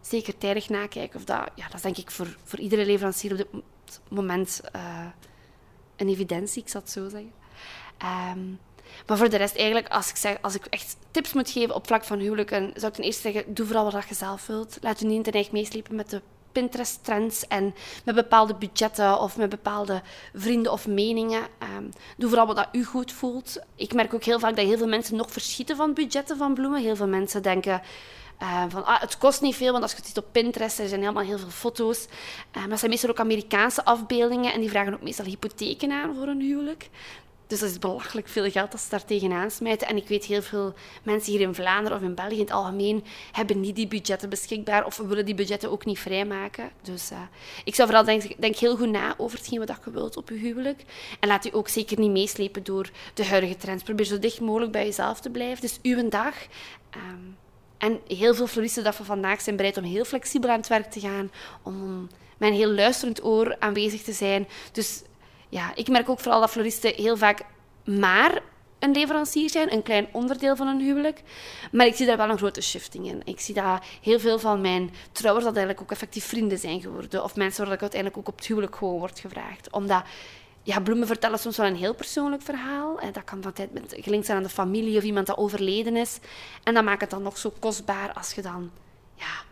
Zeker 0.01 0.38
tijdig 0.38 0.69
nakijken 0.69 1.19
of 1.19 1.25
dat... 1.25 1.49
Ja, 1.55 1.65
dat 1.65 1.73
is 1.73 1.81
denk 1.81 1.97
ik 1.97 2.12
voor, 2.12 2.38
voor 2.43 2.59
iedere 2.59 2.85
leverancier 2.85 3.31
op 3.31 3.38
dit 3.38 4.01
moment 4.09 4.62
uh, 4.75 5.05
een 5.95 6.07
evidentie, 6.07 6.62
ik 6.62 6.69
zal 6.69 6.81
het 6.81 6.89
zo 6.89 7.09
zeggen. 7.09 7.31
Um, 8.38 8.59
maar 9.08 9.17
voor 9.17 9.30
de 9.30 9.38
rest, 9.38 9.56
eigenlijk, 9.56 9.88
als 9.88 10.10
ik, 10.10 10.15
zeg, 10.15 10.38
als 10.41 10.56
ik 10.56 10.65
echt 10.65 10.97
tips 11.12 11.34
moet 11.34 11.49
geven 11.49 11.75
op 11.75 11.88
vlak 11.88 12.04
van 12.04 12.19
huwelijken, 12.19 12.71
zou 12.75 12.88
ik 12.88 12.93
ten 12.93 13.04
eerste 13.04 13.21
zeggen, 13.21 13.54
doe 13.54 13.65
vooral 13.65 13.91
wat 13.91 14.10
je 14.10 14.15
zelf 14.15 14.47
wilt. 14.47 14.78
Laat 14.82 14.99
je 14.99 15.06
niet 15.06 15.23
ten 15.23 15.34
eigen 15.34 15.54
meeslepen 15.54 15.95
met 15.95 16.10
de 16.10 16.21
Pinterest-trends 16.52 17.47
en 17.47 17.75
met 18.06 18.15
bepaalde 18.15 18.56
budgetten 18.56 19.19
of 19.19 19.38
met 19.38 19.49
bepaalde 19.49 20.02
vrienden 20.34 20.71
of 20.71 20.88
meningen. 20.88 21.41
Um, 21.78 21.89
doe 22.17 22.30
vooral 22.30 22.47
wat 22.47 22.56
dat 22.56 22.67
u 22.71 22.84
goed 22.84 23.12
voelt. 23.12 23.60
Ik 23.75 23.93
merk 23.93 24.13
ook 24.13 24.23
heel 24.23 24.39
vaak 24.39 24.56
dat 24.56 24.65
heel 24.65 24.78
veel 24.78 24.88
mensen 24.88 25.15
nog 25.15 25.32
verschieten 25.32 25.75
van 25.75 25.93
budgetten 25.93 26.38
van 26.38 26.54
bloemen. 26.54 26.82
Heel 26.82 26.95
veel 26.95 27.08
mensen 27.08 27.43
denken... 27.43 27.82
Uh, 28.41 28.63
van, 28.69 28.86
ah, 28.86 29.02
het 29.02 29.17
kost 29.17 29.41
niet 29.41 29.56
veel, 29.56 29.71
want 29.71 29.84
als 29.84 29.91
je 29.91 29.97
het 29.97 30.08
ziet 30.08 30.17
op 30.17 30.25
Pinterest, 30.32 30.80
er 30.80 30.88
zijn 30.88 31.02
helemaal 31.02 31.23
heel 31.23 31.38
veel 31.38 31.49
foto's. 31.49 32.06
Uh, 32.06 32.62
maar 32.62 32.69
het 32.69 32.80
zijn 32.80 32.91
meestal 32.91 33.10
ook 33.10 33.19
Amerikaanse 33.19 33.86
afbeeldingen 33.86 34.54
en 34.54 34.60
die 34.60 34.69
vragen 34.69 34.93
ook 34.93 35.02
meestal 35.02 35.25
hypotheken 35.25 35.91
aan 35.91 36.15
voor 36.15 36.28
een 36.28 36.41
huwelijk. 36.41 36.89
Dus 37.49 37.59
dat 37.59 37.69
is 37.69 37.79
belachelijk 37.79 38.27
veel 38.27 38.51
geld 38.51 38.71
dat 38.71 38.81
ze 38.81 38.89
daar 38.89 39.05
tegenaan 39.05 39.51
smijten. 39.51 39.88
En 39.88 39.97
ik 39.97 40.07
weet 40.07 40.25
heel 40.25 40.41
veel 40.41 40.73
mensen 41.03 41.31
hier 41.31 41.41
in 41.41 41.55
Vlaanderen 41.55 41.97
of 41.97 42.03
in 42.03 42.15
België 42.15 42.33
in 42.33 42.39
het 42.39 42.51
algemeen 42.51 43.03
hebben 43.31 43.59
niet 43.59 43.75
die 43.75 43.88
budgetten 43.88 44.29
beschikbaar 44.29 44.85
of 44.85 44.97
willen 44.97 45.25
die 45.25 45.35
budgetten 45.35 45.71
ook 45.71 45.85
niet 45.85 45.99
vrijmaken. 45.99 46.71
Dus 46.81 47.12
uh, 47.12 47.17
ik 47.63 47.75
zou 47.75 47.88
vooral 47.88 48.05
denk, 48.05 48.41
denk 48.41 48.55
heel 48.55 48.77
goed 48.77 48.89
na 48.89 49.13
over 49.17 49.38
hetgeen 49.38 49.59
wat 49.59 49.77
je 49.85 49.91
wilt 49.91 50.17
op 50.17 50.29
je 50.29 50.35
huwelijk. 50.35 50.83
En 51.19 51.27
laat 51.27 51.43
je 51.43 51.53
ook 51.53 51.67
zeker 51.67 51.99
niet 51.99 52.12
meeslepen 52.12 52.63
door 52.63 52.89
de 53.13 53.25
huidige 53.25 53.57
trends. 53.57 53.83
Probeer 53.83 54.05
zo 54.05 54.19
dicht 54.19 54.39
mogelijk 54.39 54.71
bij 54.71 54.85
jezelf 54.85 55.19
te 55.19 55.29
blijven. 55.29 55.62
Dus 55.62 55.79
uw 55.81 56.09
dag. 56.09 56.35
Um, 56.95 57.38
en 57.77 57.99
heel 58.07 58.35
veel 58.35 58.47
floristen 58.47 58.83
dat 58.83 58.95
van 58.95 59.05
vandaag 59.05 59.41
zijn 59.41 59.55
bereid 59.55 59.77
om 59.77 59.83
heel 59.83 60.05
flexibel 60.05 60.49
aan 60.49 60.57
het 60.57 60.67
werk 60.67 60.91
te 60.91 60.99
gaan, 60.99 61.31
om 61.63 62.07
met 62.38 62.49
een 62.49 62.55
heel 62.55 62.71
luisterend 62.71 63.23
oor 63.23 63.55
aanwezig 63.59 64.01
te 64.01 64.13
zijn. 64.13 64.47
Dus 64.71 65.01
ja, 65.49 65.75
ik 65.75 65.88
merk 65.88 66.09
ook 66.09 66.19
vooral 66.19 66.39
dat 66.39 66.49
floristen 66.49 66.93
heel 66.95 67.17
vaak 67.17 67.41
maar 67.85 68.41
een 68.79 68.91
leverancier 68.91 69.49
zijn, 69.49 69.73
een 69.73 69.83
klein 69.83 70.07
onderdeel 70.12 70.55
van 70.55 70.67
een 70.67 70.79
huwelijk. 70.79 71.21
Maar 71.71 71.85
ik 71.85 71.95
zie 71.95 72.05
daar 72.05 72.17
wel 72.17 72.29
een 72.29 72.38
grote 72.38 72.62
shifting 72.62 73.07
in. 73.07 73.21
Ik 73.25 73.39
zie 73.39 73.53
dat 73.53 73.83
heel 74.01 74.19
veel 74.19 74.39
van 74.39 74.62
mijn 74.62 74.91
trouwers 75.12 75.45
dat 75.45 75.55
eigenlijk 75.55 75.85
ook 75.85 75.91
effectief 75.91 76.25
vrienden 76.25 76.57
zijn 76.57 76.81
geworden. 76.81 77.23
Of 77.23 77.35
mensen 77.35 77.65
waar 77.65 77.73
ik 77.73 77.81
uiteindelijk 77.81 78.19
ook 78.19 78.27
op 78.27 78.38
het 78.38 78.47
huwelijk 78.47 78.75
gewoon 78.75 78.99
wordt 78.99 79.19
gevraagd. 79.19 79.71
Omdat 79.71 80.03
ja, 80.63 80.79
bloemen 80.79 81.07
vertellen 81.07 81.39
soms 81.39 81.57
wel 81.57 81.65
een 81.65 81.75
heel 81.75 81.95
persoonlijk 81.95 82.41
verhaal. 82.41 82.99
En 82.99 83.12
dat 83.12 83.23
kan 83.23 83.41
van 83.41 83.53
tijd 83.53 83.73
met, 83.73 83.95
gelinkt 83.99 84.25
zijn 84.25 84.38
aan 84.38 84.43
de 84.43 84.49
familie 84.49 84.97
of 84.97 85.03
iemand 85.03 85.27
dat 85.27 85.38
overleden 85.38 85.95
is. 85.95 86.19
En 86.63 86.73
dat 86.73 86.83
maakt 86.83 87.01
het 87.01 87.09
dan 87.09 87.23
nog 87.23 87.38
zo 87.38 87.53
kostbaar 87.59 88.13
als 88.13 88.33
je 88.33 88.41
dan 88.41 88.71
ja, 89.15 89.43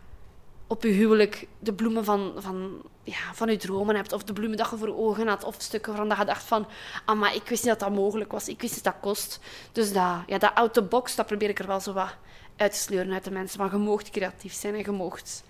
op 0.68 0.82
je 0.82 0.88
huwelijk 0.88 1.46
de 1.58 1.72
bloemen 1.72 2.04
van, 2.04 2.32
van, 2.36 2.82
ja, 3.02 3.34
van 3.34 3.50
je 3.50 3.56
dromen 3.56 3.96
hebt. 3.96 4.12
Of 4.12 4.24
de 4.24 4.32
bloemen 4.32 4.56
dat 4.56 4.70
je 4.70 4.76
voor 4.76 4.96
ogen 4.96 5.26
had. 5.26 5.44
Of 5.44 5.54
stukken 5.58 5.96
waarvan 5.96 6.18
je 6.18 6.24
dacht 6.24 6.42
van... 6.42 6.66
Ah, 7.04 7.18
maar 7.18 7.34
ik 7.34 7.48
wist 7.48 7.64
niet 7.64 7.78
dat 7.78 7.88
dat 7.88 7.98
mogelijk 7.98 8.32
was. 8.32 8.48
Ik 8.48 8.60
wist 8.60 8.74
niet 8.74 8.84
dat 8.84 8.92
dat 8.92 9.02
kost. 9.02 9.40
Dus 9.72 9.92
dat, 9.92 10.22
ja, 10.26 10.38
dat 10.38 10.54
out 10.54 10.72
the 10.72 10.82
box, 10.82 11.14
dat 11.14 11.26
probeer 11.26 11.48
ik 11.48 11.58
er 11.58 11.66
wel 11.66 11.80
zo 11.80 11.92
wat 11.92 12.16
uit 12.56 12.72
te 12.72 12.78
sleuren 12.78 13.12
uit 13.12 13.24
de 13.24 13.30
mensen. 13.30 13.60
Maar 13.60 13.72
je 13.72 13.78
moogt 13.78 14.10
creatief 14.10 14.52
zijn 14.52 14.74
en 14.74 14.80
je 14.80 14.90
moogt 14.90 15.44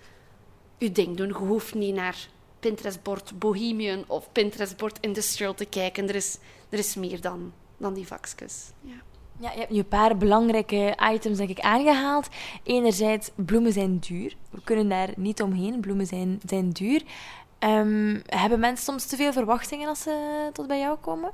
je 0.77 0.91
ding 0.91 1.17
doen. 1.17 1.27
Je 1.27 1.33
hoeft 1.33 1.73
niet 1.73 1.95
naar 1.95 2.27
Pinterest-bord 2.59 3.39
Bohemian 3.39 4.03
of 4.07 4.31
Pinterest-bord 4.31 4.97
Industrial 4.99 5.53
te 5.53 5.65
kijken. 5.65 6.09
Er 6.09 6.15
is, 6.15 6.37
er 6.69 6.79
is 6.79 6.95
meer 6.95 7.21
dan, 7.21 7.53
dan 7.77 7.93
die 7.93 8.07
vakjes. 8.07 8.71
Ja. 8.81 9.08
Ja, 9.41 9.51
je 9.51 9.59
hebt 9.59 9.71
nu 9.71 9.77
een 9.77 9.87
paar 9.87 10.17
belangrijke 10.17 10.97
items 11.13 11.37
denk 11.37 11.49
ik 11.49 11.59
aangehaald. 11.59 12.27
Enerzijds, 12.63 13.29
bloemen 13.35 13.73
zijn 13.73 13.99
duur. 13.99 14.35
We 14.49 14.61
kunnen 14.63 14.89
daar 14.89 15.09
niet 15.15 15.41
omheen. 15.41 15.79
Bloemen 15.79 16.05
zijn, 16.05 16.41
zijn 16.45 16.69
duur. 16.69 17.03
Um, 17.59 18.21
hebben 18.25 18.59
mensen 18.59 18.85
soms 18.85 19.05
te 19.05 19.15
veel 19.15 19.33
verwachtingen 19.33 19.87
als 19.87 20.01
ze 20.01 20.49
tot 20.53 20.67
bij 20.67 20.79
jou 20.79 20.97
komen? 20.97 21.31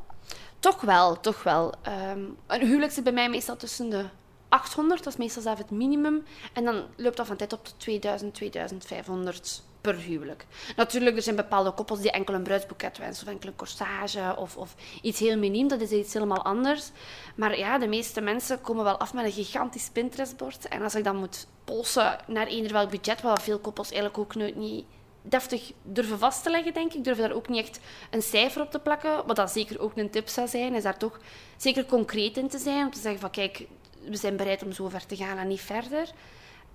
Toch 0.60 0.82
wel, 0.82 1.20
toch 1.20 1.44
wel. 1.44 1.74
Um, 2.12 2.38
een 2.48 2.62
huwelijk 2.62 2.91
zit 2.91 3.04
bij 3.04 3.13
mij 3.13 3.30
meestal 3.30 3.56
tussen 3.56 3.89
de 3.89 4.06
800, 4.49 5.03
dat 5.03 5.13
is 5.13 5.19
meestal 5.19 5.41
zelf 5.41 5.58
het 5.58 5.71
minimum. 5.71 6.23
En 6.53 6.65
dan 6.65 6.84
loopt 6.95 7.17
dat 7.17 7.27
van 7.27 7.36
tijd 7.36 7.53
op 7.53 7.65
tot 7.65 7.79
2000, 7.79 8.34
2500 8.34 9.62
per 9.81 9.95
huwelijk. 9.95 10.45
Natuurlijk, 10.75 11.15
er 11.15 11.21
zijn 11.21 11.36
bepaalde 11.36 11.71
koppels 11.71 12.01
die 12.01 12.12
enkel 12.12 12.34
een 12.34 12.43
bruidsboeket 12.43 12.97
wensen, 12.97 13.27
of 13.27 13.34
enkel 13.34 13.49
een 13.49 13.55
corsage, 13.55 14.36
of, 14.38 14.58
of 14.58 14.75
iets 15.01 15.19
heel 15.19 15.38
miniem. 15.38 15.67
Dat 15.67 15.81
is 15.81 15.91
iets 15.91 16.13
helemaal 16.13 16.43
anders. 16.43 16.91
Maar 17.36 17.58
ja, 17.58 17.77
de 17.77 17.88
meeste 17.88 18.21
mensen 18.21 18.62
komen 18.62 18.84
wel 18.84 18.97
af 18.97 19.13
met 19.13 19.25
een 19.25 19.31
gigantisch 19.31 19.89
Pinterest-bord. 19.89 20.67
En 20.67 20.81
als 20.81 20.95
ik 20.95 21.03
dan 21.03 21.15
moet 21.15 21.47
polsen 21.63 22.17
naar 22.27 22.47
eender 22.47 22.71
welk 22.71 22.89
budget, 22.89 23.21
wat 23.21 23.41
veel 23.41 23.60
koppels 23.60 23.91
eigenlijk 23.91 24.17
ook 24.17 24.36
nooit 24.36 24.55
niet 24.55 24.86
deftig 25.21 25.71
durven 25.84 26.19
vast 26.19 26.43
te 26.43 26.49
leggen, 26.49 26.73
denk 26.73 26.93
ik. 26.93 27.03
Durven 27.03 27.27
daar 27.27 27.38
ook 27.38 27.47
niet 27.47 27.65
echt 27.65 27.79
een 28.12 28.21
cijfer 28.21 28.62
op 28.62 28.71
te 28.71 28.79
plakken. 28.79 29.27
Wat 29.27 29.36
dat 29.36 29.51
zeker 29.51 29.79
ook 29.79 29.97
een 29.97 30.10
tip 30.10 30.27
zou 30.27 30.47
zijn, 30.47 30.73
is 30.73 30.84
daar 30.84 30.97
toch 30.97 31.19
zeker 31.58 31.86
concreet 31.86 32.38
in 32.38 32.49
te 32.49 32.58
zijn. 32.58 32.86
Om 32.86 32.91
te 32.91 32.99
zeggen 32.99 33.21
van, 33.21 33.31
kijk, 33.31 33.67
we 34.10 34.15
zijn 34.15 34.36
bereid 34.36 34.63
om 34.63 34.72
zo 34.72 34.89
ver 34.89 35.06
te 35.06 35.15
gaan 35.15 35.38
en 35.38 35.48
niet 35.48 35.62
verder. 35.62 36.10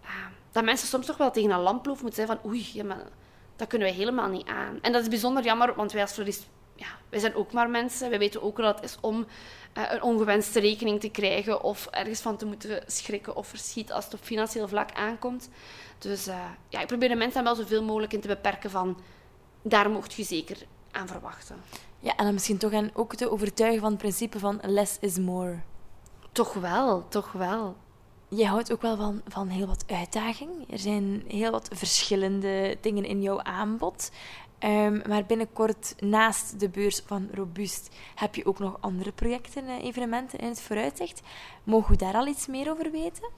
Uh, 0.02 0.10
dat 0.52 0.64
mensen 0.64 0.88
soms 0.88 1.06
toch 1.06 1.16
wel 1.16 1.30
tegen 1.30 1.50
een 1.50 1.60
lamploof 1.60 2.02
moeten 2.02 2.26
zeggen 2.26 2.40
van 2.40 2.50
oei, 2.50 2.70
ja, 2.72 2.96
dat 3.56 3.68
kunnen 3.68 3.88
wij 3.88 3.96
helemaal 3.96 4.28
niet 4.28 4.46
aan. 4.46 4.78
En 4.82 4.92
dat 4.92 5.02
is 5.02 5.08
bijzonder 5.08 5.44
jammer, 5.44 5.74
want 5.74 5.92
wij 5.92 6.02
als 6.02 6.12
florist, 6.12 6.48
ja, 6.74 6.86
wij 7.08 7.20
zijn 7.20 7.34
ook 7.34 7.52
maar 7.52 7.70
mensen. 7.70 8.10
Wij 8.10 8.18
weten 8.18 8.42
ook 8.42 8.56
wat 8.56 8.74
het 8.74 8.84
is 8.84 8.96
om 9.00 9.26
uh, 9.78 9.84
een 9.88 10.02
ongewenste 10.02 10.60
rekening 10.60 11.00
te 11.00 11.08
krijgen 11.08 11.62
of 11.62 11.86
ergens 11.86 12.20
van 12.20 12.36
te 12.36 12.46
moeten 12.46 12.82
schrikken 12.86 13.36
of 13.36 13.46
verschieten 13.46 13.94
als 13.94 14.04
het 14.04 14.14
op 14.14 14.20
financieel 14.22 14.68
vlak 14.68 14.92
aankomt. 14.92 15.48
Dus 15.98 16.28
uh, 16.28 16.44
ja, 16.68 16.80
ik 16.80 16.86
probeer 16.86 17.08
de 17.08 17.14
mensen 17.14 17.44
wel 17.44 17.54
zoveel 17.54 17.82
mogelijk 17.82 18.12
in 18.12 18.20
te 18.20 18.28
beperken 18.28 18.70
van 18.70 19.00
daar 19.62 19.90
mocht 19.90 20.12
je 20.12 20.24
zeker 20.24 20.56
aan 20.90 21.08
verwachten. 21.08 21.56
Ja, 22.00 22.16
en 22.16 22.24
dan 22.24 22.32
misschien 22.32 22.58
toch 22.58 22.72
ook 22.92 23.14
te 23.14 23.30
overtuigen 23.30 23.80
van 23.80 23.90
het 23.90 23.98
principe 23.98 24.38
van 24.38 24.60
less 24.62 24.96
is 25.00 25.18
more. 25.18 25.58
Toch 26.32 26.52
wel, 26.52 27.08
toch 27.08 27.32
wel. 27.32 27.76
jij 28.28 28.46
houdt 28.46 28.72
ook 28.72 28.82
wel 28.82 28.96
van, 28.96 29.20
van 29.28 29.48
heel 29.48 29.66
wat 29.66 29.84
uitdaging. 29.86 30.50
Er 30.70 30.78
zijn 30.78 31.24
heel 31.28 31.50
wat 31.50 31.68
verschillende 31.72 32.76
dingen 32.80 33.04
in 33.04 33.22
jouw 33.22 33.42
aanbod. 33.42 34.10
Ehm, 34.58 35.00
maar 35.08 35.26
binnenkort, 35.26 35.94
naast 35.98 36.60
de 36.60 36.68
beurs 36.68 37.02
van 37.06 37.28
Robust, 37.34 37.94
heb 38.14 38.34
je 38.34 38.46
ook 38.46 38.58
nog 38.58 38.76
andere 38.80 39.12
projecten, 39.12 39.64
uh, 39.64 39.84
evenementen 39.84 40.38
in 40.38 40.48
het 40.48 40.60
vooruitzicht. 40.60 41.20
Mogen 41.64 41.90
we 41.90 41.96
daar 41.96 42.14
al 42.14 42.26
iets 42.26 42.46
meer 42.46 42.70
over 42.70 42.90
weten? 42.90 43.28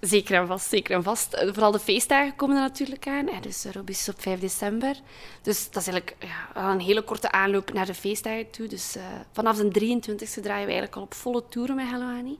Zeker 0.00 0.40
en 0.40 0.46
vast, 0.46 0.68
zeker 0.68 0.94
en 0.94 1.02
vast. 1.02 1.32
Eh, 1.32 1.48
vooral 1.52 1.70
de 1.70 1.78
feestdagen 1.78 2.36
komen 2.36 2.56
er 2.56 2.62
natuurlijk 2.62 3.06
aan. 3.06 3.28
Dus 3.40 3.64
Robust 3.64 4.08
op 4.08 4.22
5 4.22 4.40
december. 4.40 4.96
Dus 5.42 5.70
dat 5.70 5.82
is 5.82 5.88
eigenlijk 5.88 6.16
ja, 6.18 6.70
een 6.70 6.80
hele 6.80 7.02
korte 7.02 7.30
aanloop 7.30 7.72
naar 7.72 7.86
de 7.86 7.94
feestdagen 7.94 8.50
toe. 8.50 8.66
Dus 8.66 8.96
uh, 8.96 9.02
vanaf 9.32 9.56
de 9.56 9.64
23e 9.64 10.40
draaien 10.42 10.44
we 10.44 10.52
eigenlijk 10.52 10.96
al 10.96 11.02
op 11.02 11.14
volle 11.14 11.44
toeren 11.48 11.76
met 11.76 11.88
Hello 11.88 12.04
Honey. 12.04 12.38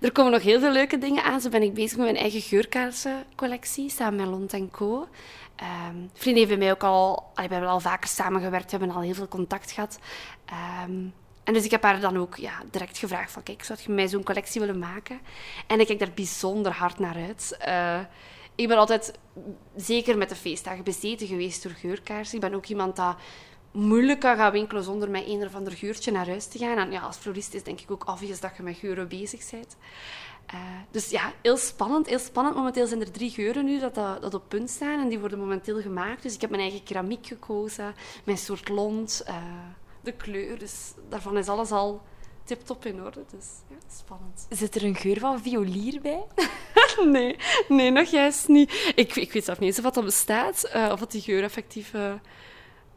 Er 0.00 0.12
komen 0.12 0.32
nog 0.32 0.42
heel 0.42 0.60
veel 0.60 0.72
leuke 0.72 0.98
dingen 0.98 1.24
aan. 1.24 1.40
Zo 1.40 1.48
ben 1.48 1.62
ik 1.62 1.74
bezig 1.74 1.96
met 1.96 2.06
mijn 2.06 2.18
eigen 2.18 2.40
geurkaarsencollectie, 2.40 3.90
samen 3.90 4.16
met 4.16 4.26
Lont 4.26 4.70
Co. 4.70 5.08
Um, 5.90 6.10
vrienden 6.12 6.48
bij 6.48 6.56
mij 6.56 6.70
ook 6.70 6.82
al... 6.82 7.30
We 7.34 7.40
hebben 7.40 7.68
al 7.68 7.80
vaker 7.80 8.08
samengewerkt, 8.08 8.70
we 8.70 8.76
hebben 8.76 8.96
al 8.96 9.02
heel 9.02 9.14
veel 9.14 9.28
contact 9.28 9.70
gehad. 9.70 9.98
Um, 10.86 11.12
en 11.44 11.54
dus 11.54 11.64
ik 11.64 11.70
heb 11.70 11.82
haar 11.82 12.00
dan 12.00 12.16
ook 12.16 12.36
ja, 12.36 12.52
direct 12.70 12.98
gevraagd 12.98 13.32
van... 13.32 13.42
Kijk, 13.42 13.64
zou 13.64 13.78
je 13.82 13.92
mij 13.92 14.08
zo'n 14.08 14.24
collectie 14.24 14.60
willen 14.60 14.78
maken? 14.78 15.20
En 15.66 15.80
ik 15.80 15.86
kijk 15.86 15.98
daar 15.98 16.12
bijzonder 16.14 16.72
hard 16.72 16.98
naar 16.98 17.16
uit. 17.16 17.58
Uh, 17.68 18.00
ik 18.54 18.68
ben 18.68 18.76
altijd 18.76 19.18
zeker 19.76 20.18
met 20.18 20.28
de 20.28 20.36
feestdagen 20.36 20.84
bezeten 20.84 21.26
geweest 21.26 21.62
door 21.62 21.72
geurkaarsen. 21.72 22.34
Ik 22.34 22.40
ben 22.40 22.54
ook 22.54 22.66
iemand 22.66 22.96
dat 22.96 23.16
moeilijk 23.72 24.20
kan 24.20 24.36
gaan 24.36 24.52
winkelen 24.52 24.82
zonder 24.82 25.10
met 25.10 25.26
een 25.26 25.42
of 25.42 25.54
ander 25.54 25.72
geurtje 25.72 26.12
naar 26.12 26.26
huis 26.26 26.46
te 26.46 26.58
gaan. 26.58 26.78
En 26.78 26.90
ja, 26.90 27.00
als 27.00 27.16
florist 27.16 27.54
is 27.54 27.62
denk 27.62 27.80
ik 27.80 27.90
ook 27.90 28.08
obvious 28.08 28.40
dat 28.40 28.56
je 28.56 28.62
met 28.62 28.76
geuren 28.76 29.08
bezig 29.08 29.50
bent. 29.50 29.76
Uh, 30.54 30.60
dus 30.90 31.10
ja, 31.10 31.32
heel 31.42 31.56
spannend, 31.56 32.06
heel 32.06 32.18
spannend. 32.18 32.56
Momenteel 32.56 32.86
zijn 32.86 33.00
er 33.00 33.10
drie 33.10 33.30
geuren 33.30 33.64
nu 33.64 33.78
dat, 33.78 33.94
dat, 33.94 34.34
op 34.34 34.48
punt 34.48 34.70
staan 34.70 35.00
en 35.00 35.08
die 35.08 35.18
worden 35.18 35.38
momenteel 35.38 35.80
gemaakt. 35.80 36.22
Dus 36.22 36.34
ik 36.34 36.40
heb 36.40 36.50
mijn 36.50 36.62
eigen 36.62 36.82
keramiek 36.82 37.26
gekozen, 37.26 37.94
mijn 38.24 38.38
soort 38.38 38.68
lont, 38.68 39.22
uh, 39.28 39.34
de 40.00 40.12
kleur. 40.12 40.58
Dus 40.58 40.92
daarvan 41.08 41.38
is 41.38 41.48
alles 41.48 41.70
al 41.70 42.02
tip-top 42.44 42.84
in 42.86 43.02
orde. 43.02 43.24
Dus 43.30 43.46
ja, 43.68 43.76
spannend. 43.94 44.46
Zit 44.48 44.74
er 44.74 44.84
een 44.84 44.94
geur 44.94 45.18
van 45.18 45.42
violier 45.42 46.00
bij? 46.00 46.24
nee, 47.04 47.36
nee, 47.68 47.90
nog 47.90 48.08
juist 48.08 48.48
niet. 48.48 48.92
Ik, 48.94 49.16
ik 49.16 49.32
weet 49.32 49.44
zelf 49.44 49.58
niet 49.58 49.76
eens 49.76 49.86
of 49.86 49.92
dat 49.92 50.04
bestaat, 50.04 50.70
uh, 50.74 50.88
of 50.92 50.98
dat 50.98 51.10
die 51.10 51.20
geur 51.20 51.42
effectief 51.42 51.92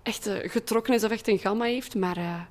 echt 0.03 0.29
getrokken 0.41 0.93
is 0.93 1.03
of 1.03 1.11
echt 1.11 1.27
een 1.27 1.39
gamma 1.39 1.65
heeft. 1.65 1.95
Maar 1.95 2.47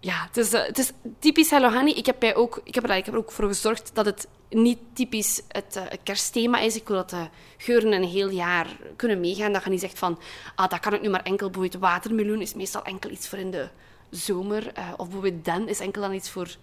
ja, 0.00 0.26
het 0.26 0.36
is, 0.36 0.52
het 0.52 0.78
is 0.78 0.92
typisch 1.18 1.50
Hello 1.50 1.72
Honey. 1.72 1.92
Ik 1.92 2.06
heb, 2.06 2.16
bij 2.18 2.34
ook, 2.34 2.60
ik, 2.64 2.74
heb 2.74 2.84
er, 2.84 2.96
ik 2.96 3.04
heb 3.04 3.14
er 3.14 3.20
ook 3.20 3.32
voor 3.32 3.48
gezorgd 3.48 3.90
dat 3.94 4.06
het 4.06 4.28
niet 4.50 4.78
typisch 4.92 5.42
het, 5.48 5.76
uh, 5.76 5.82
kerstthema 6.02 6.58
is. 6.58 6.76
Ik 6.76 6.88
wil 6.88 6.96
dat 6.96 7.10
de 7.10 7.28
geuren 7.56 7.92
een 7.92 8.04
heel 8.04 8.30
jaar 8.30 8.76
kunnen 8.96 9.20
meegaan. 9.20 9.52
Dat 9.52 9.64
je 9.64 9.70
niet 9.70 9.80
zegt 9.80 9.98
van, 9.98 10.18
ah, 10.54 10.70
dat 10.70 10.80
kan 10.80 10.94
ik 10.94 11.00
nu 11.00 11.08
maar 11.08 11.22
enkel. 11.22 11.50
Bijvoorbeeld 11.50 11.82
watermeloen 11.82 12.40
is 12.40 12.54
meestal 12.54 12.82
enkel 12.82 13.10
iets 13.10 13.28
voor 13.28 13.38
in 13.38 13.50
de 13.50 13.68
zomer. 14.10 14.78
Uh, 14.78 14.92
of 14.96 15.08
bijvoorbeeld 15.08 15.44
den 15.44 15.68
is 15.68 15.80
enkel 15.80 16.02
dan 16.02 16.12
iets 16.12 16.30
voor 16.30 16.56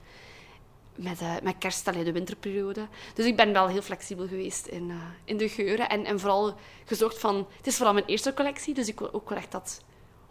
met, 0.96 1.22
uh, 1.22 1.34
met 1.44 1.56
kerst, 1.60 1.86
de 1.86 2.12
winterperiode. 2.12 2.88
Dus 3.14 3.26
ik 3.26 3.36
ben 3.36 3.54
wel 3.54 3.68
heel 3.68 3.82
flexibel 3.82 4.28
geweest 4.28 4.66
in, 4.66 4.92
in 5.26 5.38
de 5.38 5.50
geuren. 5.50 5.90
En, 5.90 6.06
en 6.06 6.20
vooral 6.20 6.56
gezorgd 6.86 7.20
van... 7.20 7.48
Het 7.58 7.68
is 7.68 7.76
vooral 7.76 7.94
mijn 7.94 8.06
eerste 8.06 8.34
collectie, 8.34 8.74
dus 8.74 8.88
ik 8.88 9.00
wil 9.00 9.14
ook 9.14 9.30
wel 9.30 9.38
echt 9.38 9.52
dat 9.52 9.82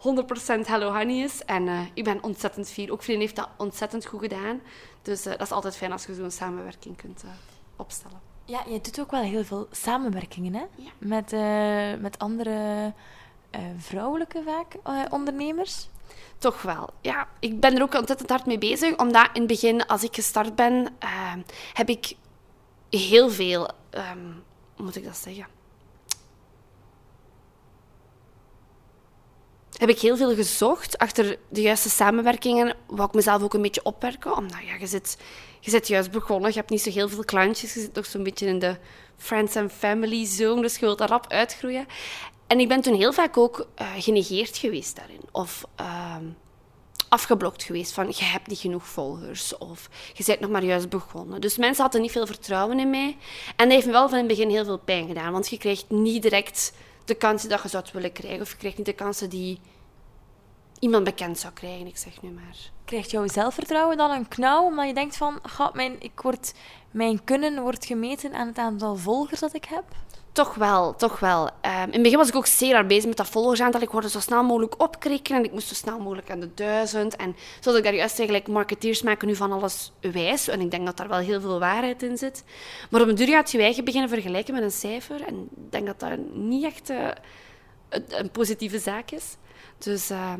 100% 0.03 0.67
Hello 0.67 0.93
Honey 0.93 1.23
is. 1.23 1.45
En 1.45 1.67
uh, 1.67 1.79
ik 1.93 2.03
ben 2.03 2.23
ontzettend 2.23 2.69
fier. 2.69 2.91
Ook 2.91 3.03
vrienden 3.03 3.23
heeft 3.23 3.35
dat 3.35 3.49
ontzettend 3.57 4.05
goed 4.05 4.19
gedaan. 4.19 4.61
Dus 5.01 5.25
uh, 5.25 5.31
dat 5.31 5.41
is 5.41 5.51
altijd 5.51 5.77
fijn 5.77 5.91
als 5.91 6.05
je 6.05 6.13
zo'n 6.13 6.31
samenwerking 6.31 6.97
kunt 6.97 7.23
uh, 7.25 7.31
opstellen. 7.75 8.21
Ja, 8.45 8.63
je 8.67 8.81
doet 8.81 8.99
ook 8.99 9.11
wel 9.11 9.21
heel 9.21 9.43
veel 9.43 9.67
samenwerkingen, 9.71 10.53
hè? 10.53 10.65
Ja. 10.75 10.91
Met, 10.97 11.31
met 12.01 12.19
andere 12.19 12.93
vrouwelijke 13.77 14.43
vaak 14.45 14.75
ondernemers. 15.11 15.89
Toch 16.37 16.61
wel, 16.61 16.89
ja. 17.01 17.27
Ik 17.39 17.59
ben 17.59 17.75
er 17.75 17.81
ook 17.81 17.93
ontzettend 17.93 18.29
hard 18.29 18.45
mee 18.45 18.57
bezig. 18.57 18.97
Omdat 18.97 19.29
in 19.33 19.41
het 19.41 19.47
begin, 19.47 19.85
als 19.85 20.03
ik 20.03 20.15
gestart 20.15 20.55
ben, 20.55 20.87
heb 21.73 21.89
ik 21.89 22.15
heel 22.89 23.29
veel... 23.29 23.69
Um, 23.91 24.43
hoe 24.75 24.85
moet 24.85 24.95
ik 24.95 25.03
dat 25.03 25.17
zeggen? 25.17 25.47
Heb 29.77 29.89
ik 29.89 29.99
heel 29.99 30.17
veel 30.17 30.35
gezocht 30.35 30.97
achter 30.97 31.37
de 31.49 31.61
juiste 31.61 31.89
samenwerkingen. 31.89 32.75
Wou 32.87 33.07
ik 33.07 33.13
mezelf 33.13 33.43
ook 33.43 33.53
een 33.53 33.61
beetje 33.61 33.83
opwerken. 33.83 34.37
Omdat 34.37 34.57
ja, 34.65 34.75
je, 34.75 34.87
zit, 34.87 35.17
je 35.59 35.69
zit 35.69 35.87
juist 35.87 36.11
begonnen. 36.11 36.49
Je 36.49 36.57
hebt 36.57 36.69
niet 36.69 36.81
zo 36.81 36.89
heel 36.89 37.09
veel 37.09 37.25
klantjes. 37.25 37.73
Je 37.73 37.79
zit 37.79 37.93
nog 37.93 38.05
zo'n 38.05 38.23
beetje 38.23 38.45
in 38.45 38.59
de 38.59 38.77
friends 39.17 39.55
and 39.55 39.71
family 39.71 40.25
zone. 40.25 40.61
Dus 40.61 40.73
je 40.73 40.85
wilt 40.85 40.97
daar 40.97 41.09
rap 41.09 41.31
uitgroeien. 41.31 41.85
En 42.47 42.59
ik 42.59 42.67
ben 42.67 42.81
toen 42.81 42.95
heel 42.95 43.13
vaak 43.13 43.37
ook 43.37 43.67
uh, 43.81 43.87
genegeerd 43.97 44.57
geweest 44.57 44.95
daarin. 44.95 45.21
Of 45.31 45.65
uh, 45.81 46.15
afgeblokt 47.09 47.63
geweest 47.63 47.93
van 47.93 48.07
je 48.07 48.23
hebt 48.23 48.47
niet 48.47 48.59
genoeg 48.59 48.87
volgers. 48.87 49.57
Of 49.57 49.89
je 50.13 50.23
bent 50.25 50.39
nog 50.39 50.49
maar 50.49 50.63
juist 50.63 50.89
begonnen. 50.89 51.41
Dus 51.41 51.57
mensen 51.57 51.83
hadden 51.83 52.01
niet 52.01 52.11
veel 52.11 52.25
vertrouwen 52.25 52.79
in 52.79 52.89
mij. 52.89 53.17
En 53.55 53.65
dat 53.65 53.71
heeft 53.71 53.85
me 53.85 53.91
wel 53.91 54.09
van 54.09 54.17
in 54.17 54.27
het 54.27 54.35
begin 54.35 54.49
heel 54.49 54.65
veel 54.65 54.77
pijn 54.77 55.07
gedaan. 55.07 55.31
Want 55.31 55.49
je 55.49 55.57
krijgt 55.57 55.89
niet 55.89 56.21
direct 56.21 56.73
de 57.05 57.15
kansen 57.15 57.49
dat 57.49 57.61
je 57.61 57.67
zou 57.67 57.83
willen 57.93 58.11
krijgen. 58.11 58.41
Of 58.41 58.51
je 58.51 58.57
krijgt 58.57 58.77
niet 58.77 58.85
de 58.85 58.93
kansen 58.93 59.29
die 59.29 59.59
iemand 60.79 61.03
bekend 61.03 61.39
zou 61.39 61.53
krijgen, 61.53 61.87
ik 61.87 61.97
zeg 61.97 62.21
nu 62.21 62.29
maar. 62.29 62.71
Krijgt 62.85 63.11
jouw 63.11 63.27
zelfvertrouwen 63.27 63.97
dan 63.97 64.11
een 64.11 64.27
knauw, 64.27 64.63
omdat 64.65 64.87
je 64.87 64.93
denkt 64.93 65.17
van, 65.17 65.39
gaat 65.43 65.73
mijn, 65.73 65.95
ik 66.01 66.21
word, 66.21 66.53
mijn 66.91 67.23
kunnen 67.23 67.61
wordt 67.61 67.85
gemeten 67.85 68.33
aan 68.33 68.47
het 68.47 68.57
aantal 68.57 68.95
volgers 68.95 69.39
dat 69.39 69.53
ik 69.53 69.65
heb? 69.65 69.83
Toch 70.33 70.55
wel, 70.55 70.95
toch 70.95 71.19
wel. 71.19 71.45
Um, 71.45 71.51
in 71.71 71.91
het 71.91 72.01
begin 72.01 72.17
was 72.17 72.27
ik 72.27 72.35
ook 72.35 72.45
zeer 72.45 72.73
hard 72.73 72.87
bezig 72.87 73.05
met 73.05 73.17
dat 73.17 73.29
volgersaantal. 73.29 73.81
Ik 73.81 73.89
wilde 73.89 74.09
zo 74.09 74.19
snel 74.19 74.43
mogelijk 74.43 74.81
opkrikken 74.81 75.35
en 75.35 75.43
ik 75.43 75.51
moest 75.51 75.67
zo 75.67 75.73
snel 75.73 75.99
mogelijk 75.99 76.31
aan 76.31 76.39
de 76.39 76.53
duizend. 76.53 77.15
En 77.15 77.35
zoals 77.59 77.77
ik 77.77 77.83
daar 77.83 77.93
juist 77.93 78.17
eigenlijk 78.17 78.47
marketeers 78.47 79.01
maken 79.01 79.27
nu 79.27 79.35
van 79.35 79.51
alles 79.51 79.91
wijs. 80.01 80.47
En 80.47 80.61
ik 80.61 80.71
denk 80.71 80.85
dat 80.85 80.97
daar 80.97 81.07
wel 81.07 81.17
heel 81.17 81.41
veel 81.41 81.59
waarheid 81.59 82.03
in 82.03 82.17
zit. 82.17 82.43
Maar 82.89 83.01
op 83.01 83.07
een 83.07 83.15
duur 83.15 83.27
gaat 83.27 83.51
je 83.51 83.61
eigen 83.61 83.85
beginnen 83.85 84.09
vergelijken 84.09 84.53
met 84.53 84.63
een 84.63 84.71
cijfer. 84.71 85.27
En 85.27 85.35
ik 85.35 85.71
denk 85.71 85.85
dat 85.85 85.99
dat 85.99 86.19
niet 86.33 86.63
echt 86.63 86.89
uh, 86.89 87.07
een, 87.89 88.31
positieve 88.31 88.79
zaak 88.79 89.11
is. 89.11 89.37
Dus 89.77 90.11
uh, 90.11 90.33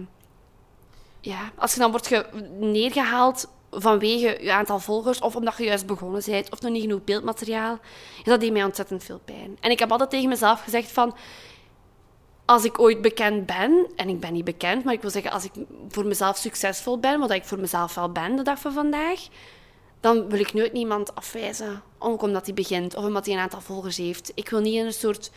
ja, 1.19 1.51
als 1.55 1.73
je 1.73 1.79
dan 1.79 1.91
wordt 1.91 2.23
neergehaald 2.59 3.47
vanwege 3.75 4.37
je 4.41 4.53
aantal 4.53 4.79
volgers, 4.79 5.19
of 5.19 5.35
omdat 5.35 5.57
je 5.57 5.63
juist 5.63 5.85
begonnen 5.85 6.21
bent, 6.25 6.51
of 6.51 6.61
nog 6.61 6.71
niet 6.71 6.81
genoeg 6.81 7.03
beeldmateriaal, 7.03 7.79
dat 8.23 8.39
deed 8.39 8.51
mij 8.51 8.63
ontzettend 8.63 9.03
veel 9.03 9.19
pijn. 9.25 9.57
En 9.59 9.71
ik 9.71 9.79
heb 9.79 9.91
altijd 9.91 10.09
tegen 10.09 10.29
mezelf 10.29 10.63
gezegd 10.63 10.91
van, 10.91 11.15
als 12.45 12.63
ik 12.63 12.79
ooit 12.79 13.01
bekend 13.01 13.45
ben, 13.45 13.87
en 13.95 14.09
ik 14.09 14.19
ben 14.19 14.33
niet 14.33 14.43
bekend, 14.43 14.83
maar 14.83 14.93
ik 14.93 15.01
wil 15.01 15.09
zeggen, 15.09 15.31
als 15.31 15.43
ik 15.43 15.51
voor 15.89 16.05
mezelf 16.05 16.37
succesvol 16.37 16.99
ben, 16.99 17.19
wat 17.19 17.31
ik 17.31 17.43
voor 17.43 17.59
mezelf 17.59 17.95
wel 17.95 18.11
ben 18.11 18.35
de 18.35 18.43
dag 18.43 18.59
van 18.59 18.73
vandaag, 18.73 19.19
dan 19.99 20.29
wil 20.29 20.39
ik 20.39 20.53
nooit 20.53 20.73
niemand 20.73 21.15
afwijzen, 21.15 21.81
ook 21.99 22.21
omdat 22.21 22.45
hij 22.45 22.53
begint, 22.53 22.95
of 22.95 23.03
omdat 23.03 23.25
hij 23.25 23.35
een 23.35 23.41
aantal 23.41 23.61
volgers 23.61 23.97
heeft. 23.97 24.31
Ik 24.35 24.49
wil 24.49 24.59
niet 24.59 24.73
in 24.73 24.85
een 24.85 24.93
soort 24.93 25.31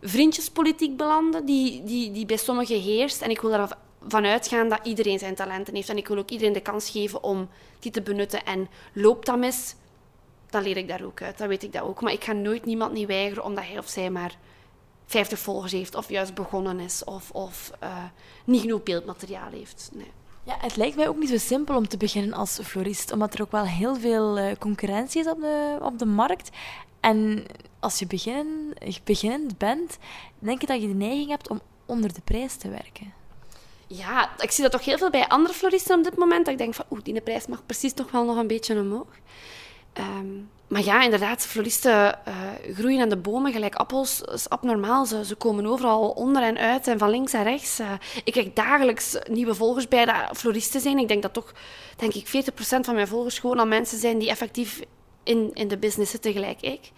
vriendjespolitiek 0.00 0.96
belanden, 0.96 1.46
die, 1.46 1.84
die, 1.84 2.10
die 2.12 2.26
bij 2.26 2.36
sommigen 2.36 2.80
heerst, 2.80 3.22
en 3.22 3.30
ik 3.30 3.40
wil 3.40 3.50
daar 3.50 3.76
vanuit 4.08 4.48
gaan 4.48 4.68
dat 4.68 4.80
iedereen 4.82 5.18
zijn 5.18 5.34
talenten 5.34 5.74
heeft. 5.74 5.88
En 5.88 5.96
ik 5.96 6.08
wil 6.08 6.18
ook 6.18 6.30
iedereen 6.30 6.52
de 6.52 6.60
kans 6.60 6.90
geven 6.90 7.22
om 7.22 7.48
die 7.78 7.92
te 7.92 8.02
benutten. 8.02 8.44
En 8.44 8.68
loopt 8.92 9.26
dat 9.26 9.38
mis, 9.38 9.74
dan 10.50 10.62
leer 10.62 10.76
ik 10.76 10.88
daar 10.88 11.04
ook 11.04 11.22
uit. 11.22 11.38
Dan 11.38 11.48
weet 11.48 11.62
ik 11.62 11.72
dat 11.72 11.82
ook. 11.82 12.00
Maar 12.00 12.12
ik 12.12 12.24
ga 12.24 12.32
nooit 12.32 12.64
niemand 12.64 12.92
niet 12.92 13.06
weigeren 13.06 13.44
omdat 13.44 13.64
hij 13.64 13.78
of 13.78 13.88
zij 13.88 14.10
maar 14.10 14.36
50 15.06 15.38
volgers 15.38 15.72
heeft, 15.72 15.94
of 15.94 16.08
juist 16.08 16.34
begonnen 16.34 16.80
is, 16.80 17.04
of, 17.04 17.30
of 17.30 17.70
uh, 17.82 18.04
niet 18.44 18.60
genoeg 18.60 18.82
beeldmateriaal 18.82 19.50
heeft. 19.50 19.90
Nee. 19.92 20.10
Ja, 20.44 20.56
het 20.58 20.76
lijkt 20.76 20.96
mij 20.96 21.08
ook 21.08 21.16
niet 21.16 21.28
zo 21.28 21.38
simpel 21.38 21.76
om 21.76 21.88
te 21.88 21.96
beginnen 21.96 22.32
als 22.32 22.60
florist, 22.62 23.12
omdat 23.12 23.34
er 23.34 23.42
ook 23.42 23.50
wel 23.50 23.64
heel 23.64 23.96
veel 23.96 24.38
uh, 24.38 24.52
concurrentie 24.58 25.20
is 25.20 25.26
op 25.26 25.40
de, 25.40 25.78
op 25.82 25.98
de 25.98 26.06
markt. 26.06 26.50
En 27.00 27.44
als 27.80 27.98
je 27.98 28.06
begin, 28.06 28.74
beginnend 29.04 29.58
bent, 29.58 29.98
denk 30.38 30.60
je 30.60 30.66
dat 30.66 30.80
je 30.80 30.88
de 30.88 30.94
neiging 30.94 31.28
hebt 31.28 31.48
om 31.48 31.60
onder 31.86 32.12
de 32.12 32.20
prijs 32.24 32.56
te 32.56 32.68
werken. 32.68 33.12
Ja, 33.92 34.30
ik 34.38 34.50
zie 34.50 34.62
dat 34.62 34.72
toch 34.72 34.84
heel 34.84 34.98
veel 34.98 35.10
bij 35.10 35.28
andere 35.28 35.54
floristen 35.54 35.98
op 35.98 36.04
dit 36.04 36.16
moment. 36.16 36.44
Dat 36.44 36.52
ik 36.52 36.58
denk 36.58 36.74
van, 36.74 36.84
oeh, 36.90 37.00
die 37.02 37.20
prijs 37.20 37.46
mag 37.46 37.66
precies 37.66 37.92
toch 37.92 38.10
wel 38.10 38.24
nog 38.24 38.36
een 38.36 38.46
beetje 38.46 38.74
omhoog. 38.80 39.06
Um, 39.98 40.50
maar 40.68 40.84
ja, 40.84 41.02
inderdaad, 41.02 41.46
floristen 41.46 42.18
uh, 42.28 42.74
groeien 42.74 43.00
aan 43.00 43.08
de 43.08 43.16
bomen 43.16 43.52
gelijk 43.52 43.74
appels. 43.74 44.20
Is 44.20 44.48
abnormaal. 44.48 45.06
Ze, 45.06 45.24
ze 45.24 45.34
komen 45.34 45.66
overal 45.66 46.10
onder 46.10 46.42
en 46.42 46.58
uit 46.58 46.86
en 46.86 46.98
van 46.98 47.10
links 47.10 47.32
en 47.32 47.42
rechts. 47.42 47.80
Uh, 47.80 47.92
ik 48.24 48.32
krijg 48.32 48.52
dagelijks 48.52 49.16
nieuwe 49.30 49.54
volgers 49.54 49.88
bij 49.88 50.04
dat 50.04 50.38
floristen 50.38 50.80
zijn. 50.80 50.98
Ik 50.98 51.08
denk 51.08 51.22
dat 51.22 51.32
toch, 51.32 51.52
denk 51.96 52.14
ik, 52.14 52.26
40% 52.26 52.30
van 52.60 52.94
mijn 52.94 53.08
volgers 53.08 53.38
gewoon 53.38 53.58
al 53.58 53.66
mensen 53.66 53.98
zijn 53.98 54.18
die 54.18 54.28
effectief 54.28 54.80
in, 55.22 55.50
in 55.54 55.68
de 55.68 55.78
business 55.78 56.10
zitten, 56.10 56.32
gelijk 56.32 56.60
ik. 56.60 56.90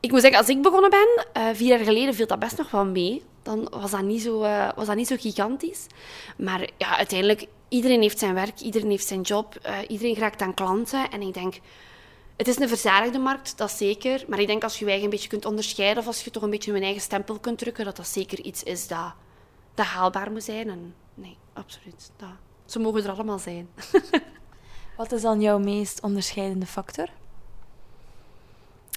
Ik 0.00 0.10
moet 0.10 0.20
zeggen, 0.20 0.38
als 0.38 0.48
ik 0.48 0.62
begonnen 0.62 0.90
ben, 0.90 1.26
uh, 1.36 1.48
vier 1.54 1.68
jaar 1.68 1.84
geleden, 1.84 2.14
viel 2.14 2.26
dat 2.26 2.38
best 2.38 2.58
nog 2.58 2.70
wel 2.70 2.86
mee 2.86 3.22
dan 3.48 3.68
was 3.80 3.90
dat 3.90 4.02
niet 4.02 4.22
zo, 4.22 4.42
uh, 4.42 4.68
was 4.76 4.86
dat 4.86 4.96
niet 4.96 5.06
zo 5.06 5.16
gigantisch. 5.18 5.86
Maar 6.36 6.68
ja, 6.76 6.96
uiteindelijk, 6.96 7.46
iedereen 7.68 8.02
heeft 8.02 8.18
zijn 8.18 8.34
werk, 8.34 8.60
iedereen 8.60 8.90
heeft 8.90 9.06
zijn 9.06 9.20
job, 9.20 9.58
uh, 9.66 9.78
iedereen 9.88 10.14
raakt 10.14 10.42
aan 10.42 10.54
klanten. 10.54 11.10
En 11.10 11.22
ik 11.22 11.34
denk, 11.34 11.60
het 12.36 12.48
is 12.48 12.58
een 12.58 12.68
verzadigde 12.68 13.18
markt, 13.18 13.58
dat 13.58 13.70
zeker. 13.70 14.24
Maar 14.28 14.38
ik 14.38 14.46
denk 14.46 14.62
als 14.62 14.78
je 14.78 14.84
je 14.84 14.90
eigen 14.90 15.04
een 15.04 15.14
beetje 15.14 15.28
kunt 15.28 15.44
onderscheiden... 15.44 16.02
of 16.02 16.06
als 16.06 16.24
je 16.24 16.30
toch 16.30 16.42
een 16.42 16.50
beetje 16.50 16.72
je 16.72 16.80
eigen 16.80 17.02
stempel 17.02 17.38
kunt 17.38 17.58
drukken... 17.58 17.84
dat 17.84 17.96
dat 17.96 18.08
zeker 18.08 18.40
iets 18.40 18.62
is 18.62 18.88
dat, 18.88 19.12
dat 19.74 19.86
haalbaar 19.86 20.30
moet 20.30 20.44
zijn. 20.44 20.68
En 20.68 20.94
nee, 21.14 21.36
absoluut. 21.52 22.10
Dat, 22.16 22.28
ze 22.66 22.78
mogen 22.78 23.04
er 23.04 23.10
allemaal 23.10 23.38
zijn. 23.38 23.68
Wat 24.96 25.12
is 25.12 25.22
dan 25.22 25.40
jouw 25.40 25.58
meest 25.58 26.00
onderscheidende 26.00 26.66
factor? 26.66 27.08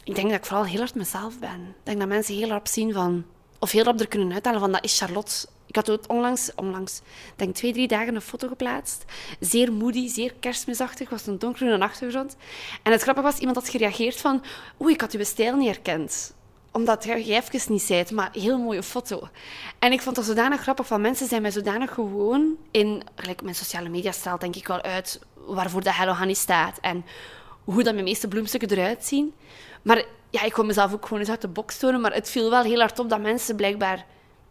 Ik 0.04 0.16
denk 0.16 0.30
dat 0.30 0.38
ik 0.38 0.46
vooral 0.46 0.66
heel 0.66 0.80
hard 0.80 0.96
mezelf 0.96 1.40
ben. 1.40 1.62
Ik 1.62 1.84
denk 1.84 2.00
dat 2.00 2.08
mensen 2.08 2.36
heel 2.36 2.50
hard 2.50 2.70
zien 2.70 2.94
van... 2.94 3.26
Of 3.60 3.72
heel 3.72 3.84
hard 3.84 4.00
er 4.00 4.08
kunnen 4.08 4.34
uithalen 4.34 4.60
van, 4.60 4.72
dat 4.72 4.84
is 4.84 4.98
Charlotte. 4.98 5.48
Ik 5.66 5.76
had 5.76 5.90
ook 5.90 6.04
onlangs, 6.08 6.52
onlangs, 6.56 7.02
denk 7.36 7.56
twee, 7.56 7.74
drie 7.74 7.88
dagen 7.88 8.16
een 8.16 8.22
foto 8.22 8.48
geplaatst. 8.48 9.06
Zeer 9.40 9.74
moody, 9.74 10.08
zeer 10.08 10.34
kerstmisachtig, 10.40 11.10
was 11.10 11.28
een 11.28 11.40
donkere 11.40 11.80
achtergrond. 11.80 12.36
En 12.84 12.92
het 12.92 13.02
grappige 13.02 13.26
was, 13.26 13.38
iemand 13.38 13.58
had 13.58 13.70
gereageerd 13.70 14.16
van... 14.16 14.44
Oei, 14.82 14.94
ik 14.94 15.02
had 15.02 15.14
uw 15.14 15.24
stijl 15.24 15.56
niet 15.56 15.68
herkend 15.68 16.34
omdat 16.72 17.04
jij 17.04 17.24
even 17.24 17.72
niet 17.72 17.82
zei, 17.82 18.06
maar 18.14 18.30
heel 18.34 18.58
mooie 18.58 18.84
foto. 18.84 19.28
En 19.80 19.92
ik 19.92 20.02
vond 20.02 20.16
dat 20.16 20.26
zodanig 20.26 20.62
grappig, 20.62 20.88
van 20.88 21.02
mensen 21.02 21.28
zijn 21.28 21.42
mij 21.42 21.52
zodanig 21.52 21.94
gewoon 21.94 22.58
in... 22.72 23.04
Gelijk 23.16 23.42
mijn 23.42 23.56
sociale 23.56 23.90
media 23.90 24.12
straalt 24.12 24.42
denk 24.42 24.56
ik 24.56 24.68
wel 24.68 24.82
uit 24.82 25.20
waarvoor 25.46 25.84
de 25.84 25.94
Hello 25.94 26.14
Honey 26.14 26.34
staat. 26.34 26.78
En 26.82 27.06
hoe 27.64 27.84
dat 27.84 27.94
mijn 27.94 28.06
meeste 28.06 28.28
bloemstukken 28.28 28.70
eruit 28.70 29.06
zien. 29.06 29.34
Maar 29.82 30.06
ja, 30.30 30.44
ik 30.44 30.52
kon 30.52 30.66
mezelf 30.66 30.94
ook 30.94 31.04
gewoon 31.04 31.20
eens 31.20 31.30
uit 31.30 31.42
de 31.42 31.48
box 31.48 31.78
tonen. 31.78 32.02
Maar 32.02 32.14
het 32.14 32.30
viel 32.30 32.50
wel 32.50 32.64
heel 32.64 32.80
hard 32.80 33.00
op 33.00 33.10
dat 33.10 33.22
mensen 33.22 33.56
blijkbaar 33.56 34.06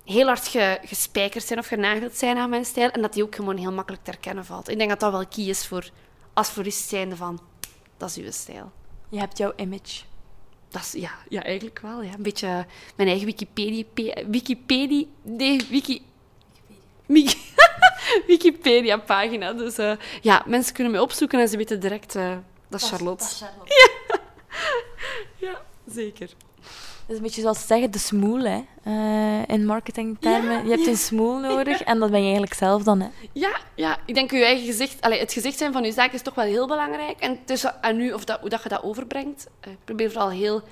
heel 0.05 0.27
hard 0.27 0.49
ge, 0.49 0.79
gespijkerd 0.85 1.45
zijn 1.45 1.59
of 1.59 1.67
genageld 1.67 2.17
zijn 2.17 2.37
aan 2.37 2.51
mijn 2.51 2.65
stijl. 2.65 2.91
En 2.91 3.03
dat 3.03 3.13
die 3.13 3.23
ook 3.23 3.35
gewoon 3.35 3.57
heel 3.57 3.73
makkelijk 3.73 4.05
te 4.05 4.11
herkennen 4.11 4.45
valt. 4.45 4.69
Ik 4.69 4.79
denk 4.79 4.91
dat 4.91 5.01
dat 5.01 5.13
wel 5.13 5.27
key 5.27 5.45
is 5.45 5.67
voor 5.67 5.91
als 6.33 6.49
florist 6.49 6.89
zijnde 6.89 7.17
van... 7.17 7.41
Dat 7.97 8.11
is 8.11 8.17
uw 8.17 8.31
stijl. 8.31 8.73
Je 9.09 9.19
hebt 9.19 9.39
jouw 9.39 9.53
image. 9.57 10.03
Dat 10.69 10.83
is, 10.83 10.93
ja, 10.93 11.11
ja, 11.29 11.43
eigenlijk 11.43 11.81
wel. 11.81 12.03
Ja. 12.03 12.13
Een 12.13 12.23
beetje 12.23 12.67
mijn 12.97 13.09
eigen 13.09 13.27
Wikipedia... 13.27 13.85
Wikipedia... 14.27 15.05
Nee, 15.23 15.67
Wiki... 15.71 16.03
Wikipedia-pagina. 18.27 19.53
Dus 19.53 19.79
uh, 19.79 19.93
ja, 20.21 20.43
mensen 20.47 20.75
kunnen 20.75 20.93
mij 20.93 21.01
opzoeken 21.01 21.41
en 21.41 21.49
ze 21.49 21.57
weten 21.57 21.81
direct... 21.81 22.17
Uh, 22.17 22.37
dat 22.71 22.81
is 22.81 22.89
Charlotte. 22.89 23.25
Dat 23.25 23.33
is 23.33 23.43
Charlotte. 23.43 23.91
Ja. 24.09 24.19
ja, 25.49 25.63
zeker. 25.87 26.31
Dat 27.01 27.09
is 27.09 27.17
een 27.17 27.23
beetje 27.23 27.41
zoals 27.41 27.67
zeggen, 27.67 27.91
de 27.91 27.99
smoel 27.99 28.41
hè? 28.41 28.65
Uh, 28.87 29.49
in 29.49 29.67
marketingtermen. 29.67 30.57
Ja, 30.57 30.63
je 30.63 30.71
hebt 30.71 30.87
een 30.87 30.97
smoel 30.97 31.39
nodig 31.49 31.83
en 31.83 31.99
dat 31.99 32.11
ben 32.11 32.19
je 32.19 32.25
eigenlijk 32.25 32.55
zelf 32.55 32.83
dan. 32.83 33.01
Hè? 33.01 33.09
Ja, 33.33 33.61
ja, 33.75 33.99
ik 34.07 34.15
denk 34.15 34.31
je 34.31 34.45
eigen 34.45 34.67
gezicht, 34.67 35.01
allez, 35.01 35.21
het 35.21 35.33
gezicht 35.33 35.59
zijn 35.59 35.73
van 35.73 35.85
je 35.85 35.93
zaak 35.93 36.13
is 36.13 36.23
toch 36.23 36.35
wel 36.35 36.45
heel 36.45 36.67
belangrijk. 36.67 37.21
En 37.21 37.39
is 37.47 37.67
aan 37.67 38.01
u 38.01 38.13
of 38.13 38.25
dat, 38.25 38.41
hoe 38.41 38.49
dat 38.49 38.63
je 38.63 38.69
dat 38.69 38.83
overbrengt. 38.83 39.47
Uh, 39.67 39.73
ik 39.73 39.79
probeer 39.85 40.11
vooral 40.11 40.31
heel 40.31 40.63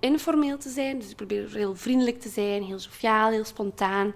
informeel 0.00 0.58
te 0.58 0.68
zijn. 0.68 0.98
Dus 0.98 1.10
ik 1.10 1.16
probeer 1.16 1.48
heel 1.52 1.76
vriendelijk 1.76 2.20
te 2.20 2.28
zijn, 2.28 2.62
heel 2.62 2.78
sociaal, 2.78 3.30
heel 3.30 3.44
spontaan. 3.44 4.06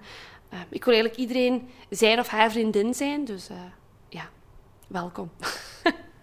Uh, 0.52 0.58
ik 0.68 0.84
wil 0.84 0.94
eigenlijk 0.94 1.22
iedereen 1.22 1.68
zijn 1.90 2.18
of 2.18 2.28
haar 2.28 2.50
vriendin 2.50 2.94
zijn. 2.94 3.24
Dus 3.24 3.48
ja, 4.08 4.28
welkom. 4.88 5.30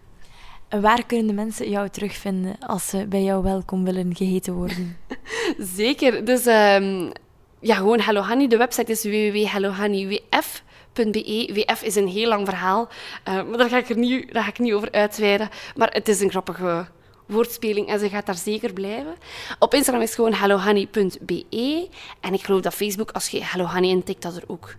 Waar 0.80 1.05
kunnen 1.05 1.28
de 1.28 1.34
mensen 1.34 1.69
jou 1.69 1.89
terugvinden 1.89 2.55
als 2.59 2.88
ze 2.88 3.07
bij 3.07 3.24
jou 3.24 3.43
welkom 3.43 3.84
willen 3.84 4.15
geheten 4.15 4.53
worden? 4.53 4.97
Zeker. 5.78 6.26
Dus 6.26 6.45
um, 6.45 7.11
ja, 7.59 7.76
gewoon 7.76 7.99
Hello 7.99 8.22
Honey. 8.22 8.47
De 8.47 8.57
website 8.57 8.91
is 8.91 9.03
www.hellohoney.wf.be. 9.03 11.49
WF 11.53 11.84
is 11.84 11.95
een 11.95 12.07
heel 12.07 12.28
lang 12.28 12.47
verhaal, 12.47 12.89
uh, 13.28 13.34
maar 13.34 13.57
daar 13.57 13.69
ga, 13.69 13.78
ik 13.78 13.89
er 13.89 13.97
niet, 13.97 14.34
daar 14.34 14.43
ga 14.43 14.49
ik 14.49 14.59
niet 14.59 14.74
over 14.74 14.91
uitweiden. 14.91 15.49
Maar 15.76 15.91
het 15.91 16.07
is 16.07 16.22
een 16.22 16.30
grappige 16.30 16.86
woordspeling 17.26 17.88
en 17.88 17.99
ze 17.99 18.09
gaat 18.09 18.26
daar 18.26 18.38
zeker 18.38 18.74
blijven. 18.74 19.15
Op 19.59 19.74
Instagram 19.74 20.03
is 20.03 20.15
gewoon 20.15 20.34
hellohoney.be. 20.34 21.89
En 22.19 22.34
ik 22.34 22.43
geloof 22.43 22.61
dat 22.61 22.74
Facebook, 22.74 23.11
als 23.11 23.30
je 23.30 23.43
Hello 23.43 23.65
Honey 23.65 23.89
intikt, 23.89 24.22
dat 24.22 24.36
er 24.36 24.43
ook 24.47 24.76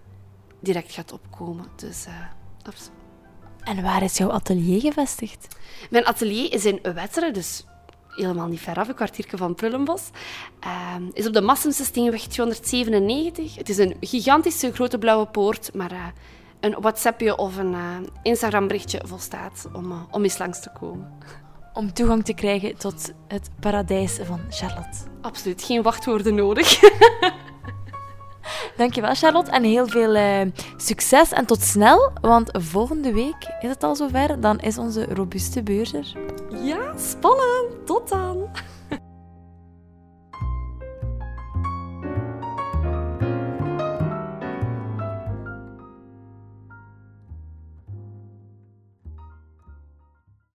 direct 0.61 0.93
gaat 0.93 1.12
opkomen. 1.12 1.66
Dus 1.76 2.07
uh, 2.07 2.14
absoluut. 2.62 3.02
En 3.65 3.83
waar 3.83 4.03
is 4.03 4.17
jouw 4.17 4.31
atelier 4.31 4.81
gevestigd? 4.81 5.47
Mijn 5.91 6.07
atelier 6.07 6.53
is 6.53 6.65
in 6.65 6.79
Wetteren, 6.83 7.33
dus 7.33 7.65
helemaal 8.09 8.47
niet 8.47 8.61
ver 8.61 8.77
af, 8.77 8.89
een 8.89 8.95
kwartiertje 8.95 9.37
van 9.37 9.55
Prullenbos. 9.55 10.11
Uh, 10.65 10.95
is 11.13 11.27
op 11.27 11.33
de 11.33 11.41
Massense 11.41 11.85
Steenweg 11.85 12.23
297. 12.23 13.55
Het 13.55 13.69
is 13.69 13.79
een 13.79 13.97
gigantische 14.01 14.73
grote 14.73 14.99
blauwe 14.99 15.27
poort, 15.27 15.75
maar 15.75 15.93
uh, 15.93 16.07
een 16.61 16.77
WhatsAppje 16.81 17.37
of 17.37 17.57
een 17.57 17.73
uh, 17.73 17.97
Instagram 18.23 18.67
berichtje 18.67 19.01
volstaat 19.05 19.69
om, 19.73 19.91
uh, 19.91 20.03
om 20.11 20.23
eens 20.23 20.39
langs 20.39 20.61
te 20.61 20.71
komen. 20.81 21.19
Om 21.73 21.93
toegang 21.93 22.25
te 22.25 22.35
krijgen 22.35 22.77
tot 22.77 23.13
het 23.29 23.51
paradijs 23.61 24.19
van 24.23 24.41
Charlotte. 24.51 24.99
Absoluut, 25.21 25.63
geen 25.63 25.83
wachtwoorden 25.83 26.35
nodig. 26.35 26.81
Dankjewel 28.76 29.14
Charlotte 29.14 29.51
en 29.51 29.62
heel 29.62 29.86
veel 29.86 30.16
uh, 30.16 30.40
succes 30.76 31.32
en 31.32 31.47
tot 31.47 31.62
snel, 31.62 32.11
want 32.20 32.51
volgende 32.53 33.12
week 33.12 33.57
is 33.61 33.68
het 33.68 33.82
al 33.82 33.97
zover, 33.97 34.40
dan 34.40 34.59
is 34.59 34.78
onze 34.78 35.07
robuuste 35.14 35.62
beurs 35.62 35.93
er. 35.93 36.12
Ja, 36.62 36.97
spannend. 36.97 37.86
Tot 37.86 38.09
dan. 38.09 38.51